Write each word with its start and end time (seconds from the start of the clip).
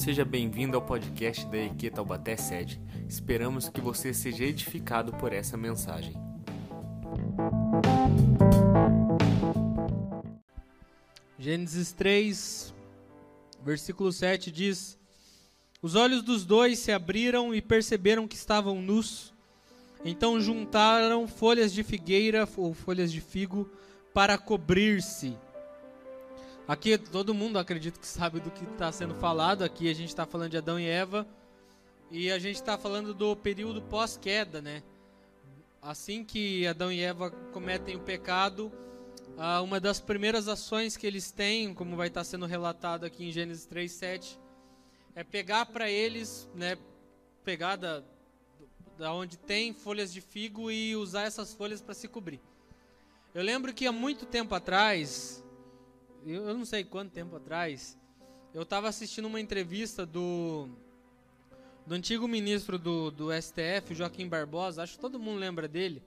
Seja 0.00 0.24
bem-vindo 0.24 0.78
ao 0.78 0.82
podcast 0.82 1.44
da 1.48 1.58
EQ 1.58 1.90
Taubaté 1.90 2.34
Sede. 2.34 2.80
Esperamos 3.06 3.68
que 3.68 3.82
você 3.82 4.14
seja 4.14 4.44
edificado 4.44 5.12
por 5.12 5.30
essa 5.30 5.58
mensagem. 5.58 6.14
Gênesis 11.38 11.92
3, 11.92 12.74
versículo 13.62 14.10
7 14.10 14.50
diz: 14.50 14.98
Os 15.82 15.94
olhos 15.94 16.22
dos 16.22 16.46
dois 16.46 16.78
se 16.78 16.90
abriram 16.90 17.54
e 17.54 17.60
perceberam 17.60 18.26
que 18.26 18.36
estavam 18.36 18.80
nus. 18.80 19.34
Então 20.02 20.40
juntaram 20.40 21.28
folhas 21.28 21.74
de 21.74 21.82
figueira 21.82 22.48
ou 22.56 22.72
folhas 22.72 23.12
de 23.12 23.20
figo 23.20 23.70
para 24.14 24.38
cobrir-se. 24.38 25.36
Aqui 26.70 26.96
todo 26.96 27.34
mundo 27.34 27.58
acredito 27.58 27.98
que 27.98 28.06
sabe 28.06 28.38
do 28.38 28.48
que 28.48 28.62
está 28.62 28.92
sendo 28.92 29.12
falado. 29.16 29.64
Aqui 29.64 29.90
a 29.90 29.92
gente 29.92 30.10
está 30.10 30.24
falando 30.24 30.52
de 30.52 30.56
Adão 30.56 30.78
e 30.78 30.86
Eva 30.86 31.26
e 32.12 32.30
a 32.30 32.38
gente 32.38 32.54
está 32.54 32.78
falando 32.78 33.12
do 33.12 33.34
período 33.34 33.82
pós-queda, 33.82 34.62
né? 34.62 34.80
Assim 35.82 36.22
que 36.22 36.64
Adão 36.68 36.92
e 36.92 37.00
Eva 37.00 37.32
cometem 37.52 37.96
o 37.96 37.98
pecado, 37.98 38.70
uma 39.64 39.80
das 39.80 40.00
primeiras 40.00 40.46
ações 40.46 40.96
que 40.96 41.08
eles 41.08 41.32
têm, 41.32 41.74
como 41.74 41.96
vai 41.96 42.06
estar 42.06 42.20
tá 42.20 42.24
sendo 42.24 42.46
relatado 42.46 43.02
aqui 43.02 43.24
em 43.24 43.32
Gênesis 43.32 43.66
3:7, 43.66 44.38
é 45.16 45.24
pegar 45.24 45.66
para 45.66 45.90
eles, 45.90 46.48
né? 46.54 46.78
Pegar 47.44 47.74
da, 47.74 48.00
da 48.96 49.12
onde 49.12 49.36
tem 49.36 49.74
folhas 49.74 50.12
de 50.12 50.20
figo 50.20 50.70
e 50.70 50.94
usar 50.94 51.22
essas 51.22 51.52
folhas 51.52 51.82
para 51.82 51.94
se 51.94 52.06
cobrir. 52.06 52.40
Eu 53.34 53.42
lembro 53.42 53.74
que 53.74 53.88
há 53.88 53.92
muito 53.92 54.24
tempo 54.24 54.54
atrás, 54.54 55.42
eu 56.26 56.56
não 56.56 56.64
sei 56.64 56.84
quanto 56.84 57.12
tempo 57.12 57.36
atrás, 57.36 57.98
eu 58.52 58.62
estava 58.62 58.88
assistindo 58.88 59.26
uma 59.26 59.40
entrevista 59.40 60.04
do, 60.04 60.68
do 61.86 61.94
antigo 61.94 62.26
ministro 62.26 62.78
do, 62.78 63.10
do 63.10 63.28
STF, 63.32 63.94
Joaquim 63.94 64.28
Barbosa, 64.28 64.82
acho 64.82 64.94
que 64.94 65.00
todo 65.00 65.18
mundo 65.18 65.38
lembra 65.38 65.68
dele, 65.68 66.02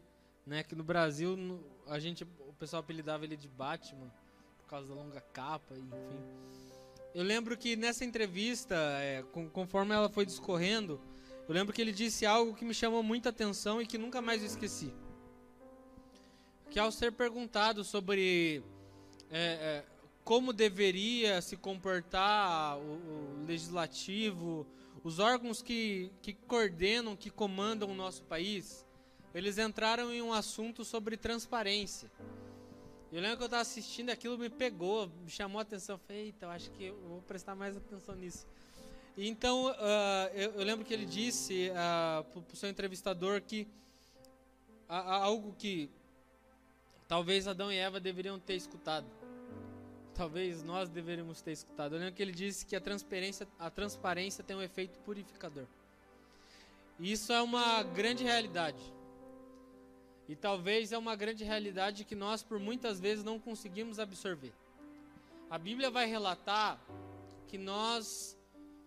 né? 0.46 0.64
Que 0.64 0.76
no 0.76 0.84
Brasil 0.84 1.64
a 1.88 2.00
gente, 2.00 2.24
o 2.24 2.54
pessoal 2.60 2.82
apelidava 2.82 3.24
ele 3.24 3.38
de 3.38 3.48
Batman 3.48 4.12
por 4.60 4.68
causa 4.68 4.88
da 4.88 4.96
longa 4.96 5.22
capa, 5.22 5.74
enfim. 5.74 6.44
Eu 7.14 7.24
lembro 7.24 7.56
que 7.56 7.76
nessa 7.76 8.04
entrevista, 8.04 8.76
é, 8.76 9.24
conforme 9.52 9.94
ela 9.94 10.10
foi 10.10 10.26
discorrendo, 10.26 11.00
eu 11.48 11.54
lembro 11.54 11.74
que 11.74 11.82
ele 11.82 11.92
disse 11.92 12.26
algo 12.26 12.56
que 12.56 12.66
me 12.66 12.74
chamou 12.74 13.04
muita 13.04 13.30
atenção 13.30 13.82
e 13.82 13.86
que 13.86 13.98
nunca 13.98 14.22
mais 14.22 14.42
eu 14.42 14.48
esqueci. 14.48 14.94
Que 16.70 16.80
ao 16.80 16.92
ser 16.92 17.12
perguntado 17.12 17.84
sobre 17.84 18.64
é, 19.30 19.40
é, 19.40 19.86
como 20.24 20.54
deveria 20.54 21.42
se 21.42 21.58
comportar 21.58 22.78
o, 22.78 22.82
o, 22.82 23.46
legislativo, 23.46 24.66
os 25.04 25.20
órgãos 25.20 25.62
que, 25.62 26.10
que 26.22 26.34
coordenam, 26.34 27.16
que 27.16 27.30
comandam 27.30 27.90
o 27.90 27.94
nosso 27.94 28.24
país, 28.24 28.86
eles 29.34 29.58
entraram 29.58 30.12
em 30.14 30.22
um 30.22 30.32
assunto 30.32 30.86
sobre 30.86 31.18
transparência. 31.18 32.10
Eu 33.12 33.22
lembro 33.22 33.38
que 33.38 33.44
eu 33.44 33.48
estava 33.48 33.62
assistindo 33.62 34.10
aquilo 34.10 34.38
me 34.38 34.50
pegou, 34.50 35.08
me 35.24 35.30
chamou 35.30 35.60
a 35.60 35.62
atenção. 35.62 35.96
Eu 35.96 36.00
falei, 36.00 36.26
eita, 36.26 36.46
eu 36.46 36.50
acho 36.50 36.72
que 36.72 36.86
eu 36.86 36.96
vou 37.08 37.22
prestar 37.22 37.54
mais 37.54 37.76
atenção 37.76 38.16
nisso. 38.16 38.48
Então, 39.16 39.68
uh, 39.68 39.74
eu, 40.34 40.54
eu, 40.54 40.64
lembro 40.64 40.84
que 40.84 40.94
ele 40.94 41.06
disse 41.06 41.70
uh, 41.70 42.24
para 42.24 42.54
o 42.54 42.56
seu 42.56 42.70
entrevistador 42.70 43.42
que 43.42 43.68
uh, 44.90 44.94
algo 44.94 45.54
que 45.54 45.92
talvez 47.08 47.48
Adão 47.48 47.72
e 47.72 47.78
Eva 47.78 48.00
deveriam 48.00 48.40
ter 48.40 48.56
escutado 48.56 49.06
talvez 50.14 50.64
nós 50.64 50.90
deveríamos 50.90 51.42
ter 51.42 51.52
escutado. 51.52 51.96
Eu 51.96 52.00
lembro 52.00 52.16
que 52.16 52.22
ele 52.22 52.32
disse 52.32 52.66
que 52.66 52.76
a 52.76 52.82
transparência, 52.82 53.48
a 53.60 53.70
transparência 53.70 54.44
tem 54.44 54.56
um 54.56 54.62
efeito 54.62 54.98
purificador. 55.00 55.66
E 57.00 57.12
isso 57.12 57.34
é 57.34 57.42
uma 57.42 57.84
grande 57.84 58.24
realidade. 58.24 58.82
E 60.30 60.36
talvez 60.36 60.92
é 60.92 60.98
uma 60.98 61.16
grande 61.16 61.44
realidade 61.44 62.06
que 62.06 62.16
nós 62.16 62.42
por 62.44 62.60
muitas 62.60 63.00
vezes 63.00 63.24
não 63.24 63.40
conseguimos 63.40 64.00
absorver. 64.00 64.54
A 65.50 65.58
Bíblia 65.58 65.92
vai 65.92 66.06
relatar 66.06 66.80
que 67.48 67.58
nós 67.58 68.38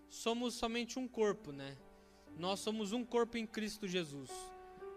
somos 0.09 0.55
somente 0.55 0.97
um 0.97 1.07
corpo, 1.07 1.51
né? 1.51 1.77
Nós 2.37 2.59
somos 2.59 2.91
um 2.91 3.03
corpo 3.03 3.37
em 3.37 3.45
Cristo 3.45 3.87
Jesus. 3.87 4.31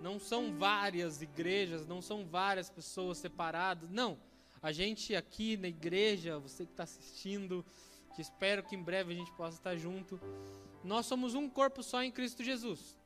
Não 0.00 0.18
são 0.18 0.56
várias 0.56 1.20
igrejas, 1.20 1.86
não 1.86 2.00
são 2.00 2.24
várias 2.24 2.70
pessoas 2.70 3.18
separadas, 3.18 3.90
não 3.90 4.16
a 4.62 4.72
gente 4.72 5.14
aqui 5.16 5.56
na 5.56 5.68
igreja, 5.68 6.38
você 6.38 6.64
que 6.64 6.72
está 6.72 6.82
assistindo, 6.82 7.64
que 8.14 8.20
espero 8.20 8.62
que 8.62 8.76
em 8.76 8.82
breve 8.82 9.12
a 9.12 9.16
gente 9.16 9.32
possa 9.32 9.56
estar 9.56 9.76
junto, 9.76 10.20
nós 10.84 11.06
somos 11.06 11.34
um 11.34 11.48
corpo 11.48 11.82
só 11.82 12.02
em 12.02 12.10
Cristo 12.10 12.42
Jesus. 12.42 12.98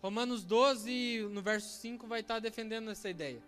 Romanos 0.00 0.44
12, 0.44 1.28
no 1.30 1.40
verso 1.40 1.80
5, 1.80 2.06
vai 2.06 2.20
estar 2.20 2.40
defendendo 2.40 2.90
essa 2.90 3.08
ideia. 3.08 3.42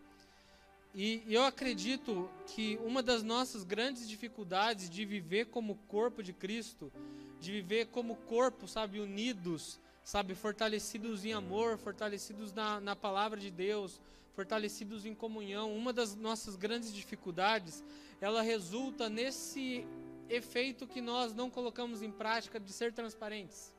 E 0.94 1.24
eu 1.28 1.42
acredito 1.42 2.30
que 2.46 2.78
uma 2.84 3.02
das 3.02 3.24
nossas 3.24 3.64
grandes 3.64 4.08
dificuldades 4.08 4.88
de 4.88 5.04
viver 5.04 5.46
como 5.46 5.74
corpo 5.88 6.22
de 6.22 6.32
Cristo, 6.32 6.92
de 7.40 7.50
viver 7.50 7.86
como 7.86 8.14
corpo, 8.14 8.68
sabe, 8.68 9.00
unidos, 9.00 9.80
sabe, 10.04 10.36
fortalecidos 10.36 11.24
em 11.24 11.32
amor, 11.32 11.78
fortalecidos 11.78 12.52
na, 12.52 12.80
na 12.80 12.94
palavra 12.94 13.40
de 13.40 13.50
Deus, 13.50 14.00
fortalecidos 14.34 15.06
em 15.06 15.14
comunhão. 15.14 15.74
Uma 15.74 15.92
das 15.92 16.14
nossas 16.14 16.56
grandes 16.56 16.92
dificuldades, 16.92 17.82
ela 18.20 18.42
resulta 18.42 19.08
nesse 19.08 19.86
efeito 20.28 20.86
que 20.86 21.00
nós 21.00 21.34
não 21.34 21.50
colocamos 21.50 22.02
em 22.02 22.10
prática 22.10 22.58
de 22.58 22.72
ser 22.72 22.92
transparentes, 22.92 23.74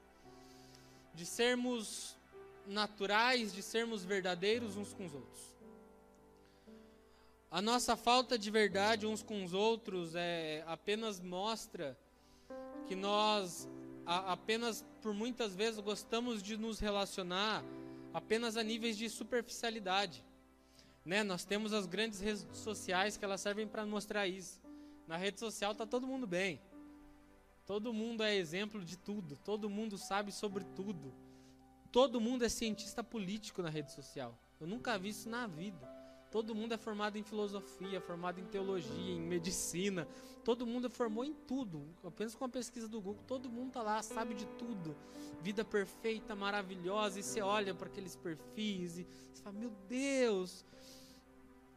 de 1.13 1.25
sermos 1.25 2.16
naturais, 2.66 3.53
de 3.53 3.61
sermos 3.61 4.03
verdadeiros 4.03 4.75
uns 4.75 4.93
com 4.93 5.05
os 5.05 5.13
outros. 5.13 5.55
A 7.49 7.61
nossa 7.61 7.95
falta 7.95 8.37
de 8.37 8.51
verdade 8.51 9.05
uns 9.05 9.23
com 9.23 9.43
os 9.43 9.53
outros 9.53 10.13
é 10.16 10.63
apenas 10.67 11.22
mostra 11.22 11.97
que 12.87 12.95
nós 12.95 13.67
a, 14.05 14.33
apenas 14.33 14.85
por 15.01 15.13
muitas 15.13 15.55
vezes 15.55 15.79
gostamos 15.79 16.43
de 16.43 16.57
nos 16.57 16.79
relacionar 16.79 17.63
apenas 18.13 18.55
a 18.55 18.63
níveis 18.63 18.97
de 18.97 19.09
superficialidade. 19.09 20.23
Né? 21.05 21.23
Nós 21.23 21.45
temos 21.45 21.71
as 21.71 21.85
grandes 21.85 22.19
redes 22.19 22.45
sociais 22.53 23.16
que 23.16 23.23
elas 23.23 23.39
servem 23.39 23.67
para 23.67 23.85
mostrar 23.85 24.27
isso. 24.27 24.59
Na 25.07 25.16
rede 25.16 25.39
social 25.39 25.75
tá 25.75 25.85
todo 25.85 26.07
mundo 26.07 26.25
bem. 26.25 26.59
Todo 27.66 27.93
mundo 27.93 28.23
é 28.23 28.35
exemplo 28.35 28.83
de 28.83 28.97
tudo. 28.97 29.38
Todo 29.38 29.69
mundo 29.69 29.97
sabe 29.97 30.31
sobre 30.31 30.63
tudo. 30.63 31.13
Todo 31.91 32.19
mundo 32.19 32.43
é 32.43 32.49
cientista 32.49 33.03
político 33.03 33.61
na 33.61 33.69
rede 33.69 33.91
social. 33.91 34.38
Eu 34.59 34.67
nunca 34.67 34.97
vi 34.97 35.09
isso 35.09 35.29
na 35.29 35.47
vida. 35.47 35.95
Todo 36.31 36.53
mundo 36.53 36.73
é 36.73 36.77
formado 36.77 37.17
em 37.17 37.23
filosofia, 37.23 38.01
formado 38.01 38.41
em 38.41 38.45
teologia, 38.45 39.13
em 39.13 39.22
medicina. 39.22 40.07
Todo 40.43 40.67
mundo 40.67 40.89
formou 40.89 41.23
em 41.23 41.33
tudo. 41.33 41.87
Apenas 42.03 42.35
com 42.35 42.43
a 42.43 42.49
pesquisa 42.49 42.89
do 42.89 42.99
Google, 42.99 43.23
todo 43.25 43.49
mundo 43.49 43.72
tá 43.72 43.81
lá, 43.81 44.03
sabe 44.03 44.33
de 44.33 44.45
tudo. 44.57 44.95
Vida 45.41 45.63
perfeita, 45.63 46.35
maravilhosa. 46.35 47.19
E 47.19 47.23
você 47.23 47.41
olha 47.41 47.73
para 47.73 47.87
aqueles 47.87 48.16
perfis 48.16 48.97
e 48.97 49.07
você 49.31 49.41
fala: 49.41 49.57
Meu 49.57 49.72
Deus, 49.87 50.66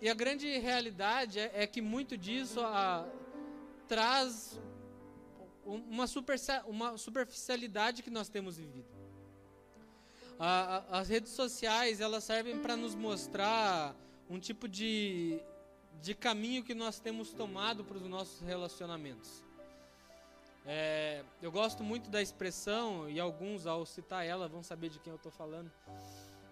e 0.00 0.08
a 0.08 0.14
grande 0.14 0.58
realidade 0.58 1.40
é, 1.40 1.50
é 1.54 1.66
que 1.66 1.80
muito 1.80 2.16
disso 2.16 2.60
a, 2.60 3.04
traz 3.88 4.60
uma, 5.64 6.06
super, 6.06 6.36
uma 6.66 6.96
superficialidade 6.96 8.02
que 8.02 8.10
nós 8.10 8.28
temos 8.28 8.56
vivido. 8.56 8.88
A, 10.38 10.84
a, 10.90 11.00
as 11.00 11.08
redes 11.08 11.32
sociais 11.32 12.00
elas 12.00 12.22
servem 12.22 12.60
para 12.60 12.76
nos 12.76 12.94
mostrar 12.94 13.96
um 14.30 14.38
tipo 14.38 14.68
de, 14.68 15.40
de 16.00 16.14
caminho 16.14 16.62
que 16.62 16.74
nós 16.74 17.00
temos 17.00 17.32
tomado 17.32 17.84
para 17.84 17.96
os 17.96 18.06
nossos 18.06 18.40
relacionamentos. 18.40 19.44
É, 20.64 21.24
eu 21.42 21.50
gosto 21.50 21.82
muito 21.82 22.10
da 22.10 22.22
expressão, 22.22 23.08
e 23.08 23.18
alguns 23.18 23.66
ao 23.66 23.84
citar 23.86 24.24
ela 24.24 24.46
vão 24.46 24.62
saber 24.62 24.90
de 24.90 25.00
quem 25.00 25.10
eu 25.10 25.16
estou 25.16 25.32
falando 25.32 25.72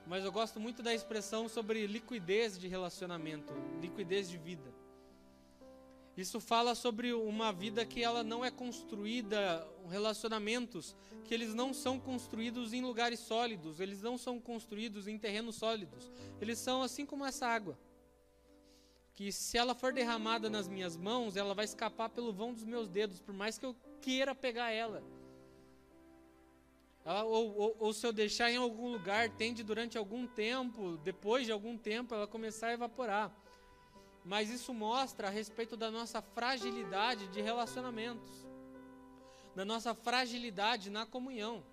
mas 0.07 0.25
eu 0.25 0.31
gosto 0.31 0.61
muito 0.61 0.83
da 0.83 0.95
expressão 0.95 1.49
sobre 1.49 1.87
liquidez 1.87 2.59
de 2.59 2.69
relacionamento, 2.69 3.53
liquidez 3.81 4.29
de 4.29 4.39
vida. 4.39 4.73
Isso 6.17 6.41
fala 6.41 6.75
sobre 6.75 7.13
uma 7.13 7.53
vida 7.53 7.85
que 7.85 8.03
ela 8.03 8.25
não 8.25 8.43
é 8.43 8.51
construída, 8.51 9.67
relacionamentos 9.91 10.97
que 11.25 11.35
eles 11.35 11.55
não 11.55 11.75
são 11.75 12.01
construídos 12.01 12.73
em 12.73 12.81
lugares 12.81 13.21
sólidos, 13.21 13.81
eles 13.81 14.01
não 14.01 14.17
são 14.17 14.41
construídos 14.41 15.09
em 15.09 15.19
terrenos 15.19 15.57
sólidos. 15.57 16.11
Eles 16.41 16.59
são 16.59 16.83
assim 16.83 17.05
como 17.05 17.27
essa 17.27 17.47
água. 17.47 17.79
Que 19.13 19.31
se 19.33 19.59
ela 19.59 19.75
for 19.75 19.93
derramada 19.93 20.49
nas 20.49 20.69
minhas 20.69 20.97
mãos, 20.97 21.37
ela 21.37 21.55
vai 21.55 21.65
escapar 21.65 22.09
pelo 22.09 22.33
vão 22.33 22.53
dos 22.55 22.65
meus 22.65 22.89
dedos, 22.89 23.21
por 23.21 23.35
mais 23.35 23.59
que 23.59 23.67
eu 23.67 23.77
queira 24.01 24.35
pegar 24.35 24.71
ela. 24.71 25.03
Ela, 27.07 27.23
ou, 27.23 27.57
ou, 27.57 27.77
ou, 27.79 27.93
se 27.93 28.05
eu 28.05 28.13
deixar 28.13 28.51
em 28.51 28.57
algum 28.57 28.91
lugar, 28.91 29.31
tende 29.31 29.63
durante 29.63 29.97
algum 29.97 30.27
tempo, 30.27 30.97
depois 31.05 31.47
de 31.47 31.53
algum 31.53 31.79
tempo, 31.79 32.13
ela 32.13 32.27
começar 32.27 32.67
a 32.67 32.73
evaporar. 32.73 33.33
Mas 34.25 34.51
isso 34.51 34.75
mostra 34.75 35.29
a 35.29 35.31
respeito 35.31 35.77
da 35.77 35.89
nossa 35.89 36.21
fragilidade 36.21 37.29
de 37.29 37.41
relacionamentos. 37.41 38.45
da 39.55 39.65
nossa 39.65 39.95
fragilidade 39.95 40.91
na 40.91 41.07
comunhão. 41.07 41.65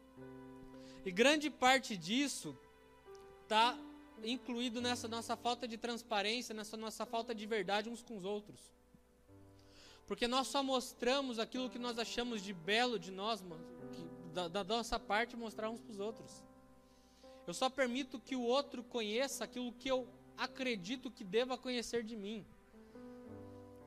E 1.06 1.12
grande 1.12 1.50
parte 1.50 1.98
disso 1.98 2.58
está 3.42 3.78
incluído 4.24 4.80
nessa 4.82 5.06
nossa 5.06 5.36
falta 5.36 5.68
de 5.68 5.78
transparência, 5.78 6.56
nessa 6.56 6.78
nossa 6.78 7.06
falta 7.06 7.36
de 7.36 7.46
verdade 7.46 7.90
uns 7.90 8.02
com 8.02 8.16
os 8.16 8.24
outros. 8.24 8.72
Porque 10.08 10.28
nós 10.30 10.48
só 10.48 10.64
mostramos 10.64 11.40
aquilo 11.40 11.70
que 11.70 11.80
nós 11.80 12.00
achamos 12.00 12.42
de 12.42 12.54
belo 12.54 12.98
de 12.98 13.12
nós, 13.12 13.42
que, 13.42 13.73
da, 14.34 14.48
da 14.48 14.64
nossa 14.64 15.00
parte, 15.00 15.38
mostrar 15.38 15.70
uns 15.70 15.82
para 15.82 15.92
os 15.92 16.00
outros. 16.00 16.44
Eu 17.46 17.54
só 17.54 17.70
permito 17.70 18.20
que 18.20 18.36
o 18.36 18.42
outro 18.42 18.84
conheça 18.84 19.44
aquilo 19.44 19.72
que 19.74 19.90
eu 19.90 20.08
acredito 20.38 21.12
que 21.12 21.24
deva 21.24 21.58
conhecer 21.58 22.04
de 22.04 22.16
mim. 22.16 22.46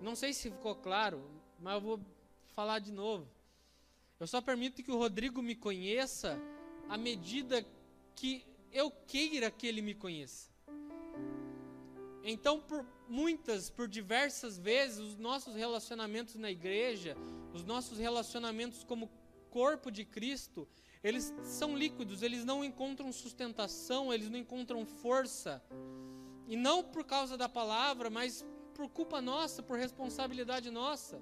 Não 0.01 0.15
sei 0.15 0.33
se 0.33 0.51
ficou 0.51 0.75
claro, 0.75 1.23
mas 1.61 1.75
eu 1.75 1.81
vou 1.81 2.01
falar 2.55 2.79
de 2.79 2.93
novo. 2.93 3.27
Eu 4.21 4.27
só 4.27 4.41
permito 4.41 4.83
que 4.83 4.91
o 4.91 4.97
Rodrigo 4.97 5.43
me 5.43 5.55
conheça 5.55 6.39
à 6.89 6.97
medida 6.97 7.65
que 8.15 8.45
eu 8.73 8.91
queira 8.91 9.51
que 9.51 9.67
ele 9.67 9.83
me 9.83 9.95
conheça. 9.95 10.51
Então, 12.23 12.61
por 12.61 12.85
muitas, 13.09 13.71
por 13.71 13.87
diversas 13.89 14.59
vezes, 14.59 14.99
os 14.99 15.17
nossos 15.17 15.55
relacionamentos 15.55 16.35
na 16.35 16.51
igreja, 16.51 17.17
os 17.55 17.65
nossos 17.65 17.99
relacionamentos 17.99 18.83
como 18.83 19.09
corpo 19.51 19.91
de 19.91 20.05
Cristo, 20.05 20.69
eles 21.03 21.33
são 21.43 21.77
líquidos, 21.77 22.23
eles 22.23 22.45
não 22.45 22.65
encontram 22.65 23.13
sustentação, 23.13 24.13
eles 24.13 24.29
não 24.29 24.39
encontram 24.39 24.85
força. 24.85 25.63
E 26.49 26.57
não 26.57 26.83
por 26.83 27.05
causa 27.05 27.37
da 27.37 27.49
palavra, 27.49 28.11
mas 28.11 28.45
por 28.75 28.89
culpa 28.89 29.21
nossa, 29.21 29.63
por 29.63 29.79
responsabilidade 29.79 30.71
nossa. 30.71 31.21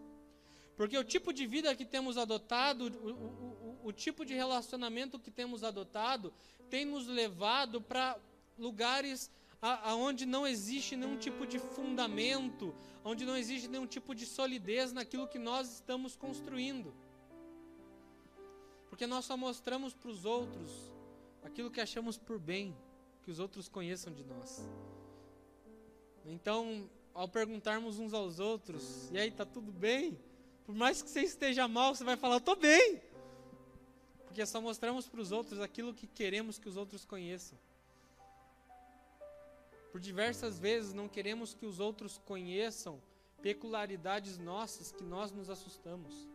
Porque 0.77 0.99
o 0.99 1.05
tipo 1.05 1.33
de 1.33 1.47
vida 1.47 1.75
que 1.75 1.85
temos 1.85 2.19
adotado, 2.19 2.87
o, 2.87 3.09
o, 3.09 3.79
o, 3.85 3.89
o 3.89 3.93
tipo 3.93 4.25
de 4.25 4.35
relacionamento 4.35 5.19
que 5.19 5.31
temos 5.31 5.63
adotado, 5.63 6.33
tem 6.69 6.85
nos 6.85 7.07
levado 7.07 7.81
para 7.81 8.19
lugares 8.59 9.31
aonde 9.61 10.27
não 10.27 10.47
existe 10.47 10.95
nenhum 10.95 11.17
tipo 11.17 11.47
de 11.47 11.59
fundamento, 11.59 12.75
onde 13.03 13.25
não 13.25 13.37
existe 13.37 13.67
nenhum 13.69 13.87
tipo 13.87 14.15
de 14.15 14.27
solidez 14.27 14.93
naquilo 14.93 15.29
que 15.29 15.39
nós 15.39 15.75
estamos 15.75 16.15
construindo. 16.15 16.95
Porque 18.95 19.09
nós 19.09 19.25
só 19.25 19.37
mostramos 19.37 19.93
para 19.93 20.09
os 20.09 20.25
outros 20.25 20.71
aquilo 21.43 21.69
que 21.69 21.81
achamos 21.81 22.17
por 22.17 22.39
bem, 22.39 22.73
que 23.25 23.31
os 23.33 23.41
outros 23.41 23.69
conheçam 23.69 24.13
de 24.13 24.23
nós. 24.23 24.65
Então, 26.25 26.89
ao 27.13 27.27
perguntarmos 27.27 27.99
uns 27.99 28.15
aos 28.15 28.39
outros, 28.39 29.11
e 29.11 29.19
aí, 29.19 29.33
tá 29.33 29.45
tudo 29.45 29.73
bem? 29.73 30.17
Por 30.65 30.77
mais 30.77 31.03
que 31.03 31.11
você 31.11 31.23
esteja 31.23 31.67
mal, 31.67 31.93
você 31.93 32.05
vai 32.05 32.17
falar, 32.17 32.37
estou 32.37 32.55
bem. 32.55 33.03
Porque 34.27 34.47
só 34.47 34.61
mostramos 34.61 35.09
para 35.09 35.21
os 35.21 35.33
outros 35.33 35.61
aquilo 35.61 35.93
que 35.93 36.07
queremos 36.07 36.57
que 36.57 36.69
os 36.69 36.77
outros 36.77 37.05
conheçam. 37.05 37.59
Por 39.91 40.01
diversas 40.01 40.57
vezes 40.57 40.95
não 40.95 41.09
queremos 41.09 41.53
que 41.53 41.67
os 41.67 41.81
outros 41.81 42.17
conheçam 42.19 43.03
peculiaridades 43.43 44.39
nossas 44.39 44.93
que 44.93 45.03
nós 45.03 45.33
nos 45.33 45.51
assustamos. 45.51 46.29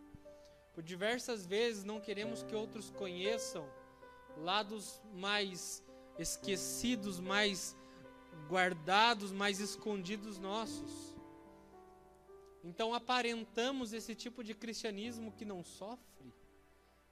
Por 0.80 0.84
diversas 0.84 1.46
vezes 1.46 1.84
não 1.84 2.00
queremos 2.00 2.42
que 2.42 2.56
outros 2.56 2.90
conheçam 2.90 3.70
lados 4.38 5.02
mais 5.14 5.84
esquecidos, 6.18 7.20
mais 7.20 7.76
guardados, 8.48 9.34
mais 9.34 9.60
escondidos 9.60 10.40
nossos. 10.40 11.18
Então 12.64 12.94
aparentamos 12.94 13.92
esse 13.92 14.16
tipo 14.16 14.42
de 14.42 14.56
cristianismo 14.56 15.34
que 15.34 15.44
não 15.44 15.66
sofre, 15.66 16.34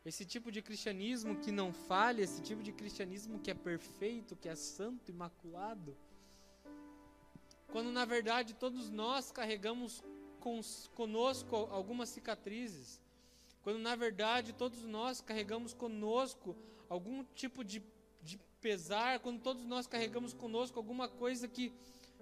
esse 0.05 0.23
tipo 0.23 0.49
de 0.49 0.61
cristianismo 0.61 1.35
que 1.35 1.51
não 1.51 1.73
falha, 1.73 2.21
esse 2.21 2.41
tipo 2.41 2.63
de 2.63 2.71
cristianismo 2.71 3.37
que 3.37 3.51
é 3.51 3.53
perfeito, 3.53 4.37
que 4.37 4.47
é 4.47 4.55
santo, 4.55 5.11
imaculado. 5.11 5.93
Quando 7.67 7.91
na 7.91 8.05
verdade 8.05 8.53
todos 8.53 8.89
nós 8.89 9.29
carregamos 9.29 10.01
conosco 10.95 11.53
algumas 11.69 12.07
cicatrizes. 12.07 13.05
Quando 13.67 13.79
na 13.79 13.97
verdade 13.97 14.53
todos 14.53 14.81
nós 14.83 15.19
carregamos 15.19 15.73
conosco 15.73 16.55
algum 16.87 17.21
tipo 17.35 17.65
de, 17.65 17.83
de 18.23 18.39
pesar, 18.61 19.19
quando 19.19 19.41
todos 19.41 19.65
nós 19.65 19.85
carregamos 19.85 20.33
conosco 20.33 20.79
alguma 20.79 21.09
coisa 21.09 21.49
que, 21.49 21.73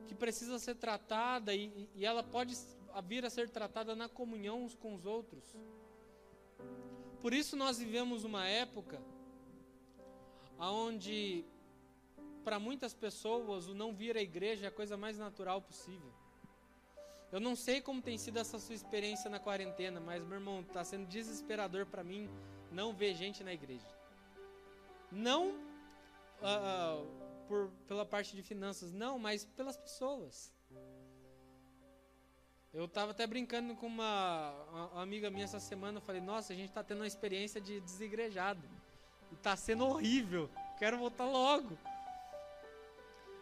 que 0.07 0.15
precisa 0.15 0.57
ser 0.57 0.73
tratada 0.73 1.53
e, 1.53 1.87
e 1.93 2.03
ela 2.03 2.23
pode 2.23 2.57
vir 3.03 3.23
a 3.23 3.29
ser 3.29 3.47
tratada 3.47 3.95
na 3.95 4.09
comunhão 4.09 4.63
uns 4.63 4.73
com 4.73 4.95
os 4.95 5.05
outros. 5.05 5.55
Por 7.21 7.31
isso 7.31 7.55
nós 7.55 7.77
vivemos 7.77 8.23
uma 8.23 8.47
época 8.47 8.99
onde 10.57 11.45
para 12.43 12.57
muitas 12.57 12.95
pessoas 12.95 13.67
o 13.67 13.75
não 13.75 13.93
vir 13.93 14.17
à 14.17 14.21
igreja 14.23 14.65
é 14.65 14.69
a 14.69 14.71
coisa 14.71 14.97
mais 14.97 15.19
natural 15.19 15.61
possível. 15.61 16.11
Eu 17.35 17.41
não 17.41 17.53
sei 17.53 17.81
como 17.81 18.01
tem 18.01 18.17
sido 18.17 18.39
essa 18.39 18.57
sua 18.57 18.73
experiência 18.73 19.29
na 19.29 19.39
quarentena, 19.41 19.99
mas 19.99 20.23
meu 20.23 20.35
irmão, 20.35 20.61
está 20.61 20.85
sendo 20.85 21.05
desesperador 21.05 21.85
para 21.85 22.01
mim 22.01 22.29
não 22.71 22.93
ver 22.93 23.13
gente 23.13 23.43
na 23.43 23.51
igreja. 23.51 23.85
Não 25.11 25.49
uh, 25.49 27.05
por, 27.45 27.71
pela 27.89 28.05
parte 28.05 28.37
de 28.37 28.41
finanças, 28.41 28.93
não, 28.93 29.19
mas 29.19 29.43
pelas 29.43 29.75
pessoas. 29.75 30.55
Eu 32.73 32.85
estava 32.85 33.11
até 33.11 33.27
brincando 33.27 33.75
com 33.75 33.87
uma, 33.87 34.53
uma, 34.71 35.01
amiga 35.01 35.29
minha 35.29 35.43
essa 35.43 35.59
semana. 35.59 35.97
Eu 35.97 36.01
falei, 36.01 36.21
nossa, 36.21 36.53
a 36.53 36.55
gente 36.55 36.69
está 36.69 36.85
tendo 36.85 37.01
uma 37.01 37.07
experiência 37.07 37.59
de 37.59 37.81
desigrejado. 37.81 38.63
Está 39.33 39.57
sendo 39.57 39.85
horrível. 39.85 40.49
Quero 40.79 40.97
voltar 40.97 41.25
logo. 41.25 41.77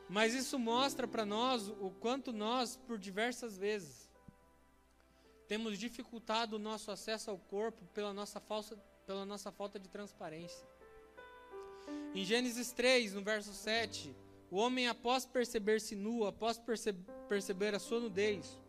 Mas 0.10 0.34
isso 0.34 0.60
mostra 0.60 1.08
para 1.08 1.26
nós 1.26 1.70
o 1.70 1.90
quanto 2.00 2.32
nós, 2.32 2.76
por 2.76 2.98
diversas 2.98 3.58
vezes, 3.58 4.10
temos 5.48 5.78
dificultado 5.78 6.56
o 6.56 6.60
nosso 6.60 6.92
acesso 6.92 7.30
ao 7.30 7.38
corpo 7.38 7.86
pela 7.94 8.14
nossa, 8.14 8.40
falsa, 8.40 8.76
pela 9.06 9.26
nossa 9.26 9.52
falta 9.52 9.80
de 9.80 9.90
transparência. 9.90 10.68
Em 12.14 12.24
Gênesis 12.24 12.72
3, 12.72 13.14
no 13.14 13.22
verso 13.22 13.54
7, 13.54 14.16
o 14.52 14.58
homem, 14.58 14.88
após 14.88 15.26
perceber-se 15.26 15.96
nu, 15.96 16.26
após 16.26 16.60
perce 16.60 16.94
perceber 17.28 17.74
a 17.74 17.80
sua 17.80 18.00
nudez, 18.00 18.60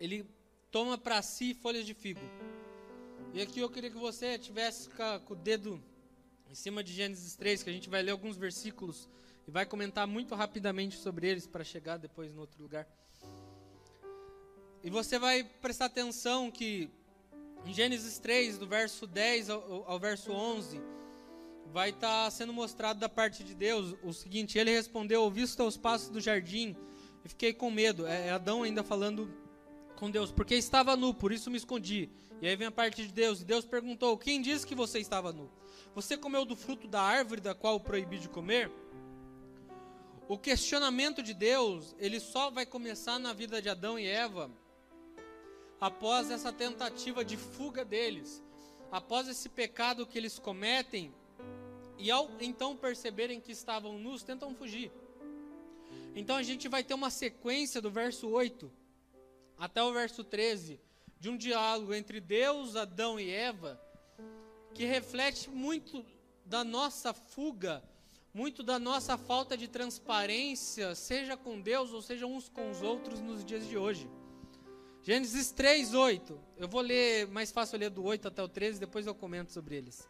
ele 0.00 0.28
toma 0.70 0.98
para 0.98 1.22
si 1.22 1.54
folhas 1.54 1.86
de 1.86 1.94
figo. 1.94 2.20
E 3.32 3.40
aqui 3.40 3.60
eu 3.60 3.70
queria 3.70 3.90
que 3.90 3.96
você 3.96 4.38
tivesse 4.38 4.88
com 5.24 5.34
o 5.34 5.36
dedo 5.36 5.82
em 6.50 6.54
cima 6.54 6.82
de 6.82 6.92
Gênesis 6.92 7.34
3, 7.36 7.62
que 7.62 7.70
a 7.70 7.72
gente 7.72 7.88
vai 7.88 8.02
ler 8.02 8.12
alguns 8.12 8.36
versículos 8.36 9.08
e 9.46 9.50
vai 9.50 9.66
comentar 9.66 10.06
muito 10.06 10.34
rapidamente 10.34 10.96
sobre 10.96 11.28
eles 11.28 11.46
para 11.46 11.62
chegar 11.62 11.96
depois 11.96 12.32
no 12.32 12.40
outro 12.40 12.62
lugar. 12.62 12.86
E 14.82 14.90
você 14.90 15.18
vai 15.18 15.44
prestar 15.44 15.86
atenção 15.86 16.50
que 16.50 16.90
em 17.66 17.72
Gênesis 17.72 18.18
3, 18.18 18.58
do 18.58 18.66
verso 18.66 19.06
10 19.06 19.50
ao, 19.50 19.90
ao 19.90 19.98
verso 19.98 20.32
11, 20.32 20.80
vai 21.72 21.90
estar 21.90 22.24
tá 22.24 22.30
sendo 22.30 22.52
mostrado 22.52 22.98
da 22.98 23.08
parte 23.08 23.44
de 23.44 23.54
Deus 23.54 23.94
o 24.02 24.12
seguinte: 24.12 24.58
Ele 24.58 24.70
respondeu: 24.70 25.22
Ouvi 25.22 25.42
os 25.42 25.54
teus 25.54 25.76
passos 25.76 26.08
do 26.08 26.20
jardim 26.20 26.76
e 27.24 27.28
fiquei 27.28 27.52
com 27.52 27.70
medo. 27.70 28.06
É, 28.06 28.28
é 28.28 28.30
Adão 28.30 28.62
ainda 28.62 28.82
falando 28.82 29.30
com 29.98 30.10
Deus, 30.10 30.30
porque 30.30 30.54
estava 30.54 30.96
nu, 30.96 31.12
por 31.12 31.32
isso 31.32 31.50
me 31.50 31.56
escondi. 31.56 32.08
E 32.40 32.46
aí 32.46 32.54
vem 32.54 32.68
a 32.68 32.70
parte 32.70 33.04
de 33.04 33.12
Deus, 33.12 33.40
e 33.40 33.44
Deus 33.44 33.64
perguntou: 33.64 34.16
Quem 34.16 34.40
disse 34.40 34.66
que 34.66 34.74
você 34.74 35.00
estava 35.00 35.32
nu? 35.32 35.50
Você 35.94 36.16
comeu 36.16 36.44
do 36.44 36.54
fruto 36.54 36.86
da 36.86 37.02
árvore 37.02 37.40
da 37.40 37.54
qual 37.54 37.80
proibi 37.80 38.18
de 38.18 38.28
comer? 38.28 38.70
O 40.28 40.38
questionamento 40.38 41.22
de 41.22 41.34
Deus, 41.34 41.96
ele 41.98 42.20
só 42.20 42.50
vai 42.50 42.64
começar 42.64 43.18
na 43.18 43.32
vida 43.32 43.60
de 43.60 43.68
Adão 43.68 43.98
e 43.98 44.06
Eva 44.06 44.50
após 45.80 46.30
essa 46.30 46.52
tentativa 46.52 47.24
de 47.24 47.36
fuga 47.36 47.84
deles, 47.84 48.42
após 48.92 49.26
esse 49.26 49.48
pecado 49.48 50.06
que 50.06 50.18
eles 50.18 50.38
cometem, 50.38 51.12
e 51.96 52.10
ao 52.10 52.30
então 52.40 52.76
perceberem 52.76 53.40
que 53.40 53.50
estavam 53.50 53.98
nus, 53.98 54.22
tentam 54.22 54.54
fugir. 54.54 54.92
Então 56.14 56.36
a 56.36 56.42
gente 56.42 56.68
vai 56.68 56.84
ter 56.84 56.94
uma 56.94 57.10
sequência 57.10 57.80
do 57.80 57.90
verso 57.90 58.28
8 58.28 58.70
até 59.58 59.82
o 59.82 59.92
verso 59.92 60.22
13, 60.22 60.80
de 61.18 61.28
um 61.28 61.36
diálogo 61.36 61.92
entre 61.92 62.20
Deus, 62.20 62.76
Adão 62.76 63.18
e 63.18 63.30
Eva, 63.30 63.80
que 64.72 64.84
reflete 64.84 65.50
muito 65.50 66.04
da 66.44 66.62
nossa 66.62 67.12
fuga, 67.12 67.82
muito 68.32 68.62
da 68.62 68.78
nossa 68.78 69.18
falta 69.18 69.56
de 69.56 69.66
transparência, 69.66 70.94
seja 70.94 71.36
com 71.36 71.60
Deus 71.60 71.92
ou 71.92 72.00
seja 72.00 72.26
uns 72.26 72.48
com 72.48 72.70
os 72.70 72.82
outros 72.82 73.20
nos 73.20 73.44
dias 73.44 73.66
de 73.66 73.76
hoje. 73.76 74.08
Gênesis 75.02 75.50
3, 75.50 75.94
8. 75.94 76.38
Eu 76.56 76.68
vou 76.68 76.80
ler, 76.80 77.26
mais 77.28 77.50
fácil 77.50 77.78
ler 77.78 77.90
do 77.90 78.04
8 78.04 78.28
até 78.28 78.42
o 78.42 78.48
13, 78.48 78.78
depois 78.78 79.06
eu 79.06 79.14
comento 79.14 79.52
sobre 79.52 79.74
eles. 79.74 80.08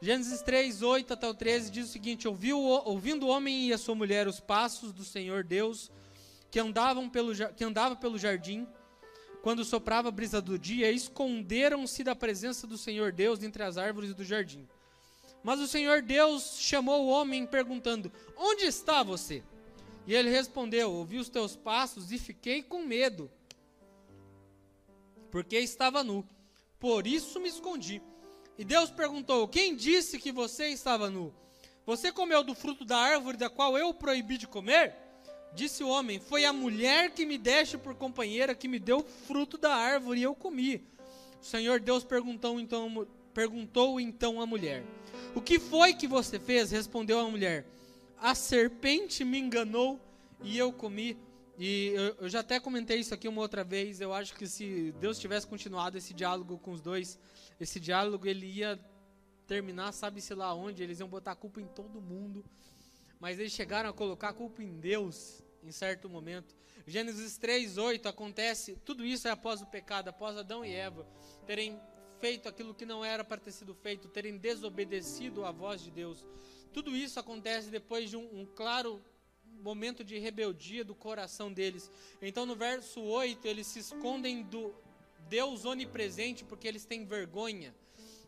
Gênesis 0.00 0.42
3, 0.42 0.82
8 0.82 1.12
até 1.14 1.26
o 1.26 1.32
13 1.32 1.70
diz 1.70 1.88
o 1.88 1.92
seguinte: 1.92 2.28
Ouviu, 2.28 2.58
Ouvindo 2.58 3.26
o 3.26 3.28
homem 3.28 3.68
e 3.68 3.72
a 3.72 3.78
sua 3.78 3.94
mulher 3.94 4.26
os 4.26 4.40
passos 4.40 4.92
do 4.92 5.04
Senhor 5.04 5.44
Deus, 5.44 5.90
que, 6.50 6.58
andavam 6.58 7.08
pelo, 7.08 7.32
que 7.54 7.64
andava 7.64 7.96
pelo 7.96 8.18
jardim, 8.18 8.66
quando 9.44 9.62
soprava 9.62 10.08
a 10.08 10.10
brisa 10.10 10.40
do 10.40 10.58
dia, 10.58 10.90
esconderam-se 10.90 12.02
da 12.02 12.16
presença 12.16 12.66
do 12.66 12.78
Senhor 12.78 13.12
Deus 13.12 13.42
entre 13.42 13.62
as 13.62 13.76
árvores 13.76 14.14
do 14.14 14.24
jardim. 14.24 14.66
Mas 15.42 15.60
o 15.60 15.68
Senhor 15.68 16.00
Deus 16.00 16.56
chamou 16.60 17.04
o 17.04 17.10
homem 17.10 17.46
perguntando: 17.46 18.10
Onde 18.38 18.64
está 18.64 19.02
você? 19.02 19.42
E 20.06 20.14
ele 20.14 20.30
respondeu: 20.30 20.90
Ouvi 20.90 21.18
os 21.18 21.28
teus 21.28 21.54
passos 21.54 22.10
e 22.10 22.18
fiquei 22.18 22.62
com 22.62 22.86
medo, 22.86 23.30
porque 25.30 25.58
estava 25.58 26.02
nu. 26.02 26.26
Por 26.80 27.06
isso 27.06 27.38
me 27.38 27.50
escondi. 27.50 28.00
E 28.56 28.64
Deus 28.64 28.90
perguntou: 28.90 29.46
Quem 29.46 29.76
disse 29.76 30.18
que 30.18 30.32
você 30.32 30.68
estava 30.68 31.10
nu? 31.10 31.34
Você 31.84 32.10
comeu 32.10 32.42
do 32.42 32.54
fruto 32.54 32.82
da 32.82 32.96
árvore 32.96 33.36
da 33.36 33.50
qual 33.50 33.76
eu 33.76 33.92
proibi 33.92 34.38
de 34.38 34.46
comer? 34.46 35.03
Disse 35.54 35.84
o 35.84 35.88
homem: 35.88 36.18
Foi 36.18 36.44
a 36.44 36.52
mulher 36.52 37.12
que 37.12 37.24
me 37.24 37.38
deste 37.38 37.78
por 37.78 37.94
companheira 37.94 38.54
que 38.54 38.66
me 38.66 38.78
deu 38.78 38.98
o 38.98 39.04
fruto 39.04 39.56
da 39.56 39.74
árvore 39.74 40.20
e 40.20 40.24
eu 40.24 40.34
comi. 40.34 40.84
O 41.40 41.44
Senhor 41.44 41.78
Deus 41.78 42.02
perguntou 42.02 42.58
então, 42.58 43.06
perguntou 43.32 44.00
então 44.00 44.40
a 44.40 44.46
mulher: 44.46 44.84
O 45.34 45.40
que 45.40 45.60
foi 45.60 45.94
que 45.94 46.08
você 46.08 46.40
fez? 46.40 46.72
Respondeu 46.72 47.20
a 47.20 47.30
mulher: 47.30 47.66
A 48.18 48.34
serpente 48.34 49.24
me 49.24 49.38
enganou 49.38 50.00
e 50.42 50.58
eu 50.58 50.72
comi. 50.72 51.16
E 51.56 51.92
eu, 51.94 52.16
eu 52.22 52.28
já 52.28 52.40
até 52.40 52.58
comentei 52.58 52.98
isso 52.98 53.14
aqui 53.14 53.28
uma 53.28 53.40
outra 53.40 53.62
vez. 53.62 54.00
Eu 54.00 54.12
acho 54.12 54.34
que 54.34 54.48
se 54.48 54.92
Deus 54.98 55.20
tivesse 55.20 55.46
continuado 55.46 55.96
esse 55.96 56.12
diálogo 56.12 56.58
com 56.58 56.72
os 56.72 56.80
dois, 56.80 57.16
esse 57.60 57.78
diálogo 57.78 58.26
ele 58.26 58.46
ia 58.46 58.76
terminar, 59.46 59.92
sabe-se 59.92 60.34
lá 60.34 60.52
onde, 60.52 60.82
eles 60.82 60.98
iam 60.98 61.08
botar 61.08 61.32
a 61.32 61.36
culpa 61.36 61.60
em 61.60 61.66
todo 61.68 62.00
mundo. 62.00 62.44
Mas 63.20 63.38
eles 63.38 63.52
chegaram 63.52 63.88
a 63.88 63.92
colocar 63.92 64.30
a 64.30 64.32
culpa 64.32 64.60
em 64.60 64.80
Deus 64.80 65.43
em 65.64 65.72
certo 65.72 66.08
momento. 66.08 66.54
Gênesis 66.86 67.38
3:8 67.38 68.06
acontece, 68.06 68.76
tudo 68.84 69.04
isso 69.04 69.26
é 69.26 69.30
após 69.30 69.62
o 69.62 69.66
pecado, 69.66 70.08
após 70.08 70.36
Adão 70.36 70.64
e 70.64 70.72
Eva 70.72 71.06
terem 71.46 71.80
feito 72.20 72.48
aquilo 72.48 72.74
que 72.74 72.86
não 72.86 73.04
era 73.04 73.24
para 73.24 73.40
ter 73.40 73.52
sido 73.52 73.74
feito, 73.74 74.08
terem 74.08 74.36
desobedecido 74.36 75.44
à 75.44 75.50
voz 75.50 75.82
de 75.82 75.90
Deus. 75.90 76.24
Tudo 76.72 76.96
isso 76.96 77.18
acontece 77.18 77.70
depois 77.70 78.10
de 78.10 78.16
um, 78.16 78.40
um 78.40 78.46
claro 78.46 79.02
momento 79.62 80.04
de 80.04 80.18
rebeldia 80.18 80.84
do 80.84 80.94
coração 80.94 81.52
deles. 81.52 81.90
Então 82.20 82.44
no 82.44 82.54
verso 82.54 83.00
8, 83.00 83.46
eles 83.46 83.66
se 83.66 83.78
escondem 83.78 84.42
do 84.42 84.74
Deus 85.28 85.64
onipresente 85.64 86.44
porque 86.44 86.68
eles 86.68 86.84
têm 86.84 87.04
vergonha. 87.04 87.74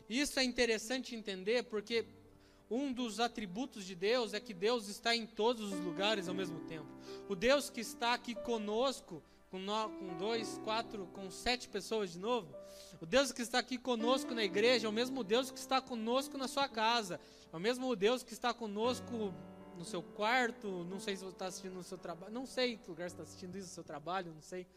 Isso 0.09 0.39
é 0.39 0.43
interessante 0.43 1.15
entender 1.15 1.63
porque 1.63 2.05
um 2.69 2.91
dos 2.91 3.19
atributos 3.19 3.85
de 3.85 3.95
Deus 3.95 4.33
é 4.33 4.39
que 4.39 4.53
Deus 4.53 4.87
está 4.87 5.15
em 5.15 5.25
todos 5.25 5.71
os 5.71 5.79
lugares 5.79 6.27
ao 6.27 6.35
mesmo 6.35 6.59
tempo. 6.61 6.87
O 7.29 7.35
Deus 7.35 7.69
que 7.69 7.81
está 7.81 8.13
aqui 8.13 8.35
conosco, 8.35 9.23
com, 9.49 9.59
no, 9.59 9.89
com 9.89 10.17
dois, 10.17 10.59
quatro, 10.63 11.07
com 11.07 11.31
sete 11.31 11.69
pessoas 11.69 12.11
de 12.11 12.19
novo, 12.19 12.53
o 13.01 13.05
Deus 13.05 13.31
que 13.31 13.41
está 13.41 13.59
aqui 13.59 13.77
conosco 13.77 14.33
na 14.33 14.43
igreja 14.43 14.87
é 14.87 14.89
o 14.89 14.93
mesmo 14.93 15.23
Deus 15.23 15.49
que 15.51 15.59
está 15.59 15.79
conosco 15.79 16.37
na 16.37 16.47
sua 16.47 16.67
casa, 16.67 17.19
é 17.51 17.55
o 17.55 17.59
mesmo 17.59 17.95
Deus 17.95 18.23
que 18.23 18.33
está 18.33 18.53
conosco 18.53 19.33
no 19.77 19.85
seu 19.85 20.01
quarto, 20.01 20.83
não 20.89 20.99
sei 20.99 21.15
se 21.15 21.23
você 21.23 21.31
está 21.31 21.45
assistindo 21.45 21.75
no 21.75 21.83
seu 21.83 21.97
trabalho, 21.97 22.33
não 22.33 22.45
sei 22.45 22.77
que 22.77 22.89
lugar 22.89 23.09
você 23.09 23.13
está 23.13 23.23
assistindo 23.23 23.55
isso 23.57 23.67
no 23.67 23.73
seu 23.73 23.83
trabalho, 23.83 24.33
não 24.33 24.41
sei. 24.41 24.67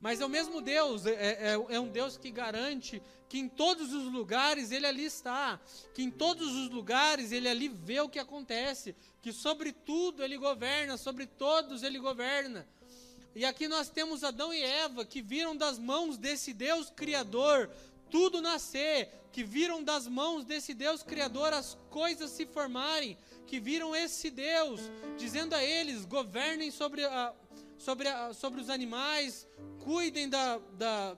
Mas 0.00 0.20
é 0.20 0.26
o 0.26 0.28
mesmo 0.28 0.60
Deus, 0.60 1.06
é, 1.06 1.12
é, 1.12 1.52
é, 1.52 1.80
um 1.80 1.88
Deus 1.88 2.16
que 2.16 2.30
garante 2.30 3.02
que 3.28 3.38
em 3.38 3.48
todos 3.48 3.92
os 3.92 4.12
lugares 4.12 4.70
Ele 4.70 4.86
ali 4.86 5.04
está, 5.04 5.60
que 5.94 6.02
em 6.02 6.10
todos 6.10 6.54
os 6.54 6.70
lugares 6.70 7.32
Ele 7.32 7.48
ali 7.48 7.68
vê 7.68 8.00
o 8.00 8.08
que 8.08 8.18
acontece, 8.18 8.94
que 9.20 9.32
sobre 9.32 9.72
tudo 9.72 10.22
Ele 10.22 10.36
governa, 10.36 10.96
sobre 10.96 11.26
todos 11.26 11.82
Ele 11.82 11.98
governa. 11.98 12.66
E 13.34 13.44
aqui 13.44 13.68
nós 13.68 13.88
temos 13.90 14.22
Adão 14.22 14.54
e 14.54 14.62
Eva 14.62 15.04
que 15.04 15.20
viram 15.20 15.56
das 15.56 15.78
mãos 15.78 16.16
desse 16.16 16.52
Deus 16.52 16.88
Criador 16.90 17.70
tudo 18.10 18.40
nascer, 18.40 19.10
que 19.32 19.42
viram 19.44 19.82
das 19.82 20.06
mãos 20.06 20.44
desse 20.44 20.72
Deus 20.72 21.02
Criador 21.02 21.52
as 21.52 21.76
coisas 21.90 22.30
se 22.30 22.46
formarem, 22.46 23.16
que 23.46 23.60
viram 23.60 23.94
esse 23.94 24.30
Deus 24.30 24.80
dizendo 25.18 25.54
a 25.54 25.62
eles: 25.62 26.04
governem 26.04 26.70
sobre 26.70 27.04
a 27.04 27.34
sobre, 27.78 28.08
a, 28.08 28.32
sobre 28.32 28.60
os 28.60 28.70
animais, 28.70 29.46
cuidem 29.84 30.28
da, 30.28 30.58
da, 30.58 31.16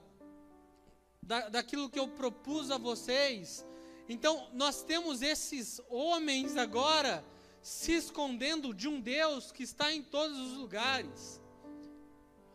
da, 1.21 1.49
daquilo 1.49 1.89
que 1.89 1.99
eu 1.99 2.07
propus 2.07 2.71
a 2.71 2.77
vocês. 2.77 3.65
Então, 4.07 4.49
nós 4.53 4.83
temos 4.83 5.21
esses 5.21 5.79
homens 5.89 6.57
agora 6.57 7.23
se 7.61 7.93
escondendo 7.93 8.73
de 8.73 8.87
um 8.87 8.99
Deus 8.99 9.51
que 9.51 9.63
está 9.63 9.93
em 9.93 10.01
todos 10.01 10.37
os 10.37 10.57
lugares. 10.57 11.41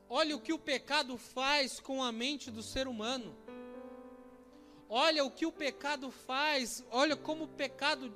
Olha 0.08 0.36
o 0.36 0.40
que 0.40 0.52
o 0.52 0.58
pecado 0.58 1.16
faz 1.16 1.80
com 1.80 2.02
a 2.02 2.12
mente 2.12 2.50
do 2.50 2.62
ser 2.62 2.86
humano. 2.86 3.36
Olha 4.88 5.24
o 5.24 5.30
que 5.30 5.46
o 5.46 5.52
pecado 5.52 6.10
faz, 6.10 6.84
olha 6.90 7.16
como 7.16 7.44
o 7.44 7.48
pecado 7.48 8.14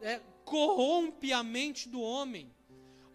é, 0.00 0.20
corrompe 0.44 1.32
a 1.32 1.42
mente 1.42 1.88
do 1.88 2.00
homem. 2.00 2.52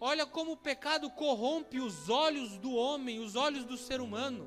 Olha 0.06 0.26
como 0.26 0.52
o 0.52 0.56
pecado 0.58 1.08
corrompe 1.08 1.80
os 1.80 2.10
olhos 2.10 2.58
do 2.58 2.74
homem, 2.74 3.20
os 3.20 3.36
olhos 3.36 3.64
do 3.64 3.74
ser 3.78 4.02
humano. 4.02 4.46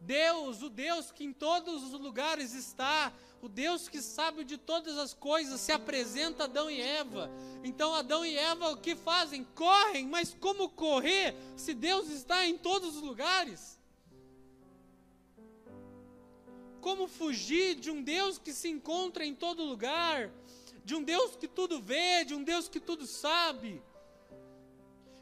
Deus, 0.00 0.62
o 0.62 0.70
Deus 0.70 1.10
que 1.10 1.24
em 1.24 1.32
todos 1.32 1.82
os 1.82 2.00
lugares 2.00 2.54
está, 2.54 3.12
o 3.42 3.48
Deus 3.48 3.88
que 3.88 4.00
sabe 4.00 4.44
de 4.44 4.56
todas 4.56 4.96
as 4.96 5.12
coisas, 5.12 5.60
se 5.60 5.72
apresenta 5.72 6.44
a 6.44 6.46
Adão 6.46 6.70
e 6.70 6.80
Eva. 6.80 7.28
Então 7.64 7.92
Adão 7.92 8.24
e 8.24 8.36
Eva 8.36 8.70
o 8.70 8.76
que 8.76 8.94
fazem? 8.94 9.42
Correm, 9.52 10.06
mas 10.06 10.32
como 10.32 10.68
correr 10.68 11.34
se 11.56 11.74
Deus 11.74 12.08
está 12.08 12.46
em 12.46 12.56
todos 12.56 12.94
os 12.94 13.02
lugares? 13.02 13.80
Como 16.80 17.08
fugir 17.08 17.74
de 17.74 17.90
um 17.90 18.00
Deus 18.00 18.38
que 18.38 18.52
se 18.52 18.68
encontra 18.68 19.26
em 19.26 19.34
todo 19.34 19.64
lugar, 19.64 20.30
de 20.84 20.94
um 20.94 21.02
Deus 21.02 21.34
que 21.34 21.48
tudo 21.48 21.82
vê, 21.82 22.24
de 22.24 22.32
um 22.32 22.44
Deus 22.44 22.68
que 22.68 22.78
tudo 22.78 23.08
sabe? 23.08 23.82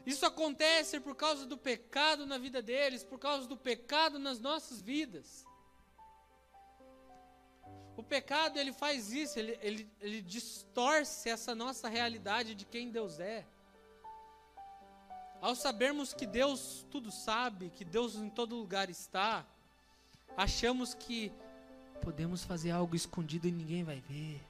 Isso 0.07 0.25
acontece 0.25 1.01
por 1.01 1.15
causa 1.17 1.45
do 1.45 1.57
pecado 1.57 2.25
na 2.25 2.37
vida 2.37 2.61
deles, 2.61 3.03
por 3.03 3.19
causa 3.19 3.45
do 3.45 3.57
pecado 3.57 4.17
nas 4.17 4.39
nossas 4.39 4.81
vidas. 4.81 5.45
O 7.97 8.01
pecado 8.01 8.57
ele 8.57 8.71
faz 8.71 9.11
isso, 9.11 9.37
ele, 9.37 9.59
ele, 9.61 9.91
ele 9.99 10.21
distorce 10.21 11.27
essa 11.27 11.53
nossa 11.53 11.89
realidade 11.89 12.55
de 12.55 12.63
quem 12.63 12.89
Deus 12.89 13.19
é. 13.19 13.45
Ao 15.41 15.53
sabermos 15.53 16.13
que 16.13 16.25
Deus 16.25 16.85
tudo 16.89 17.11
sabe, 17.11 17.69
que 17.71 17.83
Deus 17.83 18.15
em 18.15 18.29
todo 18.29 18.55
lugar 18.55 18.89
está, 18.89 19.45
achamos 20.37 20.93
que 20.93 21.33
podemos 22.01 22.45
fazer 22.45 22.71
algo 22.71 22.95
escondido 22.95 23.45
e 23.45 23.51
ninguém 23.51 23.83
vai 23.83 23.99
ver, 23.99 24.41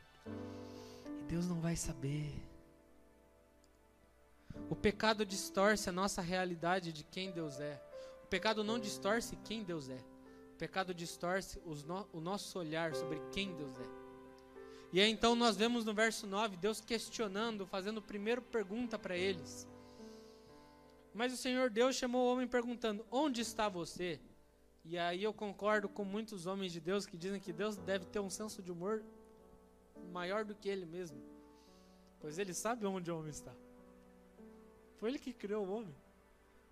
e 1.19 1.23
Deus 1.27 1.47
não 1.47 1.59
vai 1.59 1.75
saber. 1.75 2.31
O 4.69 4.75
pecado 4.75 5.25
distorce 5.25 5.89
a 5.89 5.91
nossa 5.91 6.21
realidade 6.21 6.91
de 6.91 7.03
quem 7.03 7.31
Deus 7.31 7.59
é. 7.59 7.81
O 8.23 8.27
pecado 8.27 8.63
não 8.63 8.77
distorce 8.77 9.35
quem 9.37 9.63
Deus 9.63 9.89
é. 9.89 9.97
O 10.53 10.57
pecado 10.57 10.93
distorce 10.93 11.61
no, 11.85 12.07
o 12.11 12.19
nosso 12.19 12.59
olhar 12.59 12.93
sobre 12.93 13.21
quem 13.31 13.55
Deus 13.55 13.71
é. 13.79 14.07
E 14.91 14.99
aí 14.99 15.09
então 15.09 15.35
nós 15.35 15.55
vemos 15.55 15.85
no 15.85 15.93
verso 15.93 16.25
9 16.25 16.57
Deus 16.57 16.81
questionando, 16.81 17.65
fazendo 17.65 18.01
primeiro 18.01 18.41
pergunta 18.41 18.97
para 18.97 19.15
eles. 19.15 19.67
Mas 21.13 21.33
o 21.33 21.37
Senhor 21.37 21.69
Deus 21.69 21.95
chamou 21.95 22.25
o 22.25 22.31
homem 22.31 22.47
perguntando: 22.47 23.05
Onde 23.11 23.41
está 23.41 23.69
você? 23.69 24.19
E 24.83 24.97
aí 24.97 25.23
eu 25.23 25.33
concordo 25.33 25.89
com 25.89 26.05
muitos 26.05 26.45
homens 26.45 26.71
de 26.71 26.79
Deus 26.79 27.05
que 27.05 27.17
dizem 27.17 27.39
que 27.39 27.51
Deus 27.51 27.75
deve 27.75 28.05
ter 28.05 28.19
um 28.19 28.29
senso 28.29 28.61
de 28.61 28.71
humor 28.71 29.03
maior 30.11 30.45
do 30.45 30.55
que 30.55 30.69
ele 30.69 30.85
mesmo. 30.85 31.21
Pois 32.19 32.37
ele 32.37 32.53
sabe 32.53 32.85
onde 32.85 33.11
o 33.11 33.19
homem 33.19 33.31
está. 33.31 33.53
Foi 34.97 35.09
ele 35.09 35.19
que 35.19 35.33
criou 35.33 35.65
o 35.65 35.71
homem. 35.71 35.95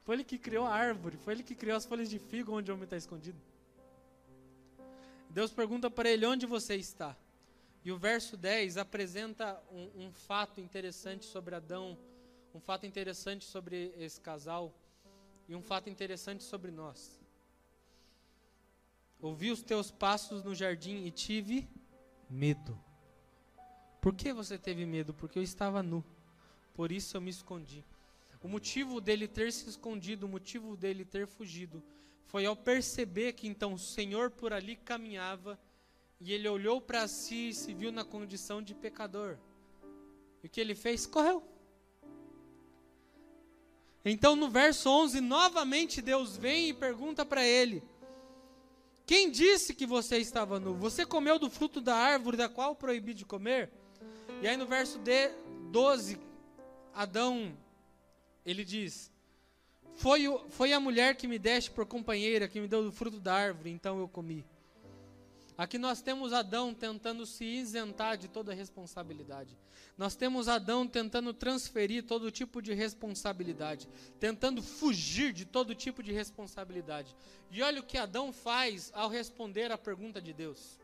Foi 0.03 0.15
ele 0.15 0.23
que 0.23 0.37
criou 0.37 0.65
a 0.65 0.73
árvore. 0.73 1.17
Foi 1.17 1.33
ele 1.33 1.43
que 1.43 1.55
criou 1.55 1.77
as 1.77 1.85
folhas 1.85 2.09
de 2.09 2.19
figo 2.19 2.53
onde 2.53 2.71
o 2.71 2.73
homem 2.73 2.83
está 2.83 2.97
escondido. 2.97 3.39
Deus 5.29 5.51
pergunta 5.51 5.89
para 5.89 6.09
ele: 6.09 6.25
Onde 6.25 6.45
você 6.45 6.75
está? 6.75 7.15
E 7.83 7.91
o 7.91 7.97
verso 7.97 8.35
10 8.35 8.77
apresenta 8.77 9.61
um, 9.71 10.05
um 10.05 10.11
fato 10.11 10.59
interessante 10.59 11.25
sobre 11.25 11.55
Adão, 11.55 11.97
um 12.53 12.59
fato 12.59 12.85
interessante 12.85 13.45
sobre 13.45 13.93
esse 13.97 14.19
casal 14.19 14.73
e 15.47 15.55
um 15.55 15.61
fato 15.61 15.89
interessante 15.89 16.43
sobre 16.43 16.71
nós. 16.71 17.19
Ouvi 19.21 19.51
os 19.51 19.61
teus 19.61 19.91
passos 19.91 20.43
no 20.43 20.55
jardim 20.55 21.03
e 21.05 21.11
tive 21.11 21.69
medo. 22.29 22.79
Por 24.01 24.15
que 24.15 24.33
você 24.33 24.57
teve 24.57 24.85
medo? 24.85 25.13
Porque 25.13 25.37
eu 25.37 25.43
estava 25.43 25.83
nu. 25.83 26.03
Por 26.73 26.91
isso 26.91 27.15
eu 27.15 27.21
me 27.21 27.29
escondi. 27.29 27.83
O 28.45 28.47
motivo 28.47 29.01
dele 29.01 29.27
ter 29.27 29.51
se 29.51 29.67
escondido, 29.67 30.27
o 30.27 30.29
motivo 30.29 30.77
dele 30.77 31.03
ter 31.03 31.25
fugido, 31.25 31.81
foi 32.27 32.45
ao 32.45 32.55
perceber 32.55 33.33
que 33.33 33.47
então 33.47 33.73
o 33.73 33.79
Senhor 33.79 34.29
por 34.29 34.53
ali 34.53 34.75
caminhava 34.75 35.59
e 36.21 36.31
ele 36.31 36.47
olhou 36.47 36.79
para 36.79 37.07
si 37.07 37.49
e 37.49 37.53
se 37.55 37.73
viu 37.73 37.91
na 37.91 38.05
condição 38.05 38.61
de 38.61 38.75
pecador. 38.75 39.39
E 40.43 40.45
o 40.45 40.49
que 40.51 40.61
ele 40.61 40.75
fez? 40.75 41.07
Correu. 41.07 41.41
Então 44.05 44.35
no 44.35 44.47
verso 44.47 44.91
11, 44.91 45.21
novamente 45.21 45.99
Deus 45.99 46.37
vem 46.37 46.69
e 46.69 46.73
pergunta 46.75 47.25
para 47.25 47.43
ele: 47.43 47.81
Quem 49.07 49.31
disse 49.31 49.73
que 49.73 49.87
você 49.87 50.19
estava 50.19 50.59
nu? 50.59 50.75
Você 50.75 51.03
comeu 51.03 51.39
do 51.39 51.49
fruto 51.49 51.81
da 51.81 51.95
árvore 51.95 52.37
da 52.37 52.47
qual 52.47 52.75
proibi 52.75 53.15
de 53.15 53.25
comer? 53.25 53.71
E 54.39 54.47
aí 54.47 54.55
no 54.55 54.67
verso 54.67 54.99
de 54.99 55.29
12, 55.71 56.19
Adão, 56.93 57.57
ele 58.45 58.63
diz: 58.63 59.11
foi, 59.95 60.27
o, 60.27 60.49
foi 60.49 60.73
a 60.73 60.79
mulher 60.79 61.15
que 61.15 61.27
me 61.27 61.39
deste 61.39 61.71
por 61.71 61.85
companheira, 61.85 62.47
que 62.47 62.59
me 62.59 62.67
deu 62.67 62.83
do 62.83 62.91
fruto 62.91 63.19
da 63.19 63.33
árvore, 63.33 63.71
então 63.71 63.99
eu 63.99 64.07
comi. 64.07 64.45
Aqui 65.57 65.77
nós 65.77 66.01
temos 66.01 66.33
Adão 66.33 66.73
tentando 66.73 67.25
se 67.25 67.45
isentar 67.45 68.17
de 68.17 68.27
toda 68.27 68.53
responsabilidade. 68.53 69.57
Nós 69.97 70.13
temos 70.13 70.49
Adão 70.49 70.85
tentando 70.85 71.33
transferir 71.33 72.03
todo 72.03 72.29
tipo 72.29 72.61
de 72.61 72.73
responsabilidade, 72.73 73.87
tentando 74.19 74.61
fugir 74.61 75.31
de 75.31 75.45
todo 75.45 75.73
tipo 75.73 76.03
de 76.03 76.11
responsabilidade. 76.11 77.15
E 77.49 77.61
olha 77.61 77.79
o 77.79 77.85
que 77.85 77.97
Adão 77.97 78.33
faz 78.33 78.91
ao 78.93 79.07
responder 79.07 79.71
à 79.71 79.77
pergunta 79.77 80.21
de 80.21 80.33
Deus. 80.33 80.77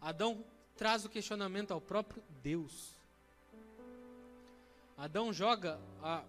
Adão 0.00 0.44
traz 0.76 1.04
o 1.04 1.08
questionamento 1.08 1.72
ao 1.72 1.80
próprio 1.80 2.22
Deus. 2.40 2.99
Adão 5.00 5.32
joga 5.32 5.80
a, 6.02 6.22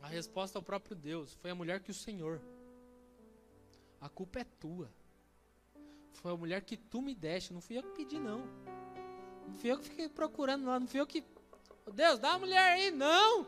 a 0.00 0.06
resposta 0.06 0.56
ao 0.56 0.62
próprio 0.62 0.94
Deus. 0.94 1.34
Foi 1.42 1.50
a 1.50 1.56
mulher 1.56 1.80
que 1.80 1.90
o 1.90 1.94
Senhor. 1.94 2.40
A 4.00 4.08
culpa 4.08 4.38
é 4.38 4.44
tua. 4.44 4.88
Foi 6.12 6.30
a 6.30 6.36
mulher 6.36 6.60
que 6.60 6.76
tu 6.76 7.02
me 7.02 7.16
deste, 7.16 7.52
não 7.52 7.60
fui 7.60 7.76
eu 7.76 7.82
que 7.82 7.96
pedi, 7.96 8.16
não. 8.16 8.44
Não 9.48 9.54
fui 9.54 9.72
eu 9.72 9.78
que 9.78 9.88
fiquei 9.88 10.08
procurando 10.08 10.66
lá, 10.66 10.78
não 10.78 10.86
fui 10.86 11.00
eu 11.00 11.06
que. 11.06 11.24
Deus, 11.92 12.20
dá 12.20 12.34
a 12.34 12.38
mulher 12.38 12.62
aí, 12.62 12.92
não! 12.92 13.44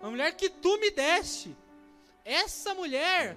A 0.00 0.10
mulher 0.10 0.36
que 0.36 0.50
tu 0.50 0.76
me 0.78 0.90
deste. 0.90 1.56
Essa 2.24 2.74
mulher. 2.74 3.36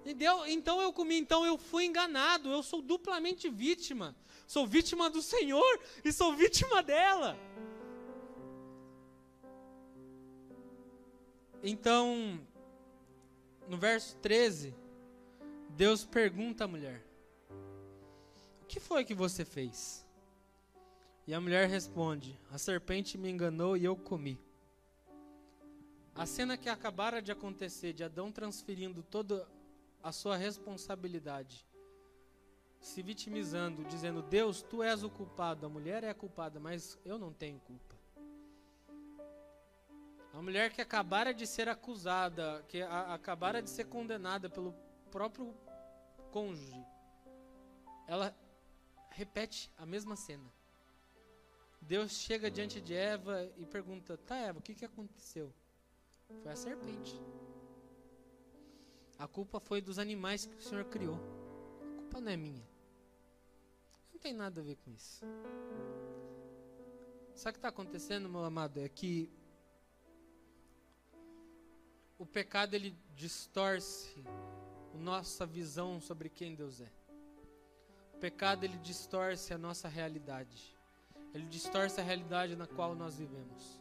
Entendeu? 0.00 0.46
Então 0.46 0.80
eu 0.80 0.90
comi, 0.90 1.18
então 1.18 1.44
eu 1.44 1.58
fui 1.58 1.84
enganado, 1.84 2.50
eu 2.50 2.62
sou 2.62 2.80
duplamente 2.80 3.50
vítima. 3.50 4.16
Sou 4.46 4.66
vítima 4.66 5.10
do 5.10 5.20
Senhor 5.20 5.80
e 6.02 6.10
sou 6.10 6.34
vítima 6.34 6.82
dela. 6.82 7.38
Então, 11.62 12.40
no 13.68 13.76
verso 13.76 14.16
13, 14.16 14.74
Deus 15.70 16.04
pergunta 16.04 16.64
à 16.64 16.68
mulher: 16.68 17.02
que 18.72 18.80
foi 18.80 19.04
que 19.04 19.12
você 19.12 19.44
fez? 19.44 20.02
E 21.26 21.34
a 21.34 21.40
mulher 21.40 21.68
responde: 21.68 22.40
A 22.50 22.56
serpente 22.56 23.18
me 23.18 23.28
enganou 23.28 23.76
e 23.76 23.84
eu 23.84 23.94
comi. 23.94 24.40
A 26.14 26.24
cena 26.24 26.56
que 26.56 26.70
acabara 26.70 27.20
de 27.20 27.30
acontecer, 27.30 27.92
de 27.92 28.02
Adão 28.02 28.32
transferindo 28.32 29.02
toda 29.02 29.46
a 30.02 30.10
sua 30.10 30.38
responsabilidade, 30.38 31.66
se 32.80 33.02
vitimizando, 33.02 33.84
dizendo: 33.84 34.22
Deus, 34.22 34.62
tu 34.62 34.82
és 34.82 35.02
o 35.02 35.10
culpado, 35.10 35.66
a 35.66 35.68
mulher 35.68 36.02
é 36.02 36.08
a 36.08 36.14
culpada, 36.14 36.58
mas 36.58 36.98
eu 37.04 37.18
não 37.18 37.30
tenho 37.30 37.60
culpa. 37.60 38.01
A 40.32 40.40
mulher 40.40 40.72
que 40.72 40.80
acabara 40.80 41.34
de 41.34 41.46
ser 41.46 41.68
acusada, 41.68 42.64
que 42.68 42.80
a, 42.80 43.14
acabara 43.14 43.60
de 43.60 43.68
ser 43.68 43.84
condenada 43.84 44.48
pelo 44.48 44.74
próprio 45.10 45.54
cônjuge, 46.30 46.86
ela 48.06 48.34
repete 49.10 49.70
a 49.76 49.84
mesma 49.84 50.16
cena. 50.16 50.50
Deus 51.80 52.12
chega 52.12 52.50
diante 52.50 52.80
de 52.80 52.94
Eva 52.94 53.50
e 53.58 53.66
pergunta: 53.66 54.16
Tá, 54.16 54.36
Eva, 54.36 54.58
o 54.58 54.62
que, 54.62 54.74
que 54.74 54.84
aconteceu? 54.84 55.52
Foi 56.42 56.50
a 56.50 56.56
serpente. 56.56 57.20
A 59.18 59.28
culpa 59.28 59.60
foi 59.60 59.82
dos 59.82 59.98
animais 59.98 60.46
que 60.46 60.56
o 60.56 60.62
Senhor 60.62 60.84
criou. 60.86 61.16
A 61.92 61.96
culpa 61.96 62.20
não 62.20 62.32
é 62.32 62.36
minha. 62.36 62.66
Não 64.12 64.18
tem 64.18 64.32
nada 64.32 64.60
a 64.60 64.64
ver 64.64 64.76
com 64.76 64.90
isso. 64.90 65.24
Sabe 67.34 67.50
o 67.50 67.52
que 67.52 67.58
está 67.58 67.68
acontecendo, 67.68 68.28
meu 68.28 68.44
amado? 68.44 68.80
É 68.80 68.88
que 68.88 69.30
o 72.22 72.26
pecado 72.26 72.74
ele 72.74 72.96
distorce 73.14 74.24
a 74.94 74.98
nossa 74.98 75.44
visão 75.44 76.00
sobre 76.00 76.28
quem 76.28 76.54
Deus 76.54 76.80
é 76.80 77.02
pecado 78.22 78.62
ele 78.62 78.76
distorce 78.76 79.52
a 79.52 79.58
nossa 79.58 79.88
realidade. 79.88 80.76
Ele 81.34 81.44
distorce 81.46 82.00
a 82.00 82.04
realidade 82.04 82.54
na 82.54 82.68
qual 82.68 82.94
nós 82.94 83.16
vivemos. 83.16 83.80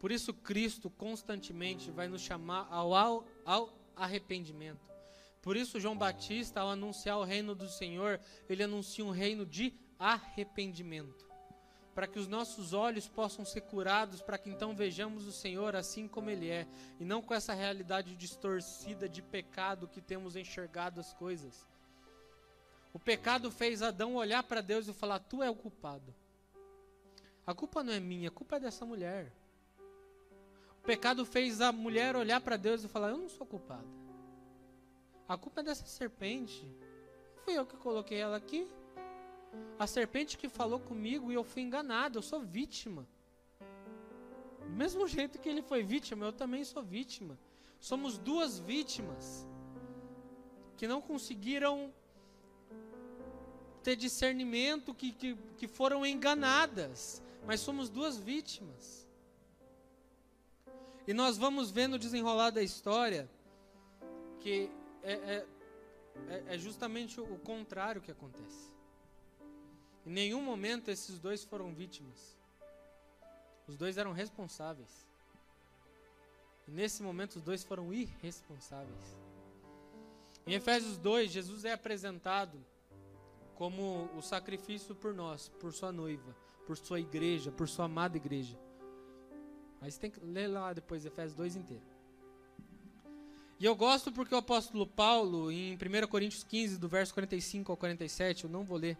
Por 0.00 0.10
isso 0.10 0.34
Cristo 0.34 0.90
constantemente 0.90 1.92
vai 1.92 2.08
nos 2.08 2.22
chamar 2.22 2.66
ao, 2.68 2.92
ao, 2.92 3.24
ao 3.44 3.72
arrependimento. 3.94 4.90
Por 5.40 5.56
isso 5.56 5.78
João 5.78 5.96
Batista, 5.96 6.60
ao 6.60 6.70
anunciar 6.70 7.18
o 7.18 7.24
reino 7.24 7.54
do 7.54 7.68
Senhor, 7.68 8.20
ele 8.48 8.64
anuncia 8.64 9.04
um 9.04 9.12
reino 9.12 9.46
de 9.46 9.72
arrependimento. 9.96 11.29
Para 11.94 12.06
que 12.06 12.18
os 12.18 12.28
nossos 12.28 12.72
olhos 12.72 13.08
possam 13.08 13.44
ser 13.44 13.62
curados, 13.62 14.22
para 14.22 14.38
que 14.38 14.48
então 14.48 14.74
vejamos 14.74 15.26
o 15.26 15.32
Senhor 15.32 15.74
assim 15.74 16.06
como 16.06 16.30
Ele 16.30 16.48
é, 16.48 16.66
e 16.98 17.04
não 17.04 17.20
com 17.20 17.34
essa 17.34 17.52
realidade 17.52 18.14
distorcida 18.14 19.08
de 19.08 19.20
pecado 19.20 19.88
que 19.88 20.00
temos 20.00 20.36
enxergado 20.36 21.00
as 21.00 21.12
coisas. 21.12 21.66
O 22.92 22.98
pecado 22.98 23.50
fez 23.50 23.82
Adão 23.82 24.14
olhar 24.16 24.42
para 24.42 24.60
Deus 24.60 24.88
e 24.88 24.92
falar: 24.92 25.20
Tu 25.20 25.42
é 25.42 25.50
o 25.50 25.54
culpado. 25.54 26.14
A 27.46 27.54
culpa 27.54 27.82
não 27.82 27.92
é 27.92 28.00
minha, 28.00 28.28
a 28.28 28.32
culpa 28.32 28.56
é 28.56 28.60
dessa 28.60 28.84
mulher. 28.84 29.32
O 30.82 30.86
pecado 30.86 31.24
fez 31.26 31.60
a 31.60 31.70
mulher 31.72 32.16
olhar 32.16 32.40
para 32.40 32.56
Deus 32.56 32.82
e 32.82 32.88
falar: 32.88 33.10
Eu 33.10 33.18
não 33.18 33.28
sou 33.28 33.46
culpada. 33.46 33.86
A 35.28 35.36
culpa 35.36 35.60
é 35.60 35.64
dessa 35.64 35.86
serpente. 35.86 36.66
Fui 37.44 37.56
eu 37.56 37.64
que 37.64 37.76
coloquei 37.76 38.18
ela 38.18 38.36
aqui. 38.36 38.68
A 39.78 39.86
serpente 39.86 40.36
que 40.36 40.48
falou 40.48 40.78
comigo 40.78 41.30
e 41.30 41.34
eu 41.34 41.44
fui 41.44 41.62
enganado, 41.62 42.18
eu 42.18 42.22
sou 42.22 42.40
vítima. 42.40 43.06
Do 44.60 44.76
mesmo 44.76 45.06
jeito 45.08 45.38
que 45.38 45.48
ele 45.48 45.62
foi 45.62 45.82
vítima, 45.82 46.26
eu 46.26 46.32
também 46.32 46.64
sou 46.64 46.82
vítima. 46.82 47.38
Somos 47.80 48.18
duas 48.18 48.58
vítimas 48.58 49.46
que 50.76 50.86
não 50.86 51.00
conseguiram 51.00 51.92
ter 53.82 53.96
discernimento 53.96 54.94
que, 54.94 55.12
que, 55.12 55.34
que 55.56 55.66
foram 55.66 56.04
enganadas, 56.04 57.22
mas 57.46 57.60
somos 57.60 57.88
duas 57.88 58.18
vítimas. 58.18 59.08
E 61.06 61.14
nós 61.14 61.38
vamos 61.38 61.70
vendo 61.70 61.94
o 61.94 61.98
desenrolar 61.98 62.50
da 62.50 62.62
história 62.62 63.28
que 64.40 64.70
é, 65.02 65.12
é, 65.12 65.46
é, 66.28 66.44
é 66.54 66.58
justamente 66.58 67.20
o 67.20 67.38
contrário 67.38 68.00
que 68.00 68.10
acontece. 68.10 68.69
Em 70.10 70.12
nenhum 70.12 70.42
momento 70.42 70.90
esses 70.90 71.20
dois 71.20 71.44
foram 71.44 71.72
vítimas. 71.72 72.36
Os 73.68 73.76
dois 73.76 73.96
eram 73.96 74.10
responsáveis. 74.10 75.06
E 76.66 76.70
nesse 76.72 77.00
momento 77.00 77.36
os 77.36 77.42
dois 77.42 77.62
foram 77.62 77.94
irresponsáveis. 77.94 79.16
Em 80.44 80.54
Efésios 80.54 80.98
2, 80.98 81.30
Jesus 81.30 81.64
é 81.64 81.72
apresentado 81.74 82.58
como 83.54 84.10
o 84.16 84.20
sacrifício 84.20 84.96
por 84.96 85.14
nós, 85.14 85.48
por 85.60 85.72
sua 85.72 85.92
noiva, 85.92 86.34
por 86.66 86.76
sua 86.76 86.98
igreja, 86.98 87.52
por 87.52 87.68
sua 87.68 87.84
amada 87.84 88.16
igreja. 88.16 88.58
Mas 89.80 89.96
tem 89.96 90.10
que 90.10 90.18
ler 90.18 90.48
lá 90.48 90.72
depois 90.72 91.06
Efésios 91.06 91.36
2 91.36 91.54
inteiro. 91.54 91.84
E 93.60 93.64
eu 93.64 93.76
gosto 93.76 94.10
porque 94.10 94.34
o 94.34 94.38
apóstolo 94.38 94.88
Paulo, 94.88 95.52
em 95.52 95.74
1 95.74 96.08
Coríntios 96.08 96.42
15, 96.42 96.78
do 96.78 96.88
verso 96.88 97.14
45 97.14 97.70
ao 97.70 97.76
47, 97.76 98.42
eu 98.42 98.50
não 98.50 98.64
vou 98.64 98.76
ler. 98.76 98.98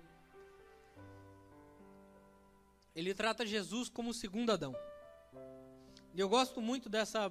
Ele 3.01 3.15
trata 3.15 3.47
Jesus 3.47 3.89
como 3.89 4.11
o 4.11 4.15
segundo 4.15 4.53
Adão. 4.53 4.75
E 6.15 6.21
eu 6.21 6.29
gosto 6.29 6.61
muito 6.61 6.89
dessa, 6.89 7.31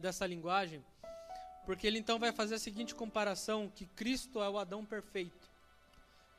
dessa 0.00 0.26
linguagem, 0.26 0.84
porque 1.64 1.86
ele 1.86 1.98
então 1.98 2.18
vai 2.18 2.32
fazer 2.32 2.56
a 2.56 2.58
seguinte 2.58 2.94
comparação: 2.94 3.70
que 3.74 3.86
Cristo 3.86 4.42
é 4.42 4.48
o 4.48 4.58
Adão 4.58 4.84
perfeito 4.84 5.56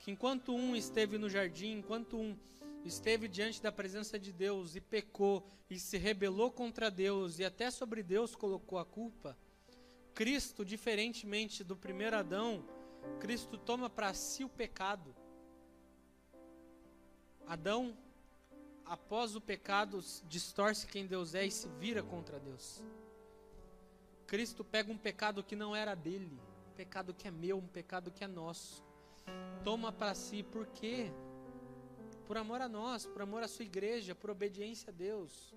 que 0.07 0.11
enquanto 0.11 0.55
um 0.55 0.73
esteve 0.73 1.17
no 1.17 1.29
jardim, 1.29 1.79
enquanto 1.79 2.17
um 2.17 2.37
esteve 2.85 3.27
diante 3.27 3.61
da 3.61 3.73
presença 3.73 4.17
de 4.17 4.31
Deus 4.31 4.73
e 4.73 4.79
pecou 4.79 5.45
e 5.69 5.77
se 5.77 5.97
rebelou 5.97 6.49
contra 6.49 6.89
Deus 6.89 7.39
e 7.39 7.43
até 7.43 7.69
sobre 7.69 8.01
Deus 8.01 8.33
colocou 8.33 8.79
a 8.79 8.85
culpa, 8.85 9.37
Cristo, 10.13 10.63
diferentemente 10.63 11.61
do 11.61 11.75
primeiro 11.75 12.15
Adão, 12.15 12.63
Cristo 13.19 13.57
toma 13.57 13.89
para 13.89 14.13
si 14.13 14.45
o 14.45 14.49
pecado. 14.49 15.13
Adão, 17.45 17.93
após 18.89 19.35
o 19.35 19.41
pecado, 19.41 19.99
distorce 20.27 20.87
quem 20.87 21.05
Deus 21.05 21.35
é 21.35 21.45
e 21.45 21.51
se 21.51 21.67
vira 21.79 22.01
contra 22.03 22.39
Deus. 22.39 22.83
Cristo 24.25 24.63
pega 24.63 24.91
um 24.91 24.97
pecado 24.97 25.43
que 25.43 25.55
não 25.55 25.75
era 25.75 25.95
dele, 25.95 26.39
um 26.69 26.75
pecado 26.75 27.13
que 27.13 27.27
é 27.27 27.31
meu, 27.31 27.57
um 27.57 27.67
pecado 27.67 28.11
que 28.11 28.23
é 28.23 28.27
nosso 28.27 28.87
toma 29.63 29.91
para 29.91 30.15
si, 30.15 30.43
por 30.43 30.65
quê? 30.67 31.11
Por 32.25 32.37
amor 32.37 32.61
a 32.61 32.69
nós, 32.69 33.05
por 33.05 33.21
amor 33.21 33.43
à 33.43 33.47
sua 33.47 33.65
igreja, 33.65 34.15
por 34.15 34.29
obediência 34.29 34.89
a 34.89 34.93
Deus. 34.93 35.53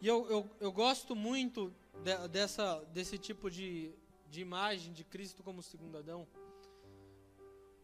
E 0.00 0.06
eu, 0.06 0.28
eu, 0.30 0.50
eu 0.60 0.70
gosto 0.70 1.16
muito 1.16 1.72
de, 2.04 2.28
dessa, 2.28 2.84
desse 2.92 3.18
tipo 3.18 3.50
de, 3.50 3.94
de 4.30 4.40
imagem 4.40 4.92
de 4.92 5.04
Cristo 5.04 5.42
como 5.42 5.62
segundo 5.62 5.98
Adão? 5.98 6.26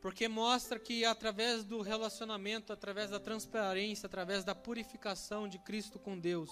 Porque 0.04 0.28
mostra 0.28 0.78
que 0.78 1.02
através 1.02 1.64
do 1.64 1.80
relacionamento, 1.80 2.74
através 2.74 3.08
da 3.08 3.18
transparência, 3.18 4.06
através 4.06 4.44
da 4.44 4.54
purificação 4.54 5.48
de 5.48 5.58
Cristo 5.58 5.98
com 5.98 6.20
Deus, 6.20 6.50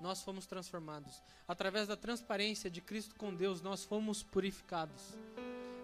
nós 0.00 0.22
fomos 0.22 0.46
transformados. 0.46 1.20
Através 1.48 1.88
da 1.88 1.96
transparência 1.96 2.70
de 2.70 2.80
Cristo 2.80 3.16
com 3.16 3.34
Deus, 3.34 3.60
nós 3.60 3.84
fomos 3.84 4.22
purificados. 4.22 5.18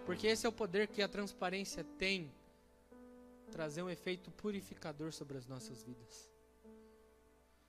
Porque 0.05 0.27
esse 0.27 0.45
é 0.45 0.49
o 0.49 0.51
poder 0.53 0.87
que 0.87 1.01
a 1.01 1.09
transparência 1.09 1.83
tem 1.83 2.31
trazer 3.51 3.83
um 3.83 3.89
efeito 3.89 4.31
purificador 4.31 5.11
sobre 5.11 5.37
as 5.37 5.45
nossas 5.45 5.83
vidas. 5.83 6.29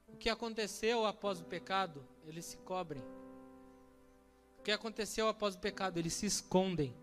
O 0.07 0.17
que 0.17 0.31
aconteceu 0.31 1.05
após 1.05 1.41
o 1.41 1.45
pecado? 1.45 2.07
Eles 2.25 2.45
se 2.45 2.57
cobrem. 2.59 3.03
O 4.61 4.63
que 4.63 4.71
aconteceu 4.71 5.29
após 5.29 5.57
o 5.57 5.59
pecado? 5.59 5.99
Eles 5.99 6.15
se 6.15 6.27
escondem. 6.27 6.95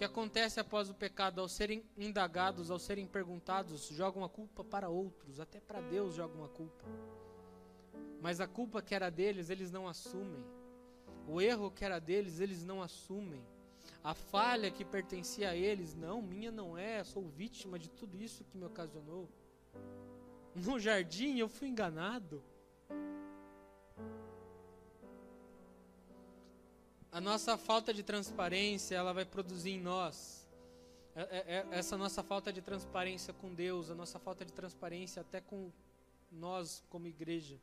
Que 0.00 0.04
acontece 0.06 0.58
após 0.58 0.88
o 0.88 0.94
pecado? 0.94 1.42
Ao 1.42 1.46
serem 1.46 1.84
indagados, 1.94 2.70
ao 2.70 2.78
serem 2.78 3.06
perguntados, 3.06 3.88
jogam 3.88 4.24
a 4.24 4.30
culpa 4.30 4.64
para 4.64 4.88
outros, 4.88 5.38
até 5.38 5.60
para 5.60 5.82
Deus 5.82 6.14
jogam 6.14 6.42
a 6.42 6.48
culpa. 6.48 6.86
Mas 8.18 8.40
a 8.40 8.46
culpa 8.46 8.80
que 8.80 8.94
era 8.94 9.10
deles, 9.10 9.50
eles 9.50 9.70
não 9.70 9.86
assumem. 9.86 10.42
O 11.28 11.38
erro 11.38 11.70
que 11.70 11.84
era 11.84 11.98
deles, 11.98 12.40
eles 12.40 12.64
não 12.64 12.80
assumem. 12.80 13.44
A 14.02 14.14
falha 14.14 14.70
que 14.70 14.86
pertencia 14.86 15.50
a 15.50 15.54
eles, 15.54 15.94
não, 15.94 16.22
minha 16.22 16.50
não 16.50 16.78
é, 16.78 17.04
sou 17.04 17.28
vítima 17.28 17.78
de 17.78 17.90
tudo 17.90 18.16
isso 18.18 18.42
que 18.44 18.56
me 18.56 18.64
ocasionou. 18.64 19.28
No 20.54 20.80
jardim 20.80 21.36
eu 21.36 21.46
fui 21.46 21.68
enganado. 21.68 22.42
A 27.12 27.20
nossa 27.20 27.58
falta 27.58 27.92
de 27.92 28.02
transparência, 28.02 28.94
ela 28.94 29.12
vai 29.12 29.24
produzir 29.24 29.70
em 29.70 29.80
nós 29.80 30.40
é, 31.14 31.22
é, 31.22 31.56
é, 31.56 31.66
essa 31.72 31.96
nossa 31.96 32.22
falta 32.22 32.52
de 32.52 32.62
transparência 32.62 33.34
com 33.34 33.52
Deus, 33.52 33.90
a 33.90 33.94
nossa 33.94 34.18
falta 34.18 34.44
de 34.44 34.52
transparência 34.52 35.20
até 35.20 35.40
com 35.40 35.72
nós 36.30 36.84
como 36.88 37.08
igreja, 37.08 37.60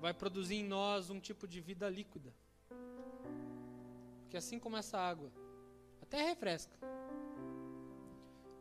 vai 0.00 0.12
produzir 0.12 0.56
em 0.56 0.64
nós 0.64 1.08
um 1.08 1.18
tipo 1.18 1.48
de 1.48 1.60
vida 1.60 1.88
líquida. 1.88 2.32
Porque 4.22 4.36
assim 4.36 4.58
como 4.58 4.76
essa 4.76 4.98
água, 4.98 5.32
até 6.02 6.22
refresca. 6.22 6.76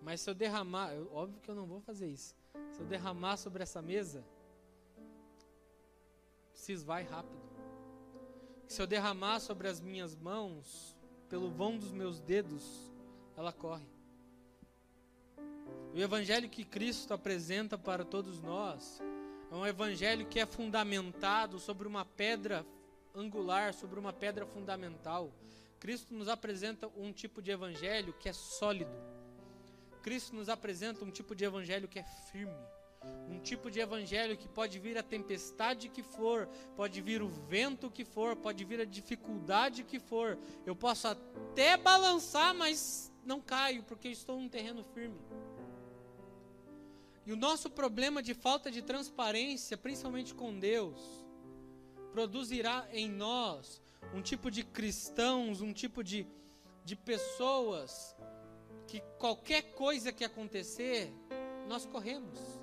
Mas 0.02 0.22
se 0.22 0.30
eu 0.30 0.34
derramar, 0.34 0.92
óbvio 1.12 1.42
que 1.42 1.52
eu 1.52 1.56
não 1.56 1.66
vou 1.66 1.82
fazer 1.82 2.08
isso. 2.08 2.34
Se 2.72 2.80
eu 2.80 2.86
derramar 2.86 3.36
sobre 3.36 3.62
essa 3.62 3.82
mesa, 3.82 4.24
se 6.54 6.72
esvai 6.72 7.04
rápido. 7.04 7.49
Se 8.70 8.82
eu 8.82 8.88
derramar 8.88 9.42
sobre 9.42 9.68
as 9.68 9.82
minhas 9.82 10.16
mãos, 10.16 10.96
pelo 11.28 11.50
vão 11.50 11.78
dos 11.78 11.92
meus 11.92 12.22
dedos, 12.22 12.90
ela 13.36 13.52
corre. 13.52 13.84
O 15.94 15.98
evangelho 15.98 16.48
que 16.48 16.64
Cristo 16.64 17.14
apresenta 17.14 17.78
para 17.78 18.06
todos 18.06 18.42
nós 18.42 19.02
é 19.52 19.56
um 19.56 19.68
evangelho 19.68 20.26
que 20.26 20.40
é 20.40 20.46
fundamentado 20.46 21.60
sobre 21.60 21.86
uma 21.86 22.06
pedra 22.06 22.66
angular, 23.14 23.74
sobre 23.74 24.00
uma 24.00 24.14
pedra 24.14 24.46
fundamental. 24.46 25.34
Cristo 25.82 26.14
nos 26.14 26.30
apresenta 26.30 26.88
um 26.96 27.12
tipo 27.12 27.42
de 27.42 27.52
evangelho 27.52 28.14
que 28.14 28.30
é 28.30 28.34
sólido 28.34 29.20
Cristo 30.02 30.36
nos 30.36 30.50
apresenta 30.50 31.04
um 31.04 31.12
tipo 31.12 31.36
de 31.36 31.44
evangelho 31.44 31.88
que 31.88 32.00
é 32.00 32.04
firme. 32.32 32.66
Um 33.30 33.40
tipo 33.40 33.72
de 33.72 33.80
evangelho 33.80 34.36
que 34.38 34.48
pode 34.48 34.78
vir 34.80 34.98
a 34.98 35.04
tempestade 35.04 35.88
que 35.88 36.04
for, 36.04 36.48
pode 36.76 37.00
vir 37.02 37.22
o 37.22 37.30
vento 37.30 37.90
que 37.90 38.04
for, 38.04 38.36
pode 38.36 38.64
vir 38.66 38.82
a 38.82 38.86
dificuldade 38.86 39.84
que 39.84 40.00
for. 40.00 40.38
Eu 40.66 40.76
posso 40.76 41.08
até 41.08 41.78
balançar, 41.78 42.54
mas 42.54 43.12
não 43.24 43.40
caio, 43.40 43.84
porque 43.84 44.10
estou 44.10 44.40
num 44.40 44.50
terreno 44.50 44.84
firme. 44.84 45.20
E 47.26 47.32
o 47.32 47.36
nosso 47.36 47.70
problema 47.70 48.24
de 48.24 48.34
falta 48.34 48.72
de 48.72 48.82
transparência, 48.82 49.78
principalmente 49.78 50.34
com 50.34 50.58
Deus, 50.58 51.00
produzirá 52.12 52.88
em 52.92 53.10
nós 53.10 53.82
um 54.14 54.22
tipo 54.22 54.50
de 54.50 54.64
cristãos, 54.64 55.62
um 55.62 55.72
tipo 55.72 56.04
de, 56.04 56.28
de 56.84 56.96
pessoas 56.96 58.16
que 58.88 59.02
qualquer 59.20 59.62
coisa 59.74 60.12
que 60.12 60.26
acontecer, 60.26 61.14
nós 61.68 61.86
corremos, 61.86 62.59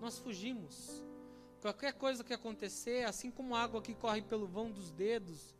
nós 0.00 0.18
fugimos. 0.18 1.02
Qualquer 1.60 1.92
coisa 1.92 2.24
que 2.24 2.32
acontecer, 2.32 3.04
assim 3.04 3.30
como 3.30 3.54
a 3.54 3.62
água 3.62 3.82
que 3.82 3.94
corre 3.94 4.22
pelo 4.22 4.46
vão 4.46 4.70
dos 4.70 4.90
dedos, 4.90 5.54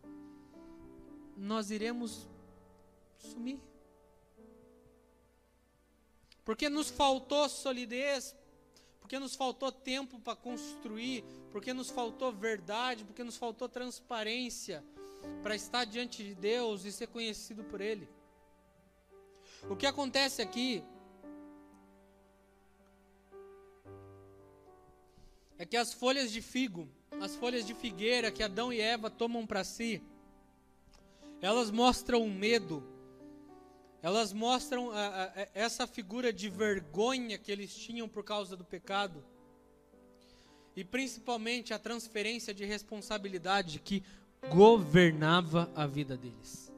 nós 1.36 1.70
iremos 1.70 2.26
sumir. 3.18 3.60
Porque 6.44 6.68
nos 6.70 6.88
faltou 6.88 7.48
solidez, 7.48 8.34
porque 9.00 9.18
nos 9.18 9.34
faltou 9.34 9.70
tempo 9.70 10.18
para 10.20 10.34
construir, 10.34 11.22
porque 11.52 11.74
nos 11.74 11.90
faltou 11.90 12.32
verdade, 12.32 13.04
porque 13.04 13.22
nos 13.22 13.36
faltou 13.36 13.68
transparência 13.68 14.82
para 15.42 15.54
estar 15.54 15.84
diante 15.84 16.24
de 16.24 16.34
Deus 16.34 16.84
e 16.84 16.92
ser 16.92 17.08
conhecido 17.08 17.62
por 17.64 17.80
Ele. 17.80 18.08
O 19.68 19.76
que 19.76 19.86
acontece 19.86 20.40
aqui 20.40 20.82
é 25.60 25.66
que 25.66 25.76
as 25.76 25.92
folhas 25.92 26.32
de 26.32 26.40
figo, 26.40 26.88
as 27.20 27.36
folhas 27.36 27.66
de 27.66 27.74
figueira 27.74 28.30
que 28.30 28.42
Adão 28.42 28.72
e 28.72 28.80
Eva 28.80 29.10
tomam 29.10 29.46
para 29.46 29.62
si, 29.62 30.02
elas 31.42 31.70
mostram 31.70 32.24
o 32.24 32.30
medo, 32.30 32.82
elas 34.00 34.32
mostram 34.32 34.90
a, 34.90 35.06
a, 35.06 35.24
a, 35.24 35.48
essa 35.52 35.86
figura 35.86 36.32
de 36.32 36.48
vergonha 36.48 37.36
que 37.36 37.52
eles 37.52 37.76
tinham 37.76 38.08
por 38.08 38.24
causa 38.24 38.56
do 38.56 38.64
pecado, 38.64 39.22
e 40.74 40.82
principalmente 40.82 41.74
a 41.74 41.78
transferência 41.78 42.54
de 42.54 42.64
responsabilidade 42.64 43.80
que 43.80 44.02
governava 44.48 45.70
a 45.76 45.86
vida 45.86 46.16
deles. 46.16 46.72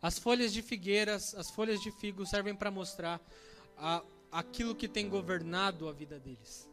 As 0.00 0.16
folhas 0.16 0.52
de 0.52 0.62
figueiras, 0.62 1.34
as 1.34 1.50
folhas 1.50 1.80
de 1.80 1.90
figo 1.90 2.24
servem 2.24 2.54
para 2.54 2.70
mostrar 2.70 3.20
a, 3.76 4.00
aquilo 4.32 4.74
que 4.74 4.88
tem 4.88 5.10
governado 5.10 5.86
a 5.86 5.92
vida 5.92 6.18
deles. 6.18 6.66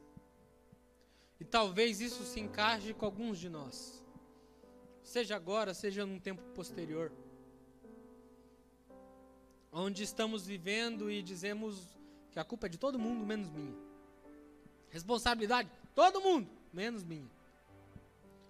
E 1.39 1.43
talvez 1.43 1.99
isso 1.99 2.23
se 2.23 2.39
encaixe 2.39 2.93
com 2.93 3.05
alguns 3.05 3.37
de 3.37 3.49
nós. 3.49 4.01
Seja 5.03 5.35
agora, 5.35 5.73
seja 5.73 6.05
num 6.05 6.19
tempo 6.19 6.41
posterior. 6.53 7.11
Onde 9.71 10.03
estamos 10.03 10.45
vivendo 10.45 11.11
e 11.11 11.21
dizemos 11.21 11.99
que 12.31 12.39
a 12.39 12.45
culpa 12.45 12.67
é 12.67 12.69
de 12.69 12.77
todo 12.77 12.97
mundo, 12.97 13.25
menos 13.25 13.49
minha. 13.51 13.75
Responsabilidade, 14.89 15.69
todo 15.93 16.21
mundo, 16.21 16.49
menos 16.71 17.03
minha. 17.03 17.29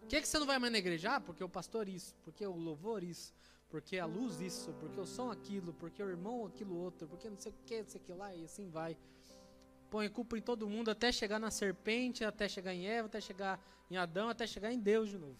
O 0.03 0.07
que, 0.07 0.21
que 0.21 0.27
você 0.27 0.39
não 0.39 0.47
vai 0.47 0.59
mais 0.59 0.71
na 0.71 0.79
igreja? 0.79 1.15
Ah, 1.15 1.21
porque 1.21 1.43
o 1.43 1.49
pastor 1.49 1.87
isso, 1.89 2.15
porque 2.23 2.45
o 2.45 2.55
louvor 2.55 3.03
isso, 3.03 3.33
porque 3.69 3.99
a 3.99 4.05
luz 4.05 4.41
isso, 4.41 4.73
porque 4.79 4.99
o 4.99 5.05
som 5.05 5.29
aquilo, 5.31 5.73
porque 5.73 6.01
o 6.01 6.09
irmão 6.09 6.45
aquilo 6.45 6.75
outro, 6.75 7.07
porque 7.07 7.29
não 7.29 7.37
sei 7.37 7.51
o 7.51 7.55
que, 7.65 7.81
não 7.81 7.89
sei 7.89 8.01
o 8.01 8.03
que 8.03 8.13
lá, 8.13 8.35
e 8.35 8.43
assim 8.43 8.67
vai. 8.69 8.97
Põe 9.89 10.09
culpa 10.09 10.37
em 10.37 10.41
todo 10.41 10.67
mundo 10.67 10.89
até 10.89 11.11
chegar 11.11 11.39
na 11.39 11.51
serpente, 11.51 12.23
até 12.23 12.49
chegar 12.49 12.73
em 12.73 12.87
Eva, 12.87 13.07
até 13.07 13.21
chegar 13.21 13.59
em 13.89 13.97
Adão, 13.97 14.29
até 14.29 14.47
chegar 14.47 14.71
em 14.71 14.79
Deus 14.79 15.09
de 15.09 15.17
novo. 15.17 15.37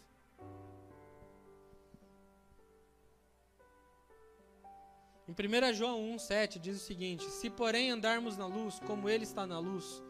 Em 5.28 5.32
1 5.32 5.74
João 5.74 6.16
1,7 6.16 6.60
diz 6.60 6.78
o 6.78 6.86
seguinte: 6.86 7.24
Se 7.26 7.50
porém 7.50 7.92
andarmos 7.92 8.38
na 8.38 8.48
luz, 8.48 8.80
como 8.80 9.10
Ele 9.10 9.24
está 9.24 9.46
na 9.46 9.60
luz, 9.60 10.04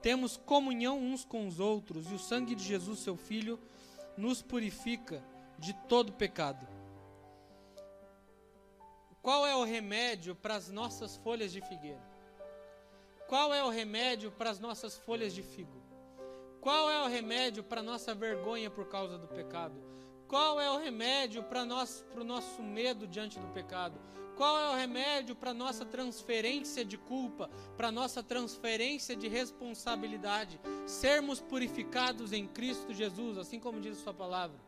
temos 0.00 0.36
comunhão 0.36 1.00
uns 1.00 1.24
com 1.24 1.46
os 1.46 1.60
outros, 1.60 2.10
e 2.10 2.14
o 2.14 2.18
sangue 2.18 2.54
de 2.54 2.64
Jesus, 2.64 3.00
seu 3.00 3.16
Filho, 3.16 3.58
nos 4.16 4.42
purifica 4.42 5.24
de 5.58 5.72
todo 5.88 6.12
pecado. 6.12 6.66
Qual 9.22 9.46
é 9.46 9.54
o 9.54 9.62
remédio 9.62 10.34
para 10.34 10.56
as 10.56 10.68
nossas 10.68 11.16
folhas 11.16 11.52
de 11.52 11.60
figueira? 11.60 12.02
Qual 13.28 13.54
é 13.54 13.62
o 13.62 13.70
remédio 13.70 14.32
para 14.32 14.50
as 14.50 14.58
nossas 14.58 14.96
folhas 14.96 15.32
de 15.32 15.44
figo? 15.44 15.80
Qual 16.60 16.90
é 16.90 17.00
o 17.04 17.06
remédio 17.06 17.62
para 17.62 17.80
a 17.80 17.84
nossa 17.84 18.14
vergonha 18.16 18.68
por 18.68 18.88
causa 18.88 19.16
do 19.16 19.28
pecado? 19.28 19.80
Qual 20.26 20.60
é 20.60 20.68
o 20.68 20.76
remédio 20.76 21.42
para 21.44 21.62
o 21.62 22.24
nosso 22.24 22.62
medo 22.64 23.06
diante 23.06 23.38
do 23.38 23.46
pecado? 23.48 23.96
Qual 24.36 24.58
é 24.58 24.70
o 24.70 24.74
remédio 24.74 25.36
para 25.36 25.54
nossa 25.54 25.84
transferência 25.84 26.84
de 26.84 26.98
culpa, 26.98 27.48
para 27.76 27.92
nossa 27.92 28.24
transferência 28.24 29.14
de 29.14 29.28
responsabilidade? 29.28 30.58
Sermos 30.84 31.40
purificados 31.40 32.32
em 32.32 32.48
Cristo 32.48 32.92
Jesus, 32.92 33.38
assim 33.38 33.60
como 33.60 33.80
diz 33.80 33.98
Sua 33.98 34.12
palavra. 34.12 34.58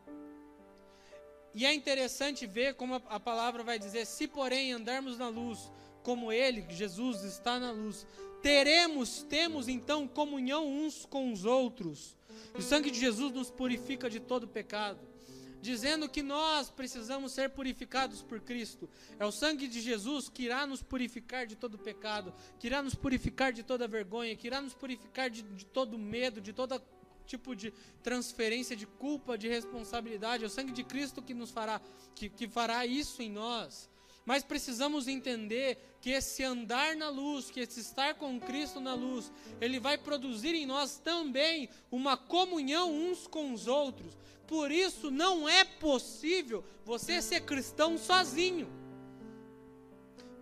E 1.55 1.65
é 1.65 1.73
interessante 1.73 2.47
ver 2.47 2.75
como 2.75 2.97
a, 2.97 3.21
palavra 3.21 3.63
vai 3.63 3.79
dizer: 3.79 4.05
se 4.07 4.27
porém 4.27 4.73
andarmos 4.73 5.17
na 5.17 5.29
luz, 5.29 5.71
como 6.03 6.33
Ele, 6.33 6.67
Jesus, 6.69 7.23
está 7.23 7.61
na 7.61 7.71
luz, 7.71 8.07
teremos, 8.43 9.23
temos 9.23 9.69
então 9.69 10.09
comunhão 10.09 10.67
uns 10.67 11.07
com 11.07 11.33
os 11.33 11.45
outros. 11.45 12.17
O 12.59 12.61
sangue 12.61 12.91
de 12.91 12.99
Jesus 12.99 13.33
nos 13.33 13.51
purifica 13.51 14.11
de 14.11 14.21
todo 14.21 14.49
pecado. 14.49 14.99
dizendo 15.63 16.11
que 16.11 16.23
nós 16.23 16.69
precisamos 16.69 17.33
ser 17.33 17.49
purificados 17.49 18.21
por 18.21 18.39
Cristo. 18.39 18.87
É 19.19 19.25
o 19.25 19.33
sangue 19.33 19.67
de 19.67 19.81
Jesus 19.81 20.29
que 20.29 20.43
irá 20.43 20.67
nos 20.67 20.83
purificar 20.83 21.47
de 21.47 21.57
todo 21.57 21.79
pecado, 21.79 22.35
que 22.59 22.67
irá 22.67 22.83
nos 22.83 22.95
purificar 22.95 23.51
de 23.51 23.63
toda 23.63 23.89
vergonha, 23.89 24.37
que 24.37 24.47
irá 24.47 24.61
nos 24.61 24.75
purificar 24.75 25.31
de, 25.31 25.41
de 25.41 25.65
todo 25.65 25.97
medo, 25.97 26.39
de 26.39 26.53
todo 26.53 26.79
tipo 27.27 27.55
de 27.55 27.73
transferência 28.03 28.77
de 28.77 28.87
culpa, 28.87 29.37
de 29.37 29.49
responsabilidade. 29.49 30.45
É 30.45 30.47
o 30.47 30.51
sangue 30.51 30.73
de 30.73 30.85
Cristo 30.85 31.23
que 31.23 31.35
nos 31.35 31.51
fará, 31.51 31.81
que, 32.15 32.29
que 32.29 32.49
fará 32.49 32.87
isso 32.87 33.23
em 33.23 33.31
nós. 33.31 33.89
Mas 34.25 34.43
precisamos 34.43 35.07
entender 35.07 35.79
que 36.01 36.11
esse 36.11 36.43
andar 36.43 36.97
na 36.97 37.11
luz, 37.11 37.51
que 37.51 37.61
esse 37.61 37.81
estar 37.81 38.15
com 38.15 38.41
Cristo 38.41 38.81
na 38.81 38.95
luz, 38.95 39.31
ele 39.61 39.79
vai 39.79 39.99
produzir 39.99 40.55
em 40.55 40.65
nós 40.65 40.99
também 40.99 41.69
uma 41.91 42.17
comunhão 42.17 42.93
uns 42.93 43.27
com 43.27 43.53
os 43.53 43.67
outros. 43.67 44.17
Por 44.47 44.71
isso 44.71 45.11
não 45.11 45.49
é 45.49 45.65
possível 45.65 46.65
você 46.85 47.21
ser 47.21 47.43
cristão 47.43 47.99
sozinho. 47.99 48.69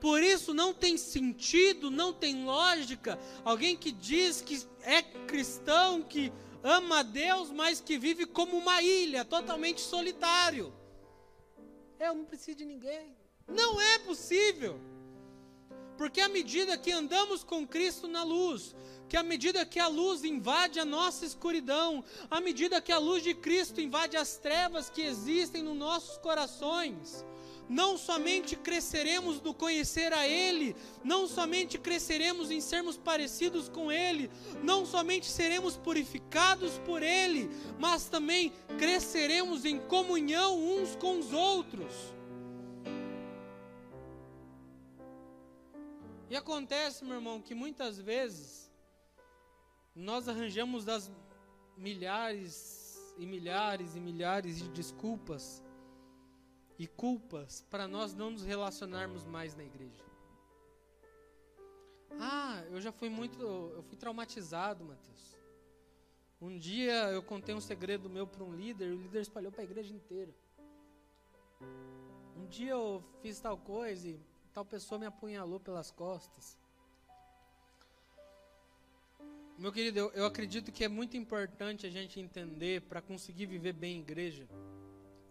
Por 0.01 0.21
isso 0.21 0.53
não 0.53 0.75
tem 0.75 0.97
sentido, 0.97 1.89
não 1.89 2.13
tem 2.13 2.45
lógica 2.45 3.19
alguém 3.45 3.77
que 3.77 3.93
diz 3.93 4.41
que 4.41 4.61
é 4.83 5.01
cristão, 5.01 6.03
que 6.03 6.33
ama 6.63 7.01
a 7.01 7.03
Deus, 7.03 7.51
mas 7.51 7.81
que 7.81 7.99
vive 7.99 8.27
como 8.27 8.57
uma 8.57 8.83
ilha, 8.83 9.25
totalmente 9.25 9.81
solitário. 9.81 10.73
Eu 11.99 12.15
não 12.15 12.25
preciso 12.25 12.59
de 12.59 12.65
ninguém. 12.65 13.17
Não 13.47 13.81
é 13.81 13.99
possível. 14.01 14.81
Porque 15.97 16.21
à 16.21 16.29
medida 16.29 16.79
que 16.79 16.91
andamos 16.91 17.45
com 17.45 17.67
Cristo 17.67 18.09
na 18.09 18.25
luz, 18.25 18.75
que 19.09 19.17
à 19.17 19.23
medida 19.23 19.65
que 19.67 19.79
a 19.79 19.89
luz 19.89 20.25
invade 20.25 20.81
a 20.81 20.85
nossa 20.85 21.25
escuridão, 21.25 22.03
à 22.31 22.41
medida 22.41 22.81
que 22.81 22.91
a 22.91 22.99
luz 22.99 23.23
de 23.23 23.35
Cristo 23.35 23.81
invade 23.81 24.17
as 24.17 24.37
trevas 24.37 24.89
que 24.89 25.03
existem 25.03 25.63
nos 25.63 25.77
nossos 25.77 26.17
corações, 26.19 27.25
não 27.69 27.97
somente 27.97 28.57
cresceremos 28.57 29.41
no 29.41 29.55
conhecer 29.55 30.13
a 30.13 30.27
Ele, 30.27 30.77
não 31.03 31.27
somente 31.27 31.79
cresceremos 31.79 32.51
em 32.51 32.61
sermos 32.61 32.97
parecidos 32.97 33.69
com 33.69 33.91
Ele, 33.91 34.31
não 34.63 34.85
somente 34.85 35.27
seremos 35.27 35.77
purificados 35.77 36.79
por 36.81 37.03
Ele, 37.03 37.49
mas 37.79 38.09
também 38.09 38.53
cresceremos 38.79 39.65
em 39.65 39.79
comunhão 39.79 40.59
uns 40.59 40.97
com 40.97 41.19
os 41.19 41.33
outros. 41.33 41.93
E 46.29 46.37
acontece, 46.37 47.05
meu 47.05 47.17
irmão, 47.17 47.43
que 47.43 47.55
muitas 47.55 47.99
vezes 47.99 48.73
nós 49.95 50.29
arranjamos 50.29 50.85
das 50.85 51.11
milhares 51.77 52.99
e 53.19 53.27
milhares 53.27 53.95
e 53.95 54.01
milhares 54.01 54.57
de 54.57 54.69
desculpas 54.69 55.62
e 56.83 56.87
culpas 56.87 57.65
para 57.71 57.87
nós 57.87 58.15
não 58.15 58.31
nos 58.31 58.45
relacionarmos 58.45 59.25
mais 59.25 59.55
na 59.55 59.65
igreja. 59.65 60.05
Ah, 62.19 62.63
eu 62.71 62.81
já 62.81 62.93
fui 62.93 63.09
muito, 63.09 63.41
eu 63.41 63.83
fui 63.85 63.97
traumatizado, 63.97 64.85
Mateus. 64.85 65.39
Um 66.41 66.59
dia 66.59 67.11
eu 67.11 67.23
contei 67.23 67.55
um 67.55 67.61
segredo 67.61 68.11
meu 68.11 68.27
para 68.27 68.45
um 68.45 68.55
líder, 68.55 68.89
e 68.89 68.93
o 68.93 69.01
líder 69.01 69.23
espalhou 69.23 69.53
para 69.53 69.63
a 69.63 69.65
igreja 69.65 69.95
inteira. 69.95 70.35
Um 72.37 72.47
dia 72.47 72.73
eu 72.73 73.03
fiz 73.23 73.41
tal 73.41 73.57
coisa 73.57 74.09
e 74.09 74.21
Tal 74.53 74.67
pessoa 74.67 74.99
me 74.99 75.07
apunhalou 75.07 75.59
pelas 75.59 75.91
costas. 75.91 76.59
Meu 79.59 79.73
querido, 79.73 79.99
eu, 79.99 80.11
eu 80.11 80.27
acredito 80.27 80.71
que 80.71 80.85
é 80.85 80.89
muito 80.89 81.17
importante 81.17 81.87
a 81.87 81.91
gente 81.91 82.21
entender 82.21 82.83
para 82.83 83.01
conseguir 83.01 83.47
viver 83.47 83.73
bem 83.73 83.97
em 83.97 84.01
igreja, 84.01 84.47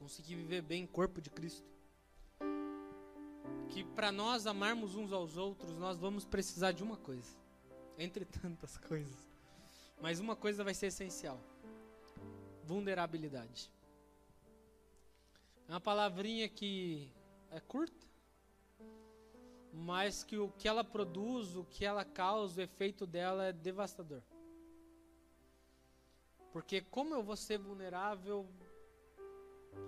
conseguir 0.01 0.33
viver 0.33 0.63
bem 0.63 0.83
em 0.83 0.87
corpo 0.87 1.21
de 1.21 1.29
Cristo. 1.29 1.69
Que 3.69 3.83
para 3.83 4.11
nós 4.11 4.47
amarmos 4.47 4.95
uns 4.95 5.13
aos 5.13 5.37
outros, 5.37 5.77
nós 5.77 5.95
vamos 5.99 6.25
precisar 6.25 6.71
de 6.71 6.81
uma 6.81 6.97
coisa, 6.97 7.37
entre 7.99 8.25
tantas 8.25 8.77
coisas. 8.89 9.29
Mas 10.01 10.19
uma 10.19 10.35
coisa 10.35 10.63
vai 10.63 10.73
ser 10.73 10.87
essencial: 10.87 11.39
vulnerabilidade. 12.63 13.71
É 15.67 15.71
uma 15.71 15.79
palavrinha 15.79 16.49
que 16.49 17.13
é 17.51 17.59
curta, 17.59 18.07
mas 19.71 20.23
que 20.23 20.35
o 20.35 20.49
que 20.49 20.67
ela 20.67 20.83
produz, 20.83 21.55
o 21.55 21.63
que 21.63 21.85
ela 21.85 22.03
causa, 22.03 22.59
o 22.59 22.63
efeito 22.63 23.05
dela 23.05 23.45
é 23.45 23.53
devastador. 23.53 24.23
Porque 26.51 26.81
como 26.81 27.13
eu 27.13 27.21
vou 27.23 27.37
ser 27.37 27.59
vulnerável 27.59 28.49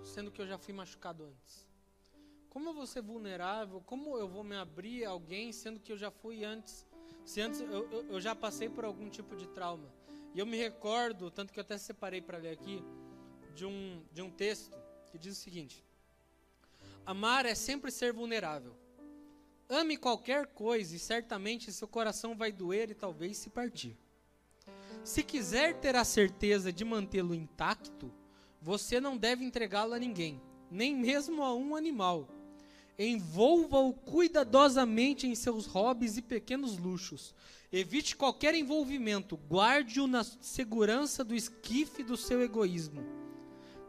sendo 0.02 0.30
que 0.30 0.40
eu 0.40 0.46
já 0.46 0.58
fui 0.58 0.72
machucado 0.72 1.24
antes? 1.24 1.66
Como 2.48 2.68
eu 2.68 2.74
vou 2.74 2.86
ser 2.86 3.02
vulnerável? 3.02 3.80
Como 3.80 4.16
eu 4.16 4.28
vou 4.28 4.44
me 4.44 4.56
abrir 4.56 5.04
a 5.04 5.10
alguém 5.10 5.52
sendo 5.52 5.80
que 5.80 5.90
eu 5.90 5.96
já 5.96 6.10
fui 6.10 6.44
antes? 6.44 6.86
Se 7.24 7.40
antes 7.40 7.60
eu, 7.60 7.90
eu, 7.90 8.06
eu 8.10 8.20
já 8.20 8.34
passei 8.34 8.68
por 8.68 8.84
algum 8.84 9.08
tipo 9.10 9.34
de 9.34 9.48
trauma. 9.48 9.92
E 10.34 10.38
eu 10.38 10.46
me 10.46 10.56
recordo, 10.56 11.30
tanto 11.30 11.52
que 11.52 11.58
eu 11.58 11.62
até 11.62 11.78
separei 11.78 12.20
para 12.20 12.38
ler 12.38 12.50
aqui, 12.50 12.82
de 13.54 13.64
um, 13.64 14.02
de 14.12 14.20
um 14.20 14.30
texto 14.30 14.76
que 15.10 15.18
diz 15.18 15.38
o 15.38 15.40
seguinte: 15.40 15.84
Amar 17.06 17.46
é 17.46 17.54
sempre 17.54 17.90
ser 17.90 18.12
vulnerável. 18.12 18.76
Ame 19.68 19.96
qualquer 19.96 20.46
coisa 20.46 20.94
e 20.94 20.98
certamente 20.98 21.72
seu 21.72 21.88
coração 21.88 22.36
vai 22.36 22.52
doer 22.52 22.90
e 22.90 22.94
talvez 22.94 23.38
se 23.38 23.48
partir. 23.48 23.96
Se 25.02 25.22
quiser 25.22 25.74
ter 25.80 25.96
a 25.96 26.04
certeza 26.04 26.72
de 26.72 26.84
mantê-lo 26.84 27.34
intacto, 27.34 28.12
você 28.64 29.00
não 29.00 29.16
deve 29.16 29.44
entregá-lo 29.44 29.92
a 29.92 29.98
ninguém, 29.98 30.40
nem 30.70 30.96
mesmo 30.96 31.42
a 31.42 31.54
um 31.54 31.76
animal. 31.76 32.26
Envolva-o 32.98 33.92
cuidadosamente 33.92 35.26
em 35.26 35.34
seus 35.34 35.66
hobbies 35.66 36.16
e 36.16 36.22
pequenos 36.22 36.78
luxos. 36.78 37.34
Evite 37.70 38.16
qualquer 38.16 38.54
envolvimento, 38.54 39.36
guarde-o 39.36 40.06
na 40.06 40.24
segurança 40.24 41.22
do 41.22 41.34
esquife 41.34 42.02
do 42.02 42.16
seu 42.16 42.40
egoísmo. 42.40 43.04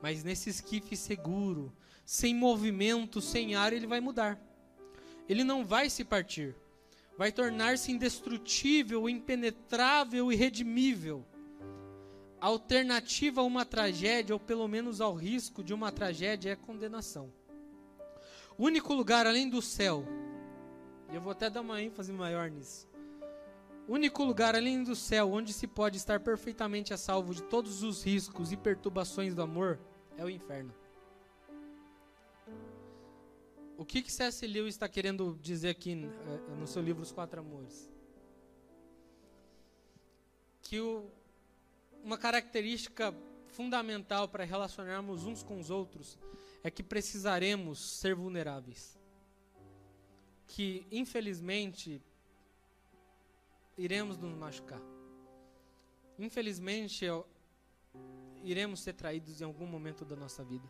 Mas 0.02 0.24
nesse 0.24 0.50
esquife 0.50 0.98
seguro, 0.98 1.72
sem 2.06 2.36
movimento, 2.36 3.22
sem 3.22 3.56
ar, 3.56 3.72
ele 3.72 3.88
vai 3.88 4.02
mudar 4.02 4.40
ele 5.28 5.44
não 5.44 5.66
vai 5.66 5.90
se 5.90 6.04
partir. 6.04 6.56
Vai 7.18 7.32
tornar-se 7.32 7.92
indestrutível, 7.92 9.10
impenetrável 9.10 10.32
e 10.32 10.36
redimível. 10.36 11.26
Alternativa 12.40 13.42
a 13.42 13.44
uma 13.44 13.66
tragédia, 13.66 14.36
ou 14.36 14.40
pelo 14.40 14.68
menos 14.68 15.02
ao 15.02 15.14
risco 15.14 15.64
de 15.64 15.74
uma 15.74 15.92
tragédia, 15.92 16.50
é 16.50 16.54
a 16.54 16.58
condenação. 16.58 17.32
O 18.58 18.66
único 18.66 18.94
lugar 18.94 19.26
além 19.26 19.50
do 19.50 19.62
céu, 19.62 20.06
eu 21.12 21.22
vou 21.22 21.32
até 21.32 21.50
dar 21.50 21.62
uma 21.62 21.82
ênfase 21.82 22.12
maior 22.12 22.50
nisso. 22.50 22.88
Único 23.88 24.24
lugar 24.24 24.56
além 24.56 24.84
do 24.84 24.96
céu 24.96 25.32
onde 25.32 25.54
se 25.54 25.68
pode 25.68 25.98
estar 25.98 26.20
perfeitamente 26.20 26.94
a 26.94 26.98
salvo 26.98 27.36
de 27.36 27.44
todos 27.44 27.84
os 27.84 28.04
riscos 28.04 28.52
e 28.52 28.58
perturbações 28.58 29.36
do 29.36 29.42
amor 29.42 29.80
é 30.18 30.24
o 30.24 30.30
inferno. 30.30 30.74
O 33.78 33.86
que, 33.86 34.02
que 34.02 34.12
C.S. 34.12 34.48
Lewis 34.48 34.76
está 34.76 34.88
querendo 34.88 35.38
dizer 35.42 35.70
aqui 35.70 35.92
eh, 35.92 36.56
no 36.58 36.66
seu 36.66 36.82
livro 36.82 37.04
Os 37.04 37.12
Quatro 37.12 37.42
Amores? 37.42 37.92
Que 40.62 40.80
o, 40.80 41.06
uma 42.06 42.20
característica 42.20 43.12
fundamental 43.48 44.28
para 44.28 44.44
relacionarmos 44.44 45.26
uns 45.26 45.42
com 45.42 45.60
os 45.60 45.72
outros 45.72 46.20
é 46.64 46.70
que 46.70 46.84
precisaremos 46.84 47.80
ser 48.00 48.14
vulneráveis. 48.14 48.96
Que, 50.46 50.86
infelizmente, 50.92 52.00
iremos 53.76 54.20
nos 54.20 54.38
machucar. 54.38 54.80
Infelizmente, 56.20 57.08
iremos 58.44 58.82
ser 58.82 58.94
traídos 58.94 59.42
em 59.42 59.44
algum 59.44 59.66
momento 59.66 60.06
da 60.06 60.16
nossa 60.16 60.44
vida. 60.44 60.70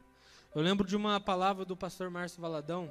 Eu 0.56 0.62
lembro 0.62 0.88
de 0.88 0.96
uma 0.96 1.20
palavra 1.20 1.66
do 1.66 1.76
pastor 1.76 2.10
Márcio 2.10 2.42
Valadão 2.42 2.90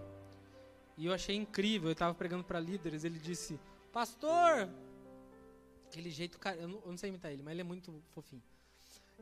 e 0.99 1.07
eu 1.07 1.15
achei 1.15 1.35
incrível. 1.35 1.89
Eu 1.89 1.95
estava 1.95 2.13
pregando 2.13 2.45
para 2.45 2.61
líderes. 2.61 3.05
Ele 3.05 3.19
disse: 3.19 3.59
Pastor, 3.91 4.69
aquele 5.95 6.11
jeito, 6.11 6.39
eu 6.59 6.69
não, 6.69 6.79
eu 6.85 6.91
não 6.91 6.99
sei 6.99 7.09
imitar 7.09 7.33
ele, 7.33 7.43
mas 7.43 7.53
ele 7.53 7.61
é 7.61 7.65
muito 7.65 8.03
fofinho. 8.11 8.43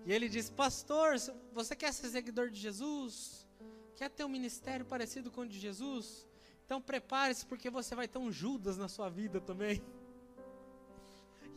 E 0.06 0.12
ele 0.12 0.28
disse: 0.28 0.50
Pastor, 0.50 1.16
você 1.52 1.76
quer 1.76 1.92
ser 1.92 2.08
seguidor 2.08 2.48
de 2.48 2.58
Jesus? 2.58 3.46
Quer 3.94 4.08
ter 4.08 4.24
um 4.24 4.28
ministério 4.28 4.86
parecido 4.86 5.30
com 5.30 5.42
o 5.42 5.46
de 5.46 5.58
Jesus? 5.58 6.26
Então 6.64 6.80
prepare-se, 6.80 7.44
porque 7.44 7.68
você 7.68 7.94
vai 7.94 8.08
ter 8.08 8.18
um 8.18 8.32
Judas 8.32 8.78
na 8.78 8.88
sua 8.88 9.08
vida 9.10 9.40
também. 9.40 9.82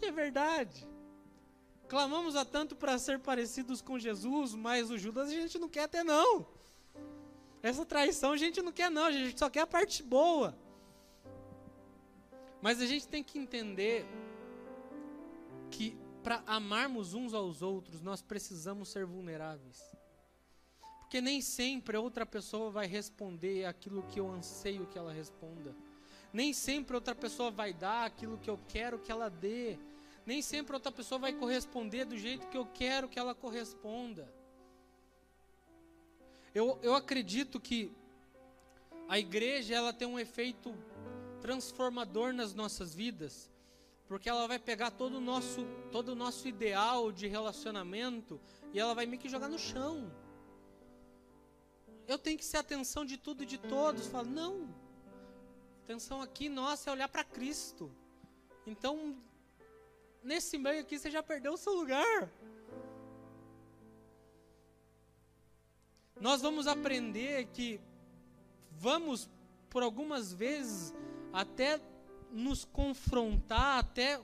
E 0.02 0.08
é 0.08 0.12
verdade. 0.12 0.86
Clamamos 1.88 2.36
a 2.36 2.44
tanto 2.44 2.76
para 2.76 3.00
ser 3.00 3.18
parecidos 3.18 3.82
com 3.82 3.98
Jesus, 3.98 4.54
mas 4.54 4.92
o 4.92 4.98
Judas 4.98 5.30
a 5.30 5.32
gente 5.32 5.58
não 5.58 5.70
quer 5.70 5.88
ter, 5.88 6.04
não. 6.04 6.46
Essa 7.64 7.86
traição 7.86 8.34
a 8.34 8.38
gente 8.38 8.62
não 8.62 8.74
quer, 8.74 8.92
não, 8.92 9.06
a 9.06 9.12
gente 9.14 9.40
só 9.40 9.50
quer 9.50 9.62
a 9.62 9.68
parte 9.68 10.04
boa. 10.04 10.54
Mas 12.62 12.82
a 12.82 12.86
gente 12.86 13.08
tem 13.08 13.24
que 13.24 13.40
entender 13.40 14.06
que 15.76 15.98
para 16.24 16.42
amarmos 16.48 17.14
uns 17.14 17.34
aos 17.34 17.62
outros, 17.62 18.02
nós 18.02 18.22
precisamos 18.22 18.90
ser 18.90 19.06
vulneráveis. 19.06 19.80
Porque 21.02 21.22
nem 21.22 21.42
sempre 21.42 21.98
outra 21.98 22.26
pessoa 22.26 22.72
vai 22.72 22.88
responder 22.88 23.66
aquilo 23.66 24.02
que 24.04 24.20
eu 24.20 24.32
anseio 24.32 24.88
que 24.88 24.98
ela 24.98 25.14
responda. 25.14 25.76
Nem 26.34 26.52
sempre 26.52 26.96
outra 26.96 27.14
pessoa 27.14 27.52
vai 27.52 27.74
dar 27.74 28.06
aquilo 28.06 28.38
que 28.38 28.50
eu 28.50 28.60
quero 28.68 28.98
que 28.98 29.12
ela 29.12 29.30
dê. 29.30 29.78
Nem 30.26 30.42
sempre 30.42 30.74
outra 30.74 30.92
pessoa 30.92 31.20
vai 31.20 31.34
corresponder 31.34 32.06
do 32.06 32.18
jeito 32.18 32.48
que 32.48 32.58
eu 32.58 32.66
quero 32.66 33.08
que 33.08 33.20
ela 33.20 33.36
corresponda. 33.36 34.28
Eu, 36.54 36.80
eu 36.82 36.96
acredito 36.96 37.60
que 37.60 37.92
a 39.08 39.20
igreja 39.20 39.76
ela 39.76 39.94
tem 39.94 40.08
um 40.08 40.18
efeito 40.18 40.74
transformador 41.42 42.34
nas 42.34 42.54
nossas 42.54 42.96
vidas, 42.96 43.52
porque 44.08 44.30
ela 44.30 44.48
vai 44.48 44.60
pegar 44.60 44.92
todo 44.92 45.16
o 45.16 45.22
nosso, 45.22 45.66
todo 45.92 46.10
o 46.10 46.16
nosso 46.16 46.48
ideal 46.48 47.12
de 47.12 47.28
relacionamento 47.28 48.40
e 48.74 48.80
ela 48.80 48.94
vai 48.94 49.06
meio 49.06 49.22
que 49.22 49.30
jogar 49.30 49.50
no 49.50 49.58
chão. 49.58 50.12
Eu 52.08 52.20
tenho 52.20 52.38
que 52.38 52.46
ser 52.46 52.58
atenção 52.58 53.04
de 53.04 53.18
tudo 53.18 53.44
e 53.44 53.46
de 53.46 53.58
todos. 53.58 54.06
Fala, 54.08 54.28
não. 54.28 54.70
Atenção 55.84 56.22
aqui, 56.22 56.50
nossa, 56.50 56.90
é 56.90 56.94
olhar 56.94 57.08
para 57.08 57.24
Cristo. 57.24 57.92
Então, 58.66 59.18
nesse 60.24 60.58
meio 60.58 60.82
aqui 60.82 61.00
você 61.00 61.10
já 61.10 61.24
perdeu 61.24 61.54
o 61.54 61.58
seu 61.58 61.74
lugar. 61.74 62.30
Nós 66.20 66.42
vamos 66.42 66.68
aprender 66.68 67.48
que 67.48 67.80
vamos, 68.72 69.30
por 69.70 69.84
algumas 69.84 70.32
vezes, 70.32 70.94
até 71.34 71.80
nos 72.36 72.66
confrontar, 72.66 73.80
até 73.80 74.20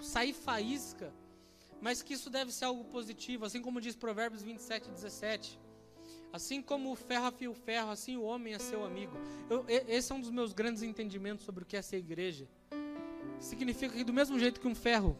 sair 0.00 0.32
faísca, 0.32 1.12
mas 1.80 2.02
que 2.02 2.14
isso 2.14 2.28
deve 2.28 2.52
ser 2.52 2.64
algo 2.64 2.84
positivo, 2.84 3.44
assim 3.44 3.62
como 3.62 3.80
diz 3.80 3.96
Provérbios 3.96 4.42
27, 4.42 4.90
17. 4.90 5.58
Assim 6.32 6.62
como 6.62 6.90
o 6.90 6.96
ferro 6.96 7.26
afia 7.26 7.50
o 7.50 7.54
ferro, 7.54 7.90
assim 7.90 8.16
o 8.16 8.22
homem 8.22 8.54
é 8.54 8.58
seu 8.58 8.84
amigo. 8.84 9.12
Eu, 9.50 9.64
esse 9.68 10.10
é 10.10 10.14
um 10.14 10.20
dos 10.20 10.30
meus 10.30 10.52
grandes 10.52 10.82
entendimentos 10.82 11.44
sobre 11.44 11.62
o 11.62 11.66
que 11.66 11.76
é 11.76 11.82
ser 11.82 11.98
igreja. 11.98 12.48
Significa 13.38 13.94
que 13.94 14.04
do 14.04 14.12
mesmo 14.12 14.38
jeito 14.38 14.60
que 14.60 14.66
um 14.66 14.74
ferro 14.74 15.16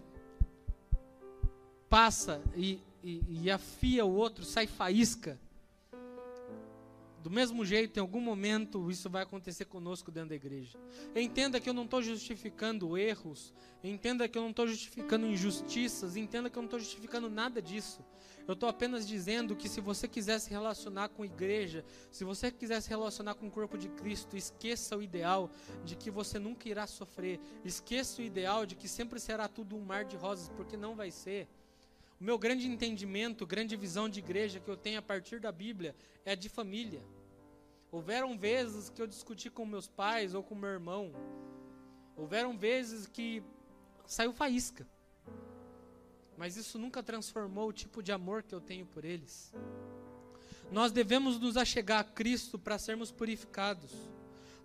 passa 1.88 2.42
e, 2.56 2.80
e, 3.02 3.42
e 3.42 3.50
afia 3.50 4.06
o 4.06 4.14
outro, 4.14 4.44
sai 4.44 4.66
faísca, 4.66 5.38
do 7.22 7.30
mesmo 7.30 7.64
jeito, 7.64 7.98
em 7.98 8.00
algum 8.00 8.20
momento, 8.20 8.90
isso 8.90 9.08
vai 9.08 9.22
acontecer 9.22 9.66
conosco 9.66 10.10
dentro 10.10 10.30
da 10.30 10.34
igreja. 10.34 10.76
Entenda 11.14 11.60
que 11.60 11.68
eu 11.68 11.74
não 11.74 11.84
estou 11.84 12.02
justificando 12.02 12.98
erros, 12.98 13.54
entenda 13.82 14.28
que 14.28 14.36
eu 14.36 14.42
não 14.42 14.50
estou 14.50 14.66
justificando 14.66 15.26
injustiças, 15.26 16.16
entenda 16.16 16.50
que 16.50 16.58
eu 16.58 16.62
não 16.62 16.66
estou 16.66 16.80
justificando 16.80 17.30
nada 17.30 17.62
disso. 17.62 18.04
Eu 18.46 18.54
estou 18.54 18.68
apenas 18.68 19.06
dizendo 19.06 19.54
que 19.54 19.68
se 19.68 19.80
você 19.80 20.08
quiser 20.08 20.40
se 20.40 20.50
relacionar 20.50 21.10
com 21.10 21.22
a 21.22 21.26
igreja, 21.26 21.84
se 22.10 22.24
você 22.24 22.50
quiser 22.50 22.80
se 22.80 22.88
relacionar 22.88 23.34
com 23.36 23.46
o 23.46 23.50
corpo 23.50 23.78
de 23.78 23.88
Cristo, 23.88 24.36
esqueça 24.36 24.96
o 24.96 25.02
ideal 25.02 25.48
de 25.84 25.94
que 25.94 26.10
você 26.10 26.40
nunca 26.40 26.68
irá 26.68 26.88
sofrer, 26.88 27.38
esqueça 27.64 28.20
o 28.20 28.24
ideal 28.24 28.66
de 28.66 28.74
que 28.74 28.88
sempre 28.88 29.20
será 29.20 29.46
tudo 29.46 29.76
um 29.76 29.84
mar 29.84 30.04
de 30.04 30.16
rosas, 30.16 30.48
porque 30.48 30.76
não 30.76 30.96
vai 30.96 31.12
ser. 31.12 31.48
O 32.22 32.24
meu 32.24 32.38
grande 32.38 32.68
entendimento, 32.68 33.44
grande 33.44 33.74
visão 33.74 34.08
de 34.08 34.20
igreja 34.20 34.60
que 34.60 34.70
eu 34.70 34.76
tenho 34.76 34.96
a 34.96 35.02
partir 35.02 35.40
da 35.40 35.50
Bíblia 35.50 35.92
é 36.24 36.36
de 36.36 36.48
família. 36.48 37.02
Houveram 37.90 38.38
vezes 38.38 38.88
que 38.88 39.02
eu 39.02 39.08
discuti 39.08 39.50
com 39.50 39.66
meus 39.66 39.88
pais 39.88 40.32
ou 40.32 40.40
com 40.40 40.54
meu 40.54 40.70
irmão. 40.70 41.12
Houveram 42.16 42.56
vezes 42.56 43.08
que 43.08 43.42
saiu 44.06 44.32
faísca. 44.32 44.86
Mas 46.38 46.56
isso 46.56 46.78
nunca 46.78 47.02
transformou 47.02 47.70
o 47.70 47.72
tipo 47.72 48.00
de 48.00 48.12
amor 48.12 48.44
que 48.44 48.54
eu 48.54 48.60
tenho 48.60 48.86
por 48.86 49.04
eles. 49.04 49.52
Nós 50.70 50.92
devemos 50.92 51.40
nos 51.40 51.56
achegar 51.56 51.98
a 51.98 52.04
Cristo 52.04 52.56
para 52.56 52.78
sermos 52.78 53.10
purificados. 53.10 53.90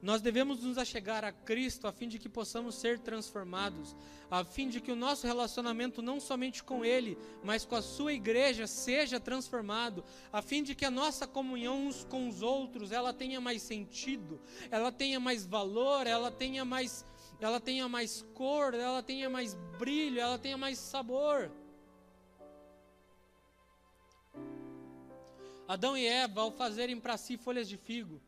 Nós 0.01 0.21
devemos 0.21 0.63
nos 0.63 0.77
achegar 0.77 1.25
a 1.25 1.31
Cristo 1.31 1.88
a 1.88 1.91
fim 1.91 2.07
de 2.07 2.19
que 2.19 2.29
possamos 2.29 2.75
ser 2.75 2.99
transformados, 2.99 3.95
a 4.29 4.43
fim 4.43 4.69
de 4.69 4.79
que 4.79 4.91
o 4.91 4.95
nosso 4.95 5.25
relacionamento 5.25 6.01
não 6.01 6.19
somente 6.19 6.63
com 6.63 6.86
Ele, 6.86 7.17
mas 7.43 7.65
com 7.65 7.75
a 7.75 7.81
Sua 7.81 8.13
igreja 8.13 8.67
seja 8.67 9.19
transformado, 9.19 10.03
a 10.31 10.41
fim 10.41 10.62
de 10.62 10.75
que 10.75 10.86
a 10.86 10.91
nossa 10.91 11.25
comunhão 11.25 11.88
uns 11.88 12.03
com 12.03 12.27
os 12.27 12.43
outros 12.43 12.91
ela 12.91 13.12
tenha 13.12 13.41
mais 13.41 13.63
sentido, 13.63 14.39
ela 14.69 14.91
tenha 14.91 15.19
mais 15.19 15.45
valor, 15.45 16.05
ela 16.05 16.29
tenha 16.29 16.63
mais, 16.63 17.03
ela 17.39 17.60
tenha 17.60 17.89
mais 17.89 18.23
cor, 18.36 18.75
ela 18.75 19.01
tenha 19.01 19.29
mais 19.29 19.55
brilho, 19.79 20.19
ela 20.19 20.38
tenha 20.38 20.57
mais 20.57 20.77
sabor. 20.77 21.51
Adão 25.67 25.97
e 25.97 26.05
Eva, 26.05 26.41
ao 26.41 26.51
fazerem 26.51 26.97
para 26.97 27.17
si 27.17 27.36
folhas 27.36 27.67
de 27.67 27.75
figo, 27.75 28.21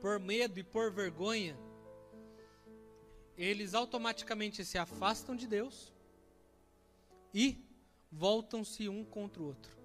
por 0.00 0.18
medo 0.20 0.58
e 0.58 0.64
por 0.64 0.90
vergonha, 0.90 1.56
eles 3.36 3.74
automaticamente 3.74 4.64
se 4.64 4.78
afastam 4.78 5.36
de 5.36 5.46
Deus 5.46 5.92
e 7.32 7.64
voltam-se 8.10 8.88
um 8.88 9.04
contra 9.04 9.42
o 9.42 9.46
outro. 9.46 9.76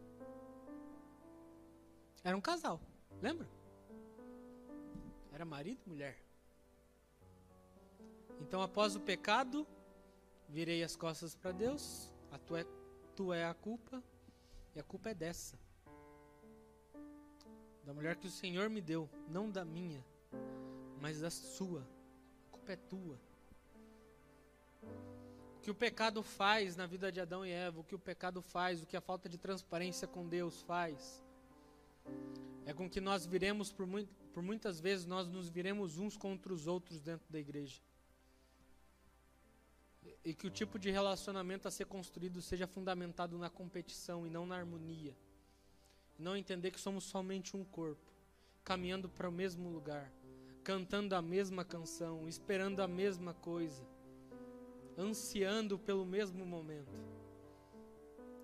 Era 2.23 2.36
um 2.38 2.41
casal, 2.41 2.80
lembra? 3.21 3.47
Era 5.32 5.45
marido 5.45 5.82
e 5.86 5.89
mulher. 5.89 6.23
Então, 8.39 8.62
após 8.62 8.95
o 8.95 8.99
pecado, 8.99 9.67
virei 10.47 10.84
as 10.84 10.95
costas 10.95 11.36
para 11.36 11.52
Deus, 11.52 12.12
a 12.32 12.36
é, 12.58 12.65
tu 13.15 13.34
é 13.34 13.45
a 13.45 13.54
culpa, 13.54 14.04
e 14.76 14.80
a 14.80 14.84
culpa 14.84 15.10
é 15.10 15.13
dessa 15.13 15.58
da 17.84 17.93
mulher 17.93 18.15
que 18.15 18.28
o 18.28 18.32
Senhor 18.32 18.69
me 18.69 18.82
deu, 18.82 19.10
não 19.28 19.50
da 19.50 19.65
minha, 19.65 20.04
mas 21.02 21.19
da 21.19 21.30
sua. 21.30 21.86
A 22.48 22.52
culpa 22.52 22.72
é 22.72 22.76
tua. 22.78 23.19
O 25.58 25.60
que 25.62 25.72
o 25.72 25.76
pecado 25.76 26.24
faz 26.24 26.76
na 26.76 26.86
vida 26.86 27.12
de 27.12 27.19
Adão 27.19 27.46
e 27.46 27.52
Eva, 27.52 27.80
o 27.80 27.84
que 27.84 27.96
o 27.96 28.00
pecado 28.00 28.41
faz, 28.41 28.82
o 28.82 28.86
que 28.86 28.98
a 28.98 29.02
falta 29.02 29.28
de 29.28 29.38
transparência 29.38 30.08
com 30.08 30.28
Deus 30.28 30.62
faz, 30.62 31.24
é 32.65 32.74
com 32.74 32.89
que 32.89 33.02
nós 33.02 33.26
viremos, 33.26 33.72
por, 33.72 33.86
muito, 33.86 34.13
por 34.34 34.41
muitas 34.41 34.80
vezes, 34.80 35.06
nós 35.06 35.28
nos 35.28 35.50
viremos 35.50 35.98
uns 35.98 36.15
contra 36.15 36.54
os 36.54 36.67
outros 36.67 37.02
dentro 37.02 37.32
da 37.32 37.39
igreja. 37.39 37.82
E 40.24 40.34
que 40.34 40.48
o 40.48 40.50
tipo 40.50 40.80
de 40.80 40.89
relacionamento 40.89 41.67
a 41.67 41.72
ser 41.72 41.86
construído 41.86 42.41
seja 42.41 42.67
fundamentado 42.67 43.38
na 43.38 43.50
competição 43.50 44.26
e 44.26 44.30
não 44.30 44.46
na 44.46 44.56
harmonia. 44.56 45.15
Não 46.17 46.38
entender 46.38 46.71
que 46.71 46.80
somos 46.80 47.04
somente 47.04 47.58
um 47.58 47.63
corpo, 47.63 48.12
caminhando 48.63 49.10
para 49.10 49.28
o 49.28 49.32
mesmo 49.32 49.69
lugar, 49.69 50.12
cantando 50.63 51.15
a 51.15 51.21
mesma 51.21 51.65
canção, 51.65 52.28
esperando 52.28 52.82
a 52.82 52.88
mesma 52.88 53.34
coisa, 53.34 53.84
ansiando 54.97 55.78
pelo 55.78 56.06
mesmo 56.06 56.45
momento. 56.45 56.93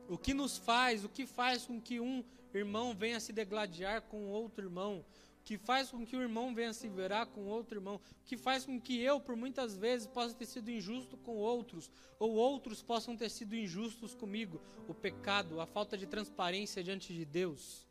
O 0.08 0.18
que 0.18 0.34
nos 0.34 0.58
faz, 0.58 1.06
o 1.06 1.10
que 1.10 1.26
faz 1.26 1.66
com 1.66 1.80
que 1.80 2.00
um 2.00 2.24
irmão 2.54 2.96
venha 2.96 3.20
se 3.20 3.32
degladiar 3.32 4.02
com 4.02 4.28
outro 4.28 4.66
irmão, 4.66 5.06
que 5.50 5.58
faz 5.58 5.90
com 5.90 6.06
que 6.06 6.16
o 6.16 6.22
irmão 6.22 6.54
venha 6.54 6.72
se 6.72 6.88
virar 6.88 7.26
com 7.26 7.48
outro 7.48 7.80
irmão, 7.80 8.00
que 8.24 8.38
faz 8.38 8.66
com 8.66 8.80
que 8.80 9.02
eu, 9.02 9.20
por 9.20 9.36
muitas 9.36 9.76
vezes, 9.76 10.06
possa 10.06 10.36
ter 10.36 10.46
sido 10.46 10.70
injusto 10.70 11.18
com 11.18 11.38
outros, 11.38 11.90
ou 12.20 12.34
outros 12.34 12.84
possam 12.84 13.18
ter 13.18 13.32
sido 13.32 13.56
injustos 13.56 14.14
comigo. 14.14 14.62
O 14.88 14.94
pecado, 14.94 15.60
a 15.60 15.66
falta 15.66 15.98
de 15.98 16.06
transparência 16.06 16.84
diante 16.84 17.12
de 17.12 17.26
Deus. 17.26 17.88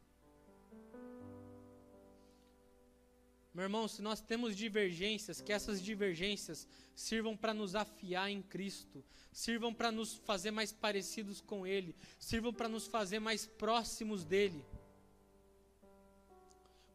Meu 3.53 3.64
irmão, 3.64 3.88
se 3.88 4.01
nós 4.01 4.21
temos 4.21 4.55
divergências, 4.55 5.40
que 5.40 5.53
essas 5.53 5.83
divergências 5.83 6.64
sirvam 6.94 7.37
para 7.37 7.53
nos 7.53 7.75
afiar 7.75 8.31
em 8.31 8.40
Cristo, 8.40 9.04
sirvam 9.33 9.75
para 9.75 9.90
nos 9.90 10.15
fazer 10.15 10.52
mais 10.52 10.71
parecidos 10.71 11.40
com 11.40 11.67
Ele, 11.67 11.96
sirvam 12.21 12.52
para 12.52 12.69
nos 12.69 12.87
fazer 12.87 13.19
mais 13.19 13.46
próximos 13.46 14.23
dEle 14.25 14.65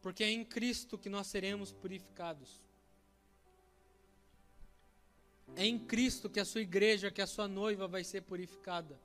porque 0.04 0.22
é 0.22 0.30
em 0.30 0.44
Cristo 0.44 0.98
que 0.98 1.08
nós 1.08 1.28
seremos 1.28 1.72
purificados. 1.72 2.60
É 5.56 5.64
em 5.64 5.78
Cristo 5.78 6.28
que 6.28 6.38
a 6.38 6.44
sua 6.44 6.60
igreja, 6.60 7.10
que 7.10 7.22
a 7.22 7.26
sua 7.26 7.48
noiva 7.48 7.88
vai 7.88 8.04
ser 8.04 8.20
purificada. 8.20 9.00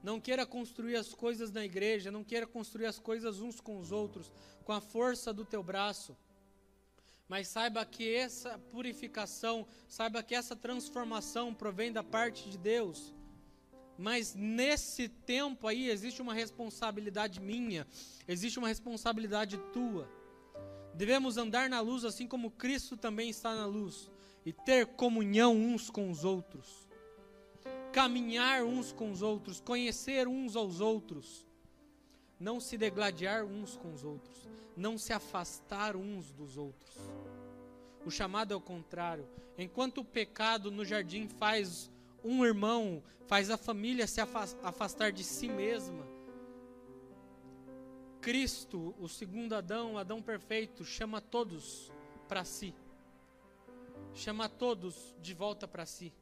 Não 0.00 0.20
queira 0.20 0.46
construir 0.46 0.94
as 0.94 1.12
coisas 1.12 1.50
na 1.50 1.64
igreja, 1.64 2.12
não 2.12 2.22
queira 2.22 2.46
construir 2.46 2.86
as 2.86 3.00
coisas 3.00 3.40
uns 3.40 3.60
com 3.60 3.80
os 3.80 3.90
outros, 3.90 4.30
com 4.62 4.70
a 4.70 4.80
força 4.80 5.34
do 5.34 5.44
teu 5.44 5.60
braço. 5.60 6.16
Mas 7.28 7.48
saiba 7.48 7.84
que 7.84 8.14
essa 8.14 8.56
purificação, 8.70 9.66
saiba 9.88 10.22
que 10.22 10.36
essa 10.36 10.54
transformação 10.54 11.52
provém 11.52 11.90
da 11.90 12.04
parte 12.04 12.48
de 12.48 12.56
Deus. 12.56 13.12
Mas 13.98 14.34
nesse 14.34 15.08
tempo 15.08 15.66
aí 15.66 15.88
existe 15.90 16.20
uma 16.22 16.34
responsabilidade 16.34 17.40
minha, 17.40 17.86
existe 18.26 18.58
uma 18.58 18.68
responsabilidade 18.68 19.58
tua. 19.72 20.08
Devemos 20.94 21.36
andar 21.36 21.68
na 21.68 21.80
luz 21.80 22.04
assim 22.04 22.26
como 22.26 22.50
Cristo 22.50 22.96
também 22.96 23.30
está 23.30 23.54
na 23.54 23.66
luz 23.66 24.10
e 24.44 24.52
ter 24.52 24.86
comunhão 24.86 25.54
uns 25.54 25.88
com 25.90 26.10
os 26.10 26.24
outros. 26.24 26.88
Caminhar 27.92 28.64
uns 28.64 28.92
com 28.92 29.10
os 29.10 29.22
outros, 29.22 29.60
conhecer 29.60 30.26
uns 30.26 30.56
aos 30.56 30.80
outros. 30.80 31.46
não 32.42 32.58
se 32.58 32.76
degladiar 32.76 33.44
uns 33.44 33.76
com 33.76 33.92
os 33.92 34.02
outros, 34.02 34.48
não 34.76 34.98
se 34.98 35.12
afastar 35.12 35.94
uns 35.94 36.32
dos 36.32 36.56
outros. 36.56 36.96
O 38.04 38.10
chamado 38.10 38.52
é 38.52 38.56
o 38.56 38.60
contrário. 38.60 39.28
Enquanto 39.56 39.98
o 39.98 40.04
pecado 40.04 40.68
no 40.68 40.84
jardim 40.84 41.28
faz 41.28 41.88
um 42.24 42.44
irmão, 42.44 43.02
faz 43.26 43.50
a 43.50 43.56
família 43.56 44.06
se 44.06 44.20
afastar 44.20 45.12
de 45.12 45.24
si 45.24 45.48
mesma, 45.48 46.06
Cristo, 48.22 48.94
o 49.00 49.08
segundo 49.08 49.52
Adão, 49.52 49.98
Adão 49.98 50.22
perfeito, 50.22 50.84
chama 50.84 51.20
todos 51.20 51.90
para 52.28 52.44
si. 52.44 52.72
Chama 54.14 54.48
todos 54.48 55.12
de 55.20 55.34
volta 55.34 55.66
para 55.66 55.84
si. 55.84 56.12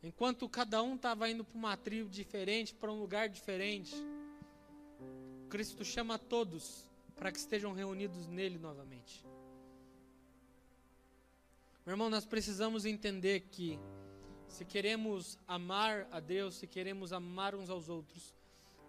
Enquanto 0.00 0.48
cada 0.48 0.80
um 0.80 0.94
estava 0.94 1.28
indo 1.28 1.44
para 1.44 1.58
uma 1.58 1.76
tribo 1.76 2.08
diferente, 2.08 2.72
para 2.72 2.92
um 2.92 3.00
lugar 3.00 3.28
diferente, 3.28 3.92
Cristo 5.50 5.84
chama 5.84 6.20
todos 6.20 6.88
para 7.16 7.32
que 7.32 7.38
estejam 7.38 7.72
reunidos 7.72 8.28
nele 8.28 8.56
novamente. 8.56 9.26
Meu 11.84 11.94
irmão, 11.94 12.08
nós 12.08 12.24
precisamos 12.24 12.84
entender 12.84 13.40
que 13.50 13.76
se 14.54 14.64
queremos 14.64 15.36
amar 15.48 16.06
a 16.12 16.20
Deus, 16.20 16.54
se 16.54 16.66
queremos 16.68 17.12
amar 17.12 17.56
uns 17.56 17.68
aos 17.68 17.88
outros, 17.88 18.32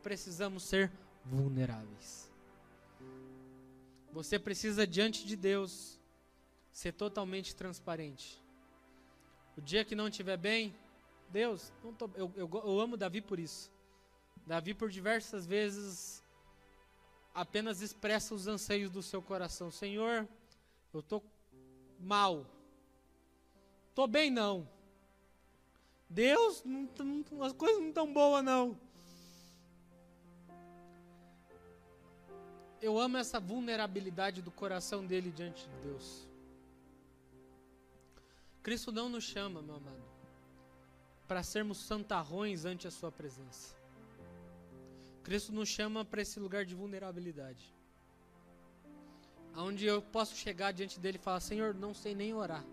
precisamos 0.03 0.61
ser 0.61 0.91
vulneráveis. 1.25 2.31
Você 4.13 4.37
precisa, 4.37 4.85
diante 4.85 5.25
de 5.25 5.35
Deus, 5.35 5.99
ser 6.71 6.91
totalmente 6.91 7.55
transparente. 7.55 8.39
O 9.57 9.61
dia 9.61 9.83
que 9.83 9.95
não 9.95 10.07
estiver 10.07 10.37
bem, 10.37 10.75
Deus, 11.29 11.73
tô, 11.97 12.11
eu, 12.13 12.31
eu, 12.35 12.47
eu 12.53 12.79
amo 12.79 12.95
Davi 12.95 13.19
por 13.19 13.39
isso. 13.39 13.71
Davi, 14.45 14.75
por 14.75 14.91
diversas 14.91 15.47
vezes, 15.47 16.23
apenas 17.33 17.81
expressa 17.81 18.35
os 18.35 18.45
anseios 18.45 18.91
do 18.91 19.01
seu 19.01 19.19
coração. 19.19 19.71
Senhor, 19.71 20.27
eu 20.93 20.99
estou 20.99 21.23
mal. 21.99 22.45
Estou 23.89 24.07
bem, 24.07 24.29
não. 24.29 24.74
Deus, 26.09 26.63
as 27.41 27.53
coisas 27.53 27.81
não 27.81 27.89
estão 27.89 28.13
boas, 28.13 28.43
não. 28.43 28.77
Eu 32.81 32.99
amo 32.99 33.17
essa 33.17 33.39
vulnerabilidade 33.39 34.41
do 34.41 34.51
coração 34.51 35.05
dele 35.05 35.31
diante 35.31 35.67
de 35.67 35.77
Deus. 35.77 36.27
Cristo 38.61 38.91
não 38.91 39.09
nos 39.09 39.23
chama, 39.23 39.61
meu 39.61 39.75
amado, 39.75 40.03
para 41.27 41.43
sermos 41.43 41.77
santarrões 41.79 42.65
ante 42.65 42.87
a 42.87 42.91
Sua 42.91 43.11
presença. 43.11 43.75
Cristo 45.23 45.51
nos 45.51 45.69
chama 45.69 46.05
para 46.05 46.21
esse 46.21 46.39
lugar 46.39 46.65
de 46.65 46.75
vulnerabilidade. 46.75 47.73
Onde 49.55 49.85
eu 49.85 50.01
posso 50.01 50.35
chegar 50.35 50.71
diante 50.71 50.99
dele 50.99 51.17
e 51.17 51.21
falar: 51.21 51.39
Senhor, 51.39 51.73
não 51.73 51.93
sei 51.93 52.13
nem 52.13 52.33
orar. 52.33 52.65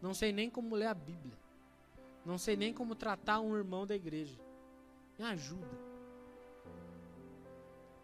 Não 0.00 0.12
sei 0.14 0.32
nem 0.32 0.48
como 0.50 0.76
ler 0.76 0.86
a 0.86 0.94
Bíblia. 0.94 1.43
Não 2.24 2.38
sei 2.38 2.56
nem 2.56 2.72
como 2.72 2.94
tratar 2.94 3.40
um 3.40 3.56
irmão 3.56 3.86
da 3.86 3.94
igreja. 3.94 4.38
Me 5.18 5.24
ajuda. 5.24 5.94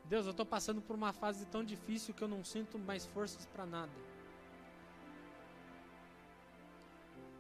Deus, 0.05 0.27
eu 0.27 0.33
estou 0.33 0.45
passando 0.45 0.83
por 0.83 0.97
uma 0.97 1.12
fase 1.12 1.47
tão 1.47 1.64
difícil 1.64 2.12
que 2.12 2.23
eu 2.23 2.29
não 2.29 2.45
sinto 2.45 2.79
mais 2.79 3.07
forças 3.07 3.47
para 3.47 3.64
nada. 3.64 3.93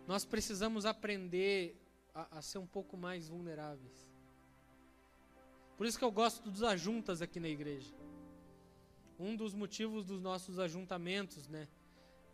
Nós 0.06 0.24
precisamos 0.24 0.86
aprender 0.86 1.76
a, 2.14 2.38
a, 2.38 2.42
ser 2.42 2.58
um 2.58 2.66
pouco 2.66 2.96
mais 2.96 3.28
vulneráveis. 3.28 4.08
Por 5.76 5.86
isso 5.86 5.98
que 5.98 6.04
eu 6.04 6.12
gosto 6.12 6.48
dos 6.50 6.62
ajuntas 6.62 7.20
aqui 7.20 7.40
na 7.40 7.48
igreja. 7.48 7.92
Um 9.18 9.36
dos 9.36 9.52
motivos 9.52 10.04
dos 10.04 10.20
nossos 10.20 10.58
ajuntamentos, 10.58 11.48
né, 11.48 11.68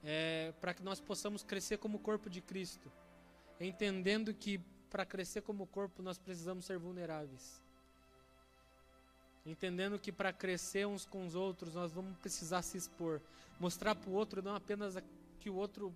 é 0.02 0.52
para 0.60 0.72
que 0.72 0.82
nós 0.82 1.00
possamos 1.00 1.42
crescer 1.42 1.78
como 1.78 1.98
corpo 1.98 2.28
de 2.28 2.40
Cristo, 2.40 2.92
entendendo 3.60 4.34
que 4.34 4.58
para 4.90 5.04
crescer 5.04 5.42
como 5.42 5.66
corpo 5.66 6.02
nós 6.02 6.18
precisamos 6.18 6.64
ser 6.64 6.78
vulneráveis 6.78 7.60
entendendo 9.46 9.98
que 9.98 10.10
para 10.10 10.32
crescer 10.32 10.86
uns 10.86 11.06
com 11.06 11.24
os 11.24 11.34
outros 11.34 11.74
nós 11.74 11.92
vamos 11.92 12.16
precisar 12.18 12.62
se 12.62 12.76
expor, 12.76 13.20
mostrar 13.60 13.94
para 13.94 14.10
o 14.10 14.12
outro 14.12 14.42
não 14.42 14.54
apenas 14.54 14.96
que 15.38 15.48
o 15.48 15.54
outro 15.54 15.94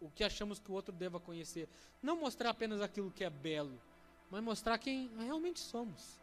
o, 0.00 0.10
que 0.14 0.24
achamos 0.24 0.58
que 0.58 0.70
o 0.70 0.74
outro 0.74 0.94
deva 0.94 1.20
conhecer, 1.20 1.68
não 2.02 2.16
mostrar 2.16 2.50
apenas 2.50 2.80
aquilo 2.80 3.10
que 3.10 3.24
é 3.24 3.30
belo, 3.30 3.78
mas 4.30 4.42
mostrar 4.42 4.78
quem 4.78 5.10
realmente 5.18 5.60
somos. 5.60 6.18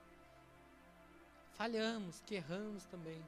Falhamos, 1.53 2.21
que 2.25 2.35
erramos 2.35 2.85
também. 2.85 3.23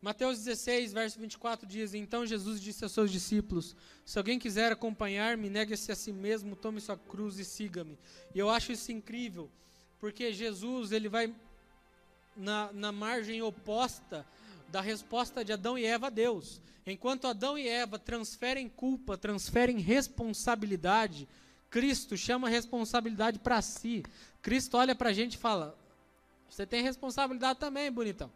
Mateus 0.00 0.38
16, 0.38 0.92
verso 0.92 1.18
24 1.18 1.66
diz: 1.66 1.92
Então 1.92 2.24
Jesus 2.24 2.60
disse 2.60 2.84
aos 2.84 2.92
seus 2.92 3.10
discípulos: 3.10 3.74
Se 4.04 4.16
alguém 4.16 4.38
quiser 4.38 4.70
acompanhar-me, 4.70 5.50
negue-se 5.50 5.90
a 5.90 5.96
si 5.96 6.12
mesmo, 6.12 6.54
tome 6.54 6.80
sua 6.80 6.96
cruz 6.96 7.38
e 7.38 7.44
siga-me. 7.44 7.98
E 8.32 8.38
eu 8.38 8.48
acho 8.48 8.70
isso 8.70 8.92
incrível, 8.92 9.50
porque 9.98 10.32
Jesus 10.32 10.92
ele 10.92 11.08
vai 11.08 11.34
na, 12.36 12.72
na 12.72 12.92
margem 12.92 13.42
oposta 13.42 14.24
da 14.68 14.80
resposta 14.80 15.44
de 15.44 15.52
Adão 15.52 15.76
e 15.76 15.84
Eva 15.84 16.06
a 16.06 16.10
Deus. 16.10 16.60
Enquanto 16.86 17.26
Adão 17.26 17.58
e 17.58 17.68
Eva 17.68 17.98
transferem 17.98 18.68
culpa, 18.68 19.18
transferem 19.18 19.78
responsabilidade, 19.78 21.28
Cristo 21.70 22.16
chama 22.16 22.46
a 22.46 22.50
responsabilidade 22.50 23.40
para 23.40 23.60
si. 23.60 24.04
Cristo 24.40 24.76
olha 24.76 24.94
para 24.94 25.10
a 25.10 25.12
gente 25.12 25.34
e 25.34 25.38
fala: 25.38 25.76
Você 26.48 26.64
tem 26.64 26.84
responsabilidade 26.84 27.58
também, 27.58 27.90
bonitão. 27.90 28.30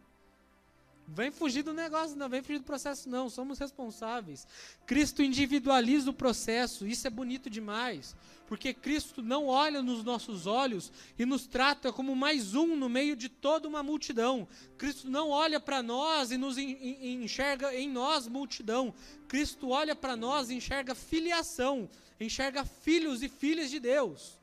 Vem 1.07 1.31
fugir 1.31 1.63
do 1.63 1.73
negócio, 1.73 2.15
não 2.15 2.29
vem 2.29 2.41
fugir 2.41 2.59
do 2.59 2.65
processo, 2.65 3.09
não. 3.09 3.29
Somos 3.29 3.59
responsáveis. 3.59 4.47
Cristo 4.85 5.21
individualiza 5.21 6.09
o 6.09 6.13
processo, 6.13 6.87
isso 6.87 7.05
é 7.05 7.09
bonito 7.09 7.49
demais. 7.49 8.15
Porque 8.47 8.73
Cristo 8.73 9.21
não 9.21 9.47
olha 9.47 9.81
nos 9.81 10.03
nossos 10.03 10.47
olhos 10.47 10.91
e 11.17 11.25
nos 11.25 11.45
trata 11.45 11.91
como 11.91 12.15
mais 12.15 12.55
um 12.55 12.75
no 12.75 12.87
meio 12.87 13.15
de 13.15 13.27
toda 13.27 13.67
uma 13.67 13.83
multidão. 13.83 14.47
Cristo 14.77 15.09
não 15.09 15.29
olha 15.29 15.59
para 15.59 15.81
nós 15.83 16.31
e 16.31 16.37
nos 16.37 16.57
enxerga 16.57 17.75
em 17.75 17.89
nós 17.89 18.27
multidão. 18.27 18.93
Cristo 19.27 19.69
olha 19.69 19.95
para 19.95 20.15
nós 20.15 20.49
e 20.49 20.55
enxerga 20.55 20.95
filiação, 20.95 21.89
enxerga 22.19 22.63
filhos 22.63 23.23
e 23.23 23.29
filhas 23.29 23.69
de 23.69 23.79
Deus. 23.79 24.42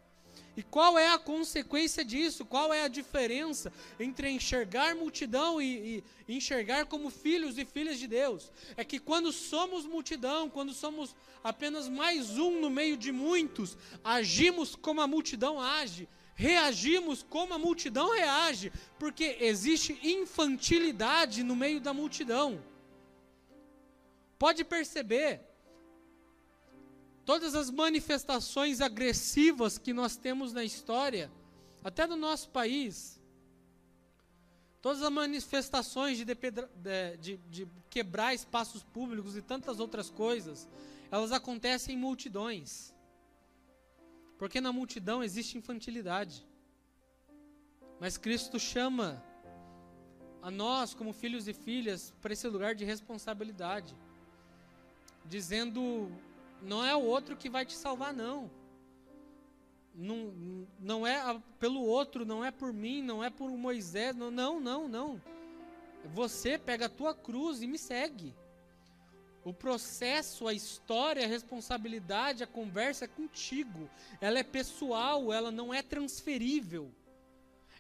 E 0.61 0.63
qual 0.63 0.99
é 0.99 1.09
a 1.09 1.19
consequência 1.19 2.05
disso? 2.05 2.45
Qual 2.45 2.71
é 2.71 2.83
a 2.83 2.89
diferença 2.89 3.73
entre 3.99 4.29
enxergar 4.29 4.95
multidão 4.95 5.59
e, 5.59 6.05
e, 6.29 6.37
enxergar 6.37 6.85
como 6.85 7.09
filhos 7.09 7.57
e 7.57 7.65
filhas 7.65 7.99
de 7.99 8.07
Deus? 8.07 8.53
É 8.77 8.85
que 8.85 8.99
quando 8.99 9.33
somos 9.33 9.87
multidão, 9.87 10.51
quando 10.51 10.75
somos 10.75 11.17
apenas 11.43 11.89
mais 11.89 12.37
um 12.37 12.61
no 12.61 12.69
meio 12.69 12.95
de 12.95 13.11
muitos, 13.11 13.75
agimos 14.05 14.77
como 14.77 15.01
a 15.01 15.07
multidão 15.07 15.59
age, 15.59 16.07
reagimos 16.35 17.23
como 17.23 17.55
a 17.55 17.59
multidão 17.59 18.11
reage, 18.11 18.71
porque 18.99 19.39
existe 19.41 19.99
infantilidade 20.03 21.43
no 21.43 21.57
meio 21.57 21.81
da 21.81 21.95
multidão. 21.95 22.63
Pode 24.39 24.63
perceber, 24.63 25.41
todas 27.25 27.55
as 27.55 27.71
manifestações 27.71 28.81
agressivas 28.81 29.79
que 29.79 29.93
nós 29.93 30.17
temos 30.17 30.53
na 30.53 30.65
história, 30.65 31.31
até 31.83 32.07
no 32.07 32.17
nosso 32.17 32.51
país, 32.51 33.21
todas 34.81 35.03
as 35.03 35.11
manifestações 35.11 36.19
de, 36.19 36.25
de, 36.25 37.17
de, 37.19 37.37
de, 37.37 37.69
quebrar 37.89 38.35
espaços 38.35 38.83
públicos 38.83 39.37
e 39.37 39.43
tantas 39.43 39.81
outras 39.81 40.11
coisas, 40.11 40.69
elas 41.11 41.33
acontecem 41.33 41.95
em 41.95 41.99
multidões. 41.99 42.95
Porque 44.39 44.61
na 44.61 44.73
multidão 44.73 45.23
existe 45.23 45.59
infantilidade. 45.59 46.47
Mas 47.99 48.17
Cristo 48.17 48.59
chama 48.59 49.23
a 50.41 50.51
nós, 50.51 50.95
como 50.95 51.13
filhos 51.13 51.47
e 51.47 51.53
filhas, 51.53 52.15
para 52.23 52.33
esse 52.33 52.49
lugar 52.49 52.75
de 52.75 52.85
responsabilidade, 52.85 53.95
dizendo 55.27 56.11
não 56.63 56.85
é 56.85 56.95
o 56.95 57.03
outro 57.03 57.37
que 57.37 57.49
vai 57.49 57.65
te 57.65 57.75
salvar, 57.75 58.13
não. 58.13 58.51
Não, 59.95 60.67
não 60.79 61.07
é 61.07 61.41
pelo 61.59 61.83
outro, 61.83 62.25
não 62.25 62.45
é 62.45 62.51
por 62.51 62.73
mim, 62.73 63.03
não 63.03 63.23
é 63.23 63.31
por 63.31 63.51
Moisés, 63.51 64.15
não, 64.15 64.31
não, 64.31 64.61
não, 64.61 64.89
não. 64.89 65.23
Você 66.15 66.57
pega 66.57 66.87
a 66.87 66.91
tua 66.91 67.15
cruz 67.15 67.61
e 67.61 67.67
me 67.67 67.79
segue. 67.79 68.35
O 69.45 69.53
processo, 69.53 70.47
a 70.47 70.53
história, 70.53 71.25
a 71.25 71.29
responsabilidade, 71.29 72.43
a 72.43 72.47
conversa 72.47 73.07
é 73.07 73.09
contigo. 73.09 73.89
Ela 74.21 74.39
é 74.39 74.43
pessoal, 74.43 75.33
ela 75.33 75.51
não 75.51 75.73
é 75.73 75.83
transferível. 75.83 76.91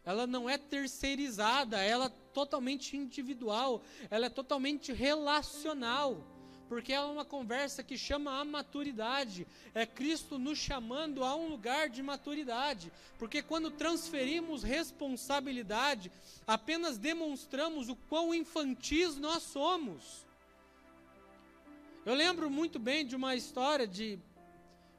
Ela 0.05 0.27
não 0.27 0.49
é 0.49 0.57
terceirizada, 0.57 1.79
ela 1.79 2.07
é 2.07 2.13
totalmente 2.33 2.97
individual, 2.97 3.83
ela 4.11 4.27
é 4.27 4.31
totalmente 4.31 4.93
relacional. 4.93 6.25
Porque 6.71 6.93
é 6.93 7.01
uma 7.01 7.25
conversa 7.25 7.83
que 7.83 7.99
chama 7.99 8.39
a 8.39 8.45
maturidade. 8.45 9.45
É 9.75 9.85
Cristo 9.85 10.39
nos 10.39 10.57
chamando 10.57 11.25
a 11.25 11.35
um 11.35 11.49
lugar 11.49 11.89
de 11.89 12.01
maturidade. 12.01 12.93
Porque 13.19 13.43
quando 13.43 13.73
transferimos 13.73 14.63
responsabilidade, 14.63 16.13
apenas 16.47 16.97
demonstramos 16.97 17.89
o 17.89 17.97
quão 17.97 18.33
infantis 18.33 19.17
nós 19.17 19.43
somos. 19.43 20.25
Eu 22.07 22.15
lembro 22.15 22.49
muito 22.49 22.79
bem 22.79 23.05
de 23.05 23.17
uma 23.17 23.35
história 23.35 23.85
de, 23.85 24.17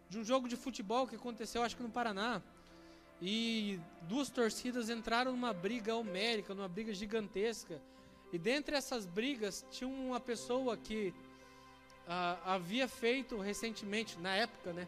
de 0.09 0.19
um 0.19 0.25
jogo 0.25 0.49
de 0.49 0.57
futebol 0.57 1.07
que 1.07 1.15
aconteceu, 1.15 1.63
acho 1.63 1.77
que 1.77 1.83
no 1.83 1.89
Paraná. 1.89 2.41
E 3.21 3.79
duas 4.09 4.29
torcidas 4.29 4.89
entraram 4.89 5.31
numa 5.31 5.53
briga 5.53 5.95
homérica, 5.95 6.53
numa 6.53 6.67
briga 6.67 6.93
gigantesca. 6.93 7.81
E 8.33 8.37
dentre 8.37 8.75
essas 8.75 9.05
brigas 9.05 9.65
tinha 9.71 9.89
uma 9.89 10.19
pessoa 10.19 10.75
que 10.75 11.13
uh, 12.11 12.41
havia 12.43 12.87
feito 12.87 13.37
recentemente, 13.37 14.19
na 14.19 14.35
época, 14.35 14.73
né? 14.73 14.87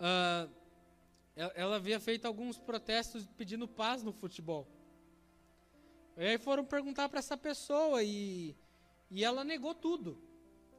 Uh, 0.00 0.50
ela 1.54 1.76
havia 1.76 2.00
feito 2.00 2.26
alguns 2.26 2.58
protestos 2.58 3.24
pedindo 3.38 3.68
paz 3.68 4.02
no 4.02 4.12
futebol. 4.12 4.66
E 6.16 6.26
aí 6.26 6.38
foram 6.38 6.64
perguntar 6.64 7.08
para 7.08 7.20
essa 7.20 7.36
pessoa 7.36 8.02
e, 8.02 8.54
e 9.10 9.24
ela 9.24 9.44
negou 9.44 9.74
tudo. 9.74 10.20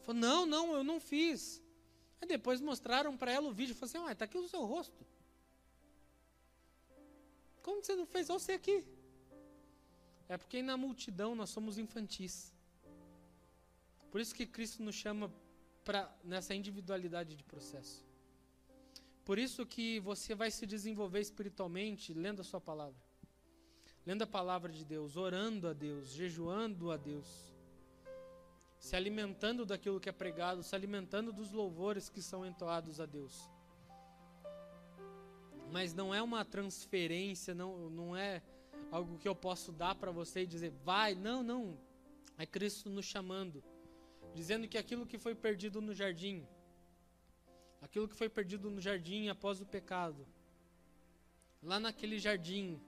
Falou, 0.01 0.22
não, 0.22 0.45
não, 0.45 0.74
eu 0.74 0.84
não 0.84 0.99
fiz. 0.99 1.63
Aí 2.22 2.28
depois 2.28 2.61
mostraram 2.61 3.17
para 3.17 3.32
ela 3.32 3.47
o 3.47 3.53
vídeo. 3.53 3.74
Falou 3.74 3.89
assim, 3.89 3.97
ué, 3.99 4.13
tá 4.13 4.26
aqui 4.26 4.38
o 4.38 4.47
seu 4.47 4.63
rosto. 4.65 5.03
Como 7.63 7.84
você 7.84 7.95
não 7.95 8.05
fez? 8.05 8.30
Olha 8.30 8.39
você 8.39 8.51
aqui. 8.51 8.86
É 10.28 10.38
porque 10.38 10.61
na 10.61 10.78
multidão 10.78 11.34
nós 11.34 11.49
somos 11.49 11.78
infantis. 11.78 12.53
Por 14.11 14.22
isso 14.22 14.36
que 14.36 14.45
Cristo 14.45 14.84
nos 14.84 14.95
chama 14.95 15.32
pra, 15.84 16.13
nessa 16.23 16.53
individualidade 16.53 17.36
de 17.36 17.43
processo. 17.43 18.05
Por 19.23 19.38
isso 19.38 19.65
que 19.65 19.99
você 19.99 20.34
vai 20.34 20.49
se 20.49 20.65
desenvolver 20.65 21.19
espiritualmente 21.19 22.13
lendo 22.13 22.41
a 22.41 22.43
sua 22.43 22.59
palavra. 22.59 22.99
Lendo 24.05 24.23
a 24.23 24.27
palavra 24.27 24.71
de 24.71 24.84
Deus, 24.84 25.15
orando 25.15 25.67
a 25.67 25.73
Deus, 25.73 26.09
jejuando 26.09 26.91
a 26.91 26.97
Deus. 26.97 27.53
Se 28.79 28.95
alimentando 28.95 29.65
daquilo 29.65 29.99
que 29.99 30.09
é 30.09 30.11
pregado, 30.11 30.63
se 30.63 30.75
alimentando 30.75 31.32
dos 31.32 31.51
louvores 31.51 32.09
que 32.09 32.21
são 32.21 32.45
entoados 32.45 32.99
a 32.99 33.05
Deus. 33.05 33.47
Mas 35.71 35.93
não 35.93 36.13
é 36.13 36.21
uma 36.21 36.43
transferência, 36.43 37.53
não, 37.53 37.89
não 37.91 38.17
é 38.17 38.41
algo 38.91 39.19
que 39.19 39.27
eu 39.27 39.36
posso 39.36 39.71
dar 39.71 39.95
para 39.95 40.11
você 40.11 40.41
e 40.41 40.47
dizer, 40.47 40.71
vai, 40.84 41.13
não, 41.13 41.43
não. 41.43 41.77
É 42.38 42.45
Cristo 42.45 42.89
nos 42.89 43.05
chamando 43.05 43.63
dizendo 44.34 44.67
que 44.67 44.77
aquilo 44.77 45.05
que 45.05 45.17
foi 45.17 45.36
perdido 45.36 45.82
no 45.82 45.93
jardim, 45.93 46.45
aquilo 47.82 48.07
que 48.07 48.15
foi 48.15 48.29
perdido 48.29 48.69
no 48.69 48.79
jardim 48.79 49.27
após 49.29 49.61
o 49.61 49.65
pecado, 49.65 50.25
lá 51.61 51.79
naquele 51.79 52.17
jardim 52.19 52.82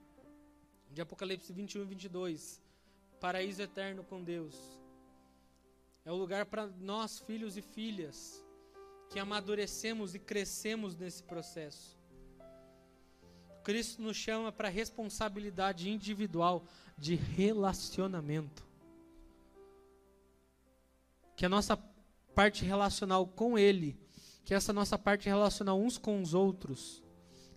de 0.91 1.01
Apocalipse 1.01 1.51
21 1.51 1.81
e 1.81 1.85
22, 1.85 2.61
paraíso 3.19 3.61
eterno 3.61 4.03
com 4.03 4.23
Deus, 4.23 4.79
é 6.05 6.11
o 6.11 6.15
lugar 6.15 6.45
para 6.45 6.67
nós, 6.67 7.19
filhos 7.19 7.57
e 7.57 7.61
filhas, 7.61 8.43
que 9.09 9.19
amadurecemos 9.19 10.15
e 10.15 10.19
crescemos 10.19 10.95
nesse 10.95 11.23
processo. 11.23 11.97
Cristo 13.63 14.01
nos 14.01 14.17
chama 14.17 14.51
para 14.51 14.67
responsabilidade 14.67 15.89
individual 15.89 16.65
de 16.97 17.15
relacionamento 17.15 18.72
que 21.35 21.45
a 21.45 21.49
nossa 21.49 21.77
parte 22.35 22.65
relacional 22.65 23.27
com 23.27 23.57
Ele, 23.57 23.97
que 24.43 24.53
essa 24.53 24.73
nossa 24.73 24.97
parte 24.97 25.27
relacional 25.27 25.79
uns 25.79 25.97
com 25.97 26.21
os 26.21 26.33
outros, 26.33 27.03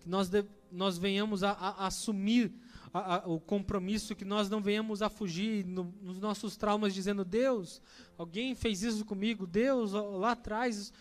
que 0.01 0.09
nós, 0.09 0.29
de, 0.29 0.45
nós 0.71 0.99
venhamos 0.99 1.43
a, 1.43 1.51
a, 1.53 1.69
a 1.69 1.87
assumir 1.87 2.53
a, 2.93 3.23
o 3.27 3.41
compromisso, 3.41 4.15
que 4.15 4.25
nós 4.25 4.49
não 4.49 4.61
venhamos 4.61 5.03
a 5.03 5.09
fugir 5.09 5.65
no, 5.65 5.85
nos 6.01 6.19
nossos 6.19 6.57
traumas 6.57 6.95
dizendo, 6.95 7.25
Deus, 7.25 7.81
alguém 8.17 8.55
fez 8.55 8.83
isso 8.83 9.05
comigo, 9.05 9.47
Deus, 9.47 9.93
lá 9.93 10.33
atrás. 10.33 10.93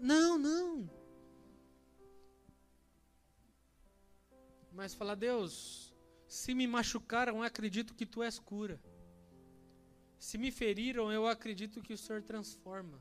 Não, 0.00 0.38
não. 0.38 0.90
Mas 4.72 4.94
falar, 4.94 5.14
Deus, 5.14 5.94
se 6.26 6.54
me 6.54 6.66
machucaram, 6.66 7.42
acredito 7.42 7.94
que 7.94 8.06
tu 8.06 8.22
és 8.22 8.38
cura. 8.38 8.80
Se 10.26 10.38
me 10.38 10.50
feriram, 10.50 11.12
eu 11.12 11.26
acredito 11.26 11.82
que 11.82 11.92
o 11.92 11.98
Senhor 11.98 12.22
transforma. 12.22 12.98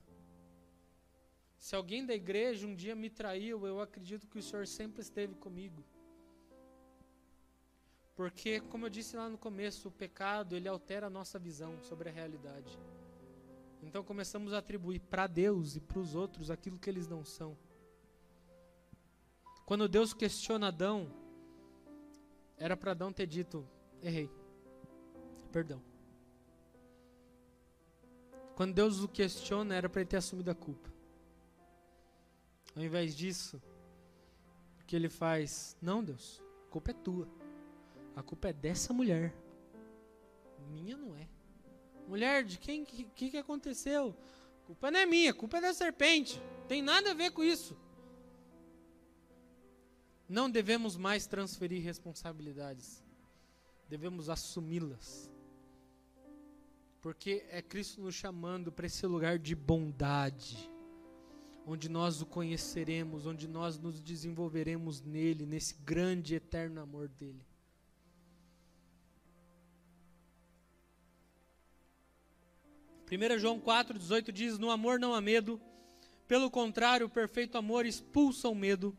Se 1.58 1.74
alguém 1.74 2.06
da 2.06 2.14
igreja 2.14 2.68
um 2.68 2.76
dia 2.76 2.94
me 2.98 3.10
traiu, 3.10 3.66
eu 3.66 3.80
acredito 3.80 4.28
que 4.28 4.40
o 4.40 4.44
Senhor 4.44 4.68
sempre 4.68 5.02
esteve 5.02 5.34
comigo. 5.36 5.82
Porque, 8.14 8.60
como 8.60 8.86
eu 8.86 8.90
disse 8.90 9.16
lá 9.16 9.30
no 9.30 9.38
começo, 9.38 9.88
o 9.88 9.92
pecado 9.92 10.54
ele 10.54 10.68
altera 10.68 11.08
a 11.08 11.10
nossa 11.10 11.40
visão 11.40 11.82
sobre 11.82 12.10
a 12.10 12.12
realidade. 12.12 12.78
Então 13.82 14.04
começamos 14.04 14.52
a 14.52 14.58
atribuir 14.58 15.00
para 15.00 15.26
Deus 15.26 15.78
e 15.78 15.80
para 15.80 16.00
os 16.00 16.16
outros 16.16 16.52
aquilo 16.52 16.78
que 16.78 16.90
eles 16.90 17.08
não 17.08 17.24
são. 17.24 17.58
Quando 19.66 19.88
Deus 19.88 20.14
questiona 20.14 20.68
Adão, 20.68 21.10
era 22.58 22.76
para 22.76 22.92
Adão 22.92 23.14
ter 23.14 23.28
dito: 23.28 23.66
errei, 24.02 24.30
perdão. 25.54 25.93
Quando 28.56 28.74
Deus 28.74 29.00
o 29.02 29.08
questiona, 29.08 29.76
era 29.76 29.90
para 29.90 30.02
ele 30.02 30.10
ter 30.10 30.18
assumido 30.18 30.52
a 30.52 30.56
culpa. 30.56 30.92
Ao 32.76 32.84
invés 32.84 33.16
disso, 33.16 33.62
o 34.82 34.86
que 34.86 34.96
ele 34.96 35.10
faz? 35.10 35.76
Não, 35.82 36.04
Deus, 36.04 36.42
a 36.68 36.72
culpa 36.72 36.92
é 36.92 36.94
tua. 36.94 37.28
A 38.16 38.22
culpa 38.22 38.50
é 38.50 38.54
dessa 38.54 38.94
mulher. 38.94 39.34
Minha 40.70 40.96
não 40.96 41.16
é. 41.16 41.28
Mulher, 42.08 42.44
de 42.44 42.58
quem 42.58 42.86
que, 42.86 43.06
que, 43.06 43.32
que 43.32 43.38
aconteceu? 43.38 44.16
A 44.64 44.68
culpa 44.68 44.92
não 44.92 45.00
é 45.00 45.06
minha, 45.06 45.32
a 45.32 45.34
culpa 45.34 45.58
é 45.58 45.62
da 45.62 45.74
serpente. 45.74 46.42
Tem 46.68 46.82
nada 46.82 47.12
a 47.12 47.14
ver 47.14 47.32
com 47.32 47.44
isso. 47.44 47.78
Não 50.28 50.50
devemos 50.50 50.96
mais 50.96 51.26
transferir 51.26 51.84
responsabilidades. 51.84 53.04
Devemos 53.90 54.30
assumi-las. 54.30 55.33
Porque 57.04 57.46
é 57.50 57.62
Cristo 57.62 58.02
nos 58.02 58.16
chamando 58.16 58.72
para 58.72 58.86
esse 58.86 59.06
lugar 59.06 59.38
de 59.38 59.54
bondade, 59.54 60.70
onde 61.68 61.90
nós 61.90 62.22
o 62.22 62.26
conheceremos, 62.26 63.26
onde 63.26 63.46
nós 63.46 63.78
nos 63.78 64.00
desenvolveremos 64.00 65.02
nele, 65.02 65.46
nesse 65.46 65.76
grande 65.84 66.34
eterno 66.34 66.80
amor 66.80 67.10
dele. 67.10 67.46
Primeira 73.06 73.38
João 73.38 73.60
4:18 73.60 74.32
diz: 74.32 74.58
"No 74.58 74.72
amor 74.72 74.98
não 74.98 75.14
há 75.14 75.20
medo, 75.20 75.60
pelo 76.26 76.50
contrário, 76.50 77.08
o 77.08 77.10
perfeito 77.10 77.58
amor 77.58 77.86
expulsa 77.86 78.48
o 78.48 78.56
medo, 78.56 78.98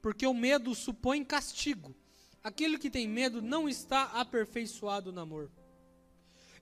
porque 0.00 0.24
o 0.24 0.32
medo 0.32 0.72
supõe 0.72 1.24
castigo. 1.24 1.96
Aquele 2.44 2.78
que 2.78 2.88
tem 2.88 3.08
medo 3.08 3.42
não 3.42 3.68
está 3.68 4.04
aperfeiçoado 4.04 5.10
no 5.10 5.20
amor." 5.20 5.50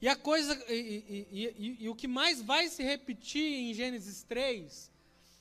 E 0.01 0.09
a 0.09 0.15
coisa, 0.15 0.55
e, 0.73 1.27
e, 1.31 1.55
e, 1.57 1.77
e, 1.85 1.89
o 1.89 1.95
que 1.95 2.07
mais 2.07 2.41
vai 2.41 2.69
se 2.69 2.83
repetir 2.83 3.45
em 3.45 3.75
Gênesis 3.75 4.23
3, 4.23 4.93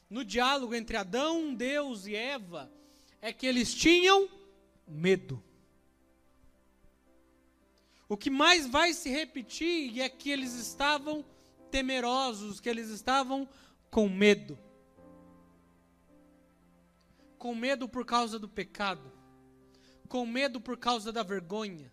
no 0.10 0.26
diálogo 0.26 0.74
entre 0.74 0.98
Adão, 0.98 1.54
Deus 1.54 2.08
e 2.08 2.16
Eva, 2.16 2.72
é 3.22 3.32
que 3.32 3.46
eles 3.46 3.74
tinham 3.74 4.28
medo. 4.88 5.44
O 8.10 8.18
que 8.18 8.30
mais 8.30 8.66
vai 8.66 8.94
se 8.94 9.10
repetir 9.10 10.00
é 10.00 10.10
que 10.10 10.32
eles 10.32 10.54
estavam 10.54 11.24
temerosos, 11.70 12.60
que 12.60 12.70
eles 12.70 12.90
estavam 12.90 13.48
com 13.92 14.10
medo. 14.10 14.58
Com 17.38 17.54
medo 17.54 17.88
por 17.88 18.06
causa 18.06 18.40
do 18.40 18.48
pecado, 18.48 19.12
com 20.08 20.26
medo 20.26 20.60
por 20.60 20.78
causa 20.78 21.12
da 21.12 21.22
vergonha, 21.22 21.92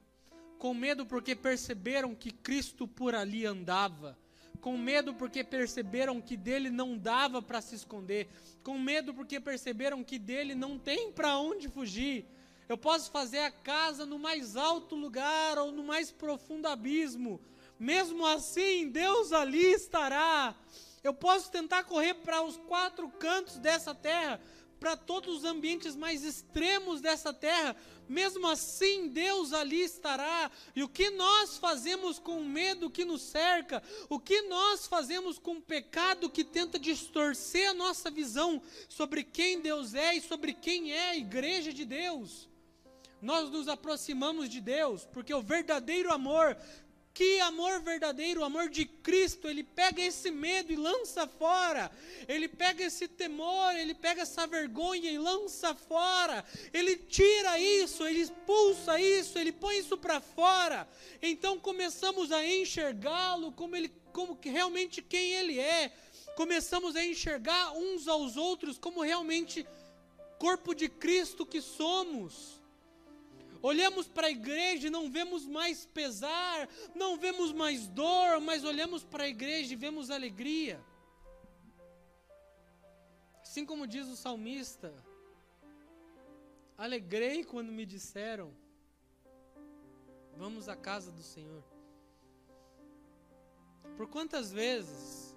com 0.65 0.73
medo 0.73 1.05
porque 1.05 1.37
perceberam 1.37 2.15
que 2.15 2.31
Cristo 2.31 2.89
por 2.89 3.15
ali 3.15 3.45
andava, 3.45 4.17
com 4.63 4.79
medo 4.79 5.13
porque 5.13 5.45
perceberam 5.45 6.23
que 6.23 6.39
dele 6.39 6.71
não 6.71 6.97
dava 6.97 7.43
para 7.43 7.61
se 7.61 7.75
esconder, 7.75 8.31
com 8.63 8.79
medo 8.79 9.13
porque 9.13 9.39
perceberam 9.39 10.03
que 10.03 10.19
dele 10.19 10.55
não 10.55 10.79
tem 10.79 11.13
para 11.13 11.37
onde 11.37 11.69
fugir. 11.69 12.25
Eu 12.67 12.79
posso 12.79 13.11
fazer 13.11 13.41
a 13.41 13.51
casa 13.51 14.07
no 14.07 14.19
mais 14.19 14.57
alto 14.57 14.95
lugar 14.95 15.59
ou 15.59 15.71
no 15.71 15.85
mais 15.85 16.11
profundo 16.11 16.67
abismo, 16.67 17.39
mesmo 17.79 18.25
assim 18.25 18.89
Deus 18.89 19.35
ali 19.35 19.67
estará. 19.75 20.55
Eu 21.03 21.13
posso 21.13 21.51
tentar 21.51 21.85
correr 21.85 22.15
para 22.15 22.41
os 22.41 22.57
quatro 22.57 23.07
cantos 23.11 23.59
dessa 23.59 23.95
terra, 23.95 24.41
para 24.81 24.97
todos 24.97 25.37
os 25.37 25.45
ambientes 25.45 25.95
mais 25.95 26.25
extremos 26.25 27.03
dessa 27.03 27.35
terra, 27.35 27.77
mesmo 28.09 28.47
assim 28.47 29.09
Deus 29.09 29.53
ali 29.53 29.81
estará. 29.81 30.51
E 30.75 30.83
o 30.83 30.89
que 30.89 31.11
nós 31.11 31.57
fazemos 31.57 32.19
com 32.19 32.39
o 32.39 32.45
medo 32.45 32.91
que 32.91 33.05
nos 33.05 33.23
cerca, 33.23 33.83
o 34.09 34.19
que 34.19 34.43
nós 34.43 34.87
fazemos 34.87 35.39
com 35.39 35.57
o 35.57 35.63
pecado 35.63 36.31
que 36.31 36.45
tenta 36.45 36.79
distorcer 36.79 37.71
a 37.71 37.75
nossa 37.75 38.11
visão 38.11 38.61
sobre 38.89 39.25
quem 39.25 39.61
Deus 39.61 39.95
é 39.95 40.15
e 40.15 40.21
sobre 40.21 40.53
quem 40.53 40.93
é 40.93 41.11
a 41.11 41.17
igreja 41.17 41.73
de 41.73 41.85
Deus. 41.85 42.49
Nós 43.25 43.49
nos 43.51 43.69
aproximamos 43.69 44.51
de 44.51 44.61
Deus, 44.61 45.07
porque 45.11 45.33
o 45.33 45.41
verdadeiro 45.41 46.13
amor 46.13 46.59
que 47.15 47.39
amor 47.39 47.81
verdadeiro, 47.81 48.41
o 48.41 48.45
amor 48.45 48.69
de 48.69 48.85
Cristo, 48.85 49.47
ele 49.47 49.63
pega 49.63 50.03
esse 50.03 50.33
medo 50.33 50.73
e 50.73 50.77
lança 50.77 51.29
fora. 51.29 51.89
Ele 52.27 52.49
pega 52.49 52.83
esse 52.83 53.07
temor, 53.07 53.73
ele 53.77 53.95
pega 53.95 54.23
essa 54.23 54.49
vergonha 54.49 55.09
e 55.09 55.17
lança 55.17 55.73
fora. 55.77 56.45
Ele 56.73 56.97
tira 56.97 57.57
isso, 57.57 58.05
ele 58.05 58.19
expulsa 58.19 58.99
isso, 58.99 59.39
ele 59.39 59.53
põe 59.53 59.79
isso 59.79 59.97
para 59.97 60.21
fora. 60.21 60.89
Então 61.23 61.57
começamos 61.57 62.33
a 62.33 62.45
enxergá-lo 62.45 63.53
como 63.53 63.77
ele 63.77 63.93
como 64.13 64.37
realmente 64.43 65.01
quem 65.01 65.35
ele 65.35 65.59
é. 65.59 65.93
Começamos 66.37 66.97
a 66.97 67.05
enxergar 67.05 67.73
uns 67.73 68.09
aos 68.09 68.37
outros 68.37 68.77
como 68.77 69.03
realmente 69.03 69.65
corpo 70.39 70.75
de 70.75 70.89
Cristo 70.89 71.47
que 71.47 71.61
somos. 71.61 72.61
Olhamos 73.71 74.07
para 74.07 74.27
a 74.27 74.31
igreja 74.31 74.89
e 74.89 74.91
não 74.91 75.11
vemos 75.11 75.47
mais 75.47 75.87
pesar, 75.87 76.69
não 76.95 77.17
vemos 77.17 77.51
mais 77.51 77.89
dor, 77.89 78.39
mas 78.39 78.63
olhamos 78.63 79.03
para 79.03 79.25
a 79.25 79.29
igreja 79.29 79.73
e 79.73 79.77
vemos 79.85 80.11
alegria. 80.11 80.79
Assim 83.41 83.65
como 83.65 83.87
diz 83.87 84.07
o 84.07 84.17
salmista, 84.17 84.93
alegrei 86.77 87.43
quando 87.43 87.73
me 87.73 87.87
disseram: 87.87 88.53
Vamos 90.37 90.69
à 90.69 90.77
casa 90.77 91.11
do 91.11 91.23
Senhor. 91.23 91.65
Por 93.97 94.07
quantas 94.09 94.53
vezes 94.53 95.35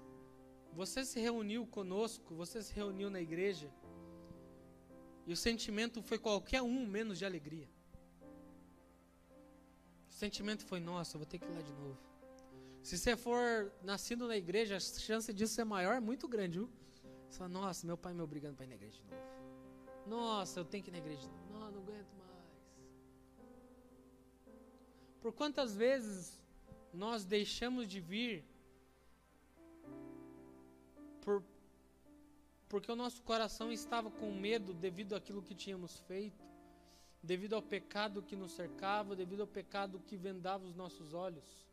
você 0.74 1.06
se 1.06 1.18
reuniu 1.18 1.66
conosco, 1.66 2.36
você 2.36 2.62
se 2.62 2.74
reuniu 2.74 3.10
na 3.10 3.22
igreja, 3.22 3.72
e 5.26 5.32
o 5.32 5.38
sentimento 5.38 6.02
foi 6.02 6.20
qualquer 6.20 6.62
um 6.62 6.86
menos 6.86 7.18
de 7.18 7.26
alegria? 7.26 7.77
Sentimento 10.24 10.66
foi, 10.66 10.80
nossa, 10.80 11.16
vou 11.16 11.28
ter 11.28 11.38
que 11.38 11.46
ir 11.46 11.54
lá 11.54 11.62
de 11.62 11.72
novo. 11.74 11.96
Se 12.82 12.98
você 12.98 13.16
for 13.16 13.72
nascido 13.84 14.28
na 14.28 14.36
igreja, 14.36 14.78
a 14.78 14.80
chance 14.80 15.32
disso 15.32 15.54
ser 15.54 15.64
maior 15.64 15.94
é 15.94 16.00
muito 16.00 16.28
grande, 16.28 16.58
viu? 16.58 16.70
Você 17.30 17.38
fala, 17.38 17.50
nossa, 17.50 17.86
meu 17.86 17.96
pai 17.96 18.16
me 18.16 18.22
obrigando 18.22 18.56
para 18.56 18.66
ir 18.66 18.70
na 18.70 18.74
igreja 18.74 18.98
de 19.00 19.04
novo. 19.12 19.22
Nossa, 20.08 20.60
eu 20.60 20.66
tenho 20.66 20.84
que 20.84 20.90
ir 20.90 20.96
na 20.98 20.98
igreja 20.98 21.22
de 21.22 21.28
novo. 21.28 21.54
Não, 21.54 21.72
não 21.72 21.82
aguento 21.84 22.12
mais. 22.18 22.48
Por 25.22 25.34
quantas 25.34 25.76
vezes 25.76 26.42
nós 26.92 27.24
deixamos 27.24 27.88
de 27.88 28.00
vir 28.00 28.44
por, 31.22 31.44
porque 32.68 32.92
o 32.92 32.96
nosso 32.96 33.22
coração 33.22 33.72
estava 33.72 34.10
com 34.10 34.32
medo 34.34 34.74
devido 34.74 35.14
àquilo 35.16 35.44
que 35.44 35.54
tínhamos 35.54 36.00
feito? 36.08 36.47
Devido 37.22 37.54
ao 37.54 37.62
pecado 37.62 38.22
que 38.22 38.36
nos 38.36 38.54
cercava, 38.54 39.16
devido 39.16 39.42
ao 39.42 39.48
pecado 39.48 40.00
que 40.00 40.16
vendava 40.16 40.66
os 40.66 40.76
nossos 40.76 41.14
olhos. 41.14 41.68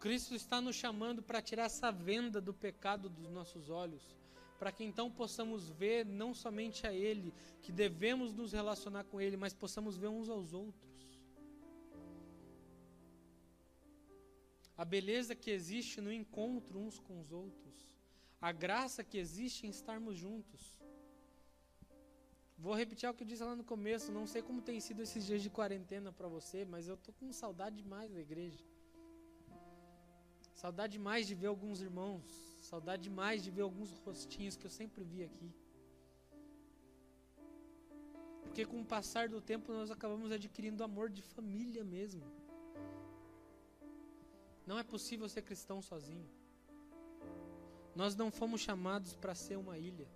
Cristo 0.00 0.34
está 0.34 0.60
nos 0.60 0.76
chamando 0.76 1.22
para 1.22 1.42
tirar 1.42 1.64
essa 1.64 1.90
venda 1.90 2.40
do 2.40 2.54
pecado 2.54 3.08
dos 3.10 3.30
nossos 3.30 3.68
olhos, 3.68 4.16
para 4.58 4.72
que 4.72 4.82
então 4.82 5.10
possamos 5.10 5.68
ver 5.68 6.06
não 6.06 6.32
somente 6.32 6.86
a 6.86 6.92
Ele, 6.92 7.34
que 7.60 7.70
devemos 7.70 8.32
nos 8.32 8.52
relacionar 8.52 9.04
com 9.04 9.20
Ele, 9.20 9.36
mas 9.36 9.52
possamos 9.52 9.98
ver 9.98 10.08
uns 10.08 10.30
aos 10.30 10.54
outros. 10.54 10.90
A 14.76 14.84
beleza 14.84 15.34
que 15.34 15.50
existe 15.50 16.00
no 16.00 16.10
encontro 16.10 16.78
uns 16.78 16.98
com 16.98 17.20
os 17.20 17.30
outros, 17.30 17.94
a 18.40 18.50
graça 18.50 19.04
que 19.04 19.18
existe 19.18 19.66
em 19.66 19.70
estarmos 19.70 20.16
juntos. 20.16 20.79
Vou 22.64 22.74
repetir 22.74 23.08
o 23.08 23.14
que 23.14 23.22
eu 23.22 23.26
disse 23.26 23.42
lá 23.42 23.56
no 23.56 23.64
começo. 23.64 24.12
Não 24.12 24.26
sei 24.26 24.42
como 24.42 24.60
tem 24.60 24.78
sido 24.80 25.02
esses 25.02 25.24
dias 25.24 25.42
de 25.42 25.48
quarentena 25.48 26.12
para 26.12 26.28
você, 26.28 26.62
mas 26.64 26.86
eu 26.86 26.96
tô 26.96 27.10
com 27.12 27.32
saudade 27.32 27.76
demais 27.76 28.12
da 28.12 28.20
igreja. 28.20 28.62
Saudade 30.54 30.92
demais 30.92 31.26
de 31.26 31.34
ver 31.34 31.46
alguns 31.46 31.80
irmãos. 31.80 32.22
Saudade 32.60 33.04
demais 33.04 33.42
de 33.42 33.50
ver 33.50 33.62
alguns 33.62 33.92
rostinhos 34.04 34.56
que 34.56 34.66
eu 34.66 34.70
sempre 34.70 35.02
vi 35.02 35.24
aqui. 35.24 35.50
Porque 38.42 38.66
com 38.66 38.82
o 38.82 38.84
passar 38.84 39.26
do 39.30 39.40
tempo 39.40 39.72
nós 39.72 39.90
acabamos 39.90 40.30
adquirindo 40.30 40.84
amor 40.84 41.08
de 41.08 41.22
família 41.22 41.82
mesmo. 41.82 42.26
Não 44.66 44.78
é 44.78 44.82
possível 44.82 45.26
ser 45.30 45.42
cristão 45.42 45.80
sozinho. 45.80 46.28
Nós 47.96 48.14
não 48.14 48.30
fomos 48.30 48.60
chamados 48.60 49.14
para 49.16 49.34
ser 49.34 49.56
uma 49.56 49.78
ilha 49.78 50.06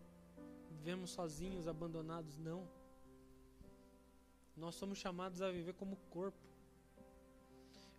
vivemos 0.84 1.12
sozinhos, 1.12 1.66
abandonados, 1.66 2.36
não. 2.36 2.68
Nós 4.54 4.74
somos 4.74 4.98
chamados 4.98 5.40
a 5.40 5.50
viver 5.50 5.72
como 5.72 5.96
corpo. 6.10 6.46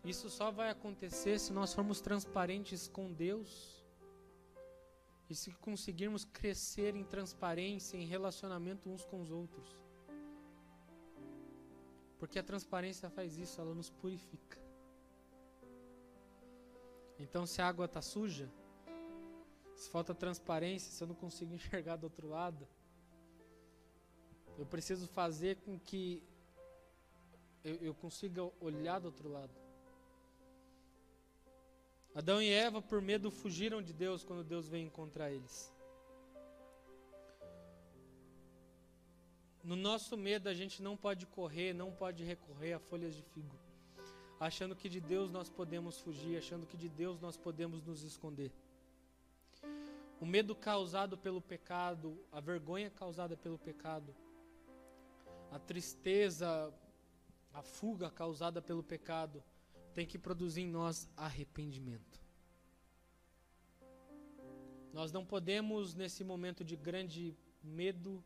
Isso 0.04 0.30
só 0.30 0.52
vai 0.52 0.70
acontecer 0.70 1.40
se 1.40 1.52
nós 1.52 1.74
formos 1.74 2.00
transparentes 2.00 2.88
com 2.88 3.12
Deus 3.12 3.84
e 5.28 5.34
se 5.34 5.52
conseguirmos 5.68 6.26
crescer 6.26 6.96
em 6.96 7.04
transparência, 7.04 7.98
em 7.98 8.06
relacionamento 8.06 8.88
uns 8.88 9.04
com 9.04 9.20
os 9.20 9.32
outros. 9.32 9.68
Porque 12.20 12.38
a 12.38 12.44
transparência 12.44 13.10
faz 13.10 13.36
isso, 13.36 13.60
ela 13.60 13.74
nos 13.74 13.90
purifica. 13.90 14.60
Então, 17.18 17.48
se 17.48 17.64
a 17.64 17.68
água 17.68 17.86
está 17.86 18.00
suja, 18.00 18.48
se 19.76 19.90
falta 19.90 20.16
transparência, 20.16 20.92
se 20.92 21.04
eu 21.04 21.08
não 21.08 21.16
consigo 21.16 21.54
enxergar 21.54 21.98
do 21.98 22.06
outro 22.06 22.28
lado, 22.28 22.68
eu 24.58 24.66
preciso 24.66 25.08
fazer 25.08 25.58
com 25.58 25.78
que 25.78 26.24
eu, 27.64 27.76
eu 27.76 27.94
consiga 27.94 28.44
olhar 28.62 29.00
do 29.00 29.06
outro 29.06 29.30
lado. 29.30 29.54
Adão 32.14 32.42
e 32.42 32.50
Eva, 32.50 32.82
por 32.82 33.02
medo, 33.02 33.30
fugiram 33.30 33.82
de 33.82 33.92
Deus 33.92 34.24
quando 34.24 34.42
Deus 34.42 34.70
veio 34.70 34.86
encontrar 34.86 35.32
eles. 35.32 35.74
No 39.62 39.76
nosso 39.76 40.16
medo, 40.16 40.48
a 40.48 40.54
gente 40.54 40.82
não 40.82 40.96
pode 40.96 41.26
correr, 41.26 41.74
não 41.74 41.92
pode 41.92 42.24
recorrer 42.24 42.74
a 42.74 42.80
folhas 42.80 43.16
de 43.16 43.24
figo, 43.24 43.58
achando 44.40 44.76
que 44.76 44.88
de 44.88 45.02
Deus 45.02 45.30
nós 45.30 45.50
podemos 45.50 46.00
fugir, 46.00 46.38
achando 46.38 46.66
que 46.66 46.78
de 46.78 46.88
Deus 46.88 47.20
nós 47.20 47.36
podemos 47.36 47.84
nos 47.84 48.04
esconder. 48.04 48.54
O 50.20 50.26
medo 50.26 50.56
causado 50.56 51.18
pelo 51.18 51.42
pecado, 51.42 52.24
a 52.32 52.40
vergonha 52.40 52.90
causada 52.90 53.36
pelo 53.36 53.60
pecado, 53.60 54.16
a 55.52 55.60
tristeza, 55.60 56.74
a 57.54 57.62
fuga 57.62 58.10
causada 58.10 58.62
pelo 58.62 58.84
pecado, 58.84 59.44
tem 59.94 60.06
que 60.06 60.18
produzir 60.18 60.62
em 60.62 60.68
nós 60.68 61.10
arrependimento. 61.16 62.20
Nós 64.94 65.12
não 65.12 65.26
podemos, 65.26 65.94
nesse 65.94 66.24
momento 66.24 66.64
de 66.64 66.76
grande 66.76 67.36
medo, 67.62 68.24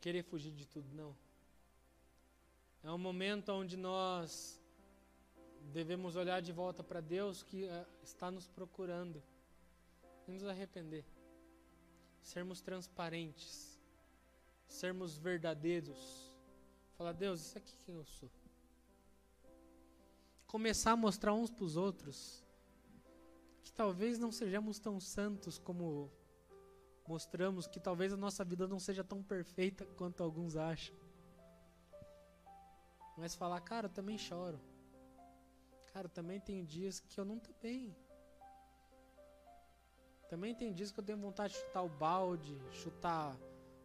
querer 0.00 0.24
fugir 0.24 0.52
de 0.52 0.66
tudo, 0.66 0.92
não. 0.92 1.16
É 2.82 2.90
um 2.90 2.98
momento 2.98 3.50
onde 3.52 3.76
nós 3.76 4.60
devemos 5.72 6.16
olhar 6.16 6.40
de 6.40 6.52
volta 6.52 6.82
para 6.82 7.00
Deus 7.00 7.42
que 7.42 7.64
uh, 7.64 7.86
está 8.02 8.30
nos 8.30 8.48
procurando 8.48 9.22
e 10.28 10.32
nos 10.32 10.44
arrepender. 10.44 11.04
Sermos 12.20 12.60
transparentes, 12.60 13.80
sermos 14.66 15.16
verdadeiros. 15.16 16.30
Falar, 16.96 17.12
Deus, 17.12 17.40
isso 17.40 17.58
aqui 17.58 17.74
quem 17.78 17.94
eu 17.94 18.04
sou. 18.04 18.30
Começar 20.46 20.92
a 20.92 20.96
mostrar 20.96 21.32
uns 21.32 21.50
para 21.50 21.64
os 21.64 21.76
outros 21.76 22.44
que 23.62 23.72
talvez 23.72 24.18
não 24.18 24.30
sejamos 24.30 24.78
tão 24.78 25.00
santos 25.00 25.58
como 25.58 26.10
mostramos, 27.06 27.66
que 27.66 27.80
talvez 27.80 28.12
a 28.12 28.16
nossa 28.16 28.44
vida 28.44 28.68
não 28.68 28.78
seja 28.78 29.02
tão 29.02 29.22
perfeita 29.22 29.86
quanto 29.96 30.22
alguns 30.22 30.56
acham. 30.56 30.94
Mas 33.16 33.34
falar, 33.34 33.60
cara, 33.62 33.86
eu 33.86 33.92
também 33.92 34.18
choro. 34.18 34.60
Cara, 35.92 36.08
também 36.08 36.38
tem 36.38 36.64
dias 36.64 37.00
que 37.00 37.18
eu 37.18 37.24
não 37.24 37.38
estou 37.38 37.54
bem. 37.60 37.96
Também 40.28 40.54
tem 40.54 40.72
dias 40.72 40.92
que 40.92 41.00
eu 41.00 41.04
tenho 41.04 41.18
vontade 41.18 41.54
de 41.54 41.60
chutar 41.60 41.82
o 41.82 41.88
balde, 41.88 42.60
chutar 42.70 43.36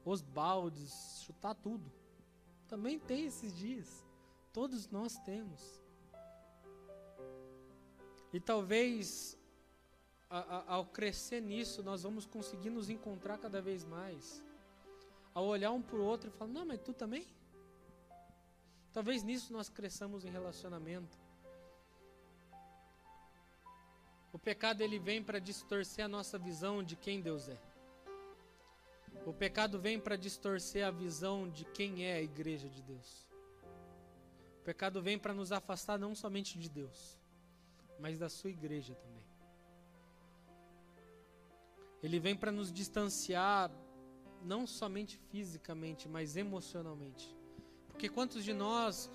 os 0.03 0.21
baldes, 0.21 1.21
chutar 1.25 1.55
tudo. 1.55 1.89
Também 2.67 2.99
tem 2.99 3.25
esses 3.25 3.55
dias. 3.55 4.05
Todos 4.51 4.89
nós 4.89 5.17
temos. 5.19 5.81
E 8.33 8.39
talvez 8.39 9.37
a, 10.29 10.39
a, 10.39 10.73
ao 10.73 10.85
crescer 10.85 11.41
nisso, 11.41 11.81
nós 11.81 12.03
vamos 12.03 12.25
conseguir 12.25 12.71
nos 12.71 12.89
encontrar 12.89 13.37
cada 13.37 13.61
vez 13.61 13.85
mais. 13.85 14.43
Ao 15.33 15.45
olhar 15.45 15.71
um 15.71 15.81
para 15.81 15.95
o 15.95 16.03
outro 16.03 16.29
e 16.29 16.31
falar: 16.31 16.51
Não, 16.51 16.65
mas 16.65 16.81
tu 16.81 16.93
também? 16.93 17.25
Talvez 18.91 19.23
nisso 19.23 19.53
nós 19.53 19.69
cresçamos 19.69 20.25
em 20.25 20.29
relacionamento. 20.29 21.22
O 24.33 24.39
pecado 24.39 24.81
ele 24.81 24.97
vem 24.97 25.23
para 25.23 25.37
distorcer 25.37 26.03
a 26.03 26.07
nossa 26.07 26.39
visão 26.39 26.83
de 26.83 26.95
quem 26.95 27.21
Deus 27.21 27.47
é. 27.47 27.57
O 29.27 29.31
pecado 29.31 29.79
vem 29.79 29.99
para 29.99 30.15
distorcer 30.15 30.83
a 30.83 30.89
visão 30.89 31.47
de 31.47 31.63
quem 31.65 32.03
é 32.03 32.15
a 32.15 32.21
igreja 32.21 32.67
de 32.67 32.81
Deus. 32.81 33.29
O 34.59 34.63
pecado 34.63 35.03
vem 35.03 35.19
para 35.19 35.35
nos 35.35 35.51
afastar 35.51 35.99
não 35.99 36.15
somente 36.15 36.57
de 36.57 36.67
Deus, 36.67 37.19
mas 37.99 38.17
da 38.17 38.27
sua 38.27 38.49
igreja 38.49 38.95
também. 38.95 39.23
Ele 42.01 42.19
vem 42.19 42.35
para 42.35 42.51
nos 42.51 42.73
distanciar 42.73 43.71
não 44.41 44.65
somente 44.65 45.15
fisicamente, 45.29 46.09
mas 46.09 46.35
emocionalmente. 46.35 47.33
Porque 47.87 48.09
quantos 48.09 48.43
de 48.43 48.51
nós 48.51 49.09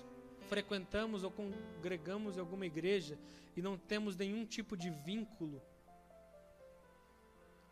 frequentamos 0.49 1.23
ou 1.23 1.31
congregamos 1.31 2.35
em 2.35 2.39
alguma 2.39 2.65
igreja 2.65 3.17
e 3.55 3.61
não 3.61 3.77
temos 3.77 4.17
nenhum 4.17 4.45
tipo 4.45 4.75
de 4.75 4.89
vínculo? 4.89 5.61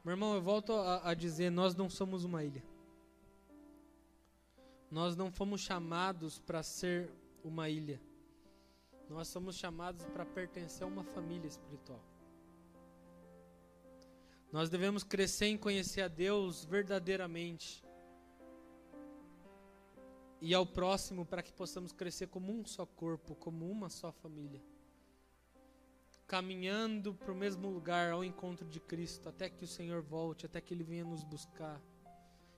Meu 0.05 0.13
irmão, 0.13 0.35
eu 0.35 0.41
volto 0.41 0.71
a, 0.73 1.09
a 1.09 1.13
dizer: 1.13 1.49
nós 1.49 1.75
não 1.75 1.89
somos 1.89 2.23
uma 2.23 2.43
ilha. 2.43 2.63
Nós 4.89 5.17
não 5.17 5.31
fomos 5.31 5.59
chamados 5.61 6.39
para 6.39 6.63
ser 6.63 7.11
uma 7.43 7.67
ilha. 7.69 7.99
Nós 9.09 9.27
somos 9.27 9.55
chamados 9.55 10.05
para 10.05 10.25
pertencer 10.25 10.83
a 10.83 10.87
uma 10.87 11.03
família 11.03 11.47
espiritual. 11.47 12.01
Nós 14.51 14.69
devemos 14.69 15.03
crescer 15.03 15.47
em 15.47 15.57
conhecer 15.57 16.01
a 16.01 16.07
Deus 16.07 16.63
verdadeiramente 16.63 17.83
e 20.41 20.53
ao 20.53 20.65
próximo 20.65 21.25
para 21.25 21.41
que 21.41 21.51
possamos 21.51 21.91
crescer 21.91 22.27
como 22.27 22.51
um 22.51 22.65
só 22.65 22.85
corpo, 22.85 23.35
como 23.35 23.69
uma 23.69 23.89
só 23.89 24.11
família. 24.11 24.61
Caminhando 26.27 27.13
para 27.13 27.31
o 27.31 27.35
mesmo 27.35 27.69
lugar, 27.69 28.11
ao 28.11 28.23
encontro 28.23 28.67
de 28.67 28.79
Cristo, 28.79 29.29
até 29.29 29.49
que 29.49 29.63
o 29.63 29.67
Senhor 29.67 30.01
volte, 30.01 30.45
até 30.45 30.59
que 30.59 30.73
Ele 30.73 30.83
venha 30.83 31.05
nos 31.05 31.23
buscar. 31.23 31.81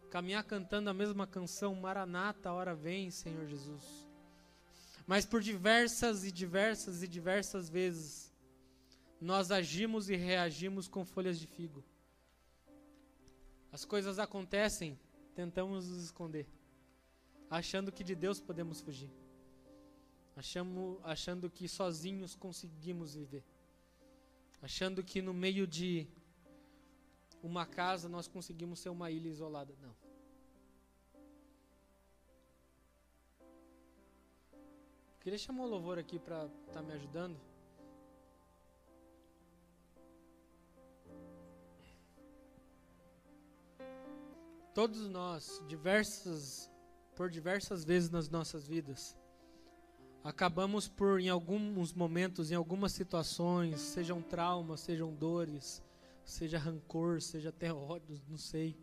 Caminhar 0.10 0.44
cantando 0.44 0.90
a 0.90 0.94
mesma 0.94 1.28
canção, 1.28 1.76
Maranata, 1.76 2.50
a 2.50 2.54
hora 2.54 2.74
vem, 2.74 3.12
Senhor 3.12 3.46
Jesus. 3.46 4.08
Mas 5.06 5.26
por 5.26 5.42
diversas 5.42 6.26
e 6.26 6.32
diversas 6.32 7.04
e 7.04 7.08
diversas 7.08 7.70
vezes, 7.70 8.34
nós 9.22 9.52
agimos 9.52 10.10
e 10.10 10.16
reagimos 10.16 10.88
com 10.88 11.06
folhas 11.06 11.40
de 11.40 11.46
figo. 11.46 11.84
As 13.72 13.86
coisas 13.86 14.18
acontecem, 14.18 15.00
tentamos 15.36 15.88
nos 15.88 16.04
esconder 16.04 16.48
achando 17.50 17.92
que 17.92 18.04
de 18.04 18.16
Deus 18.16 18.40
podemos 18.40 18.80
fugir, 18.82 19.12
achando, 20.36 21.00
achando 21.04 21.50
que 21.50 21.68
sozinhos 21.68 22.36
conseguimos 22.36 23.16
viver, 23.16 23.44
achando 24.62 25.04
que 25.04 25.22
no 25.22 25.34
meio 25.34 25.66
de 25.66 26.08
uma 27.42 27.66
casa 27.66 28.08
nós 28.08 28.28
conseguimos 28.28 28.80
ser 28.80 28.90
uma 28.90 29.10
ilha 29.10 29.30
isolada. 29.30 29.74
Não. 29.82 29.96
Queria 35.22 35.38
chamar 35.38 35.64
o 35.64 35.68
louvor 35.68 35.98
aqui 35.98 36.18
para 36.18 36.46
estar 36.46 36.74
tá 36.74 36.82
me 36.82 36.94
ajudando. 36.94 37.40
Todos 44.74 45.10
nós, 45.10 45.62
diversas 45.68 46.72
por 47.20 47.30
diversas 47.30 47.84
vezes 47.84 48.10
nas 48.10 48.30
nossas 48.30 48.66
vidas, 48.66 49.14
acabamos 50.24 50.88
por, 50.88 51.20
em 51.20 51.28
alguns 51.28 51.92
momentos, 51.92 52.50
em 52.50 52.56
algumas 52.56 52.94
situações, 52.94 53.82
sejam 53.82 54.22
traumas, 54.22 54.80
sejam 54.80 55.14
dores, 55.14 55.84
seja 56.24 56.58
rancor, 56.58 57.22
seja 57.22 57.50
até 57.50 57.74
ódios, 57.74 58.26
não 58.26 58.38
sei, 58.38 58.74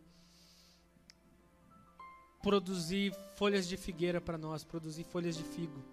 produzir 2.39 3.11
folhas 3.37 3.67
de 3.67 3.75
figueira 3.75 4.21
para 4.21 4.37
nós, 4.37 4.63
produzir 4.63 5.03
folhas 5.05 5.35
de 5.35 5.43
figo, 5.43 5.83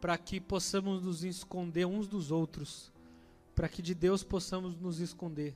para 0.00 0.16
que 0.16 0.40
possamos 0.40 1.02
nos 1.02 1.24
esconder 1.24 1.84
uns 1.84 2.06
dos 2.06 2.30
outros, 2.30 2.92
para 3.56 3.68
que 3.68 3.82
de 3.82 3.92
Deus 3.92 4.22
possamos 4.22 4.76
nos 4.76 5.00
esconder, 5.00 5.52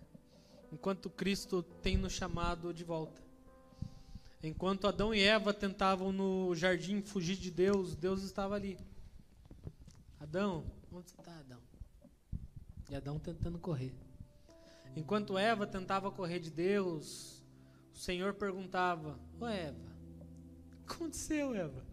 enquanto 0.73 1.09
Cristo 1.09 1.63
tem 1.63 1.97
nos 1.97 2.13
chamado 2.13 2.75
de 2.75 2.83
volta. 2.83 3.30
Enquanto 4.43 4.87
Adão 4.87 5.15
e 5.15 5.21
Eva 5.21 5.53
tentavam 5.53 6.13
no 6.13 6.55
jardim 6.55 7.03
fugir 7.03 7.37
de 7.37 7.51
Deus, 7.51 7.95
Deus 7.95 8.23
estava 8.23 8.55
ali. 8.55 8.79
Adão, 10.19 10.65
onde 10.91 11.11
você 11.11 11.21
está, 11.21 11.39
Adão? 11.39 11.61
E 12.89 12.95
Adão 12.95 13.19
tentando 13.19 13.59
correr. 13.59 13.93
Enquanto 14.97 15.37
Eva 15.37 15.67
tentava 15.67 16.11
correr 16.11 16.41
de 16.41 16.51
Deus, 16.51 17.43
o 17.95 17.99
Senhor 17.99 18.33
perguntava: 18.33 19.19
Ô 19.39 19.47
Eva, 19.47 19.79
o 19.79 20.87
que 20.87 20.95
aconteceu, 20.95 21.55
Eva? 21.55 21.85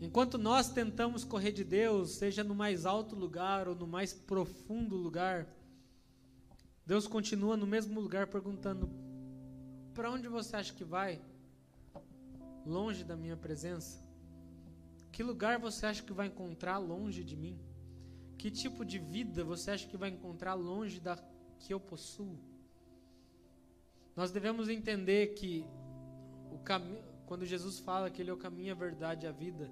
Enquanto 0.00 0.38
nós 0.38 0.70
tentamos 0.70 1.24
correr 1.24 1.52
de 1.52 1.64
Deus, 1.64 2.12
seja 2.12 2.42
no 2.42 2.54
mais 2.54 2.86
alto 2.86 3.14
lugar 3.14 3.68
ou 3.68 3.74
no 3.74 3.86
mais 3.86 4.14
profundo 4.14 4.96
lugar, 4.96 5.46
Deus 6.86 7.06
continua 7.06 7.56
no 7.56 7.66
mesmo 7.66 8.00
lugar 8.00 8.28
perguntando: 8.28 8.88
para 9.98 10.12
onde 10.12 10.28
você 10.28 10.54
acha 10.54 10.72
que 10.72 10.84
vai? 10.84 11.20
Longe 12.64 13.02
da 13.02 13.16
minha 13.16 13.36
presença? 13.36 13.98
Que 15.10 15.24
lugar 15.24 15.58
você 15.58 15.86
acha 15.86 16.04
que 16.04 16.12
vai 16.12 16.28
encontrar 16.28 16.78
longe 16.78 17.24
de 17.24 17.34
mim? 17.34 17.58
Que 18.38 18.48
tipo 18.48 18.84
de 18.84 18.96
vida 18.96 19.42
você 19.42 19.72
acha 19.72 19.88
que 19.88 19.96
vai 19.96 20.10
encontrar 20.10 20.54
longe 20.54 21.00
da 21.00 21.18
que 21.58 21.74
eu 21.74 21.80
possuo? 21.80 22.38
Nós 24.14 24.30
devemos 24.30 24.68
entender 24.68 25.34
que 25.34 25.66
o 26.52 26.60
caminho, 26.60 27.02
quando 27.26 27.44
Jesus 27.44 27.80
fala 27.80 28.08
que 28.08 28.22
ele 28.22 28.30
é 28.30 28.32
o 28.32 28.36
caminho, 28.36 28.70
a 28.70 28.76
verdade 28.76 29.26
e 29.26 29.28
a 29.28 29.32
vida, 29.32 29.68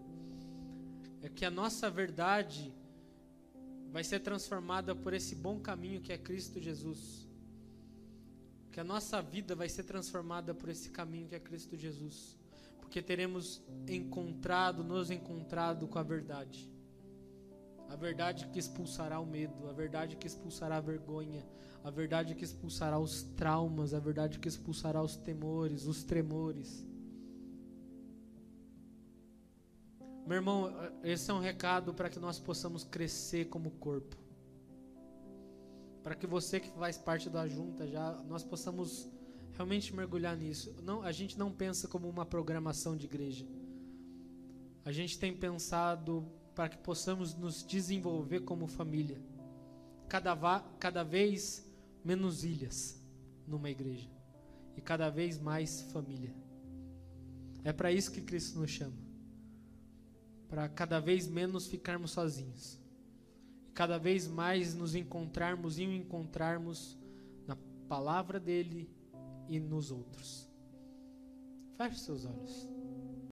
é 1.22 1.28
que 1.28 1.44
a 1.44 1.52
nossa 1.52 1.88
verdade 1.88 2.74
vai 3.92 4.02
ser 4.02 4.18
transformada 4.18 4.92
por 4.92 5.14
esse 5.14 5.36
bom 5.36 5.60
caminho 5.60 6.00
que 6.00 6.12
é 6.12 6.18
Cristo 6.18 6.60
Jesus 6.60 7.25
que 8.76 8.80
a 8.80 8.84
nossa 8.84 9.22
vida 9.22 9.56
vai 9.56 9.70
ser 9.70 9.84
transformada 9.84 10.52
por 10.52 10.68
esse 10.68 10.90
caminho 10.90 11.26
que 11.26 11.34
é 11.34 11.40
Cristo 11.40 11.74
Jesus, 11.74 12.36
porque 12.78 13.00
teremos 13.00 13.62
encontrado, 13.88 14.84
nos 14.84 15.10
encontrado 15.10 15.88
com 15.88 15.98
a 15.98 16.02
verdade. 16.02 16.70
A 17.88 17.96
verdade 17.96 18.46
que 18.48 18.58
expulsará 18.58 19.18
o 19.18 19.24
medo, 19.24 19.66
a 19.66 19.72
verdade 19.72 20.14
que 20.14 20.26
expulsará 20.26 20.76
a 20.76 20.80
vergonha, 20.82 21.42
a 21.82 21.90
verdade 21.90 22.34
que 22.34 22.44
expulsará 22.44 22.98
os 22.98 23.22
traumas, 23.22 23.94
a 23.94 23.98
verdade 23.98 24.38
que 24.38 24.46
expulsará 24.46 25.02
os 25.02 25.16
temores, 25.16 25.86
os 25.86 26.04
tremores. 26.04 26.86
Meu 30.26 30.36
irmão, 30.36 30.70
esse 31.02 31.30
é 31.30 31.32
um 31.32 31.40
recado 31.40 31.94
para 31.94 32.10
que 32.10 32.18
nós 32.18 32.38
possamos 32.38 32.84
crescer 32.84 33.46
como 33.46 33.70
corpo 33.70 34.25
para 36.06 36.14
que 36.14 36.24
você 36.24 36.60
que 36.60 36.70
faz 36.70 36.96
parte 36.96 37.28
da 37.28 37.48
junta 37.48 37.84
já 37.84 38.12
nós 38.28 38.44
possamos 38.44 39.10
realmente 39.54 39.92
mergulhar 39.92 40.36
nisso. 40.36 40.72
Não, 40.84 41.02
a 41.02 41.10
gente 41.10 41.36
não 41.36 41.50
pensa 41.50 41.88
como 41.88 42.08
uma 42.08 42.24
programação 42.24 42.96
de 42.96 43.06
igreja. 43.06 43.44
A 44.84 44.92
gente 44.92 45.18
tem 45.18 45.36
pensado 45.36 46.24
para 46.54 46.68
que 46.68 46.78
possamos 46.78 47.34
nos 47.34 47.66
desenvolver 47.66 48.42
como 48.42 48.68
família. 48.68 49.20
Cada, 50.08 50.60
cada 50.78 51.02
vez 51.02 51.68
menos 52.04 52.44
ilhas 52.44 53.04
numa 53.44 53.68
igreja 53.68 54.08
e 54.76 54.80
cada 54.80 55.10
vez 55.10 55.40
mais 55.40 55.90
família. 55.90 56.32
É 57.64 57.72
para 57.72 57.90
isso 57.90 58.12
que 58.12 58.20
Cristo 58.20 58.60
nos 58.60 58.70
chama. 58.70 58.96
Para 60.48 60.68
cada 60.68 61.00
vez 61.00 61.26
menos 61.26 61.66
ficarmos 61.66 62.12
sozinhos 62.12 62.85
cada 63.76 63.98
vez 63.98 64.26
mais 64.26 64.74
nos 64.74 64.94
encontrarmos 64.94 65.78
e 65.78 65.84
encontrarmos 65.84 66.98
na 67.46 67.54
palavra 67.86 68.40
dele 68.40 68.90
e 69.50 69.60
nos 69.60 69.90
outros. 69.90 70.48
Feche 71.76 72.00
seus 72.00 72.24
olhos. 72.24 72.75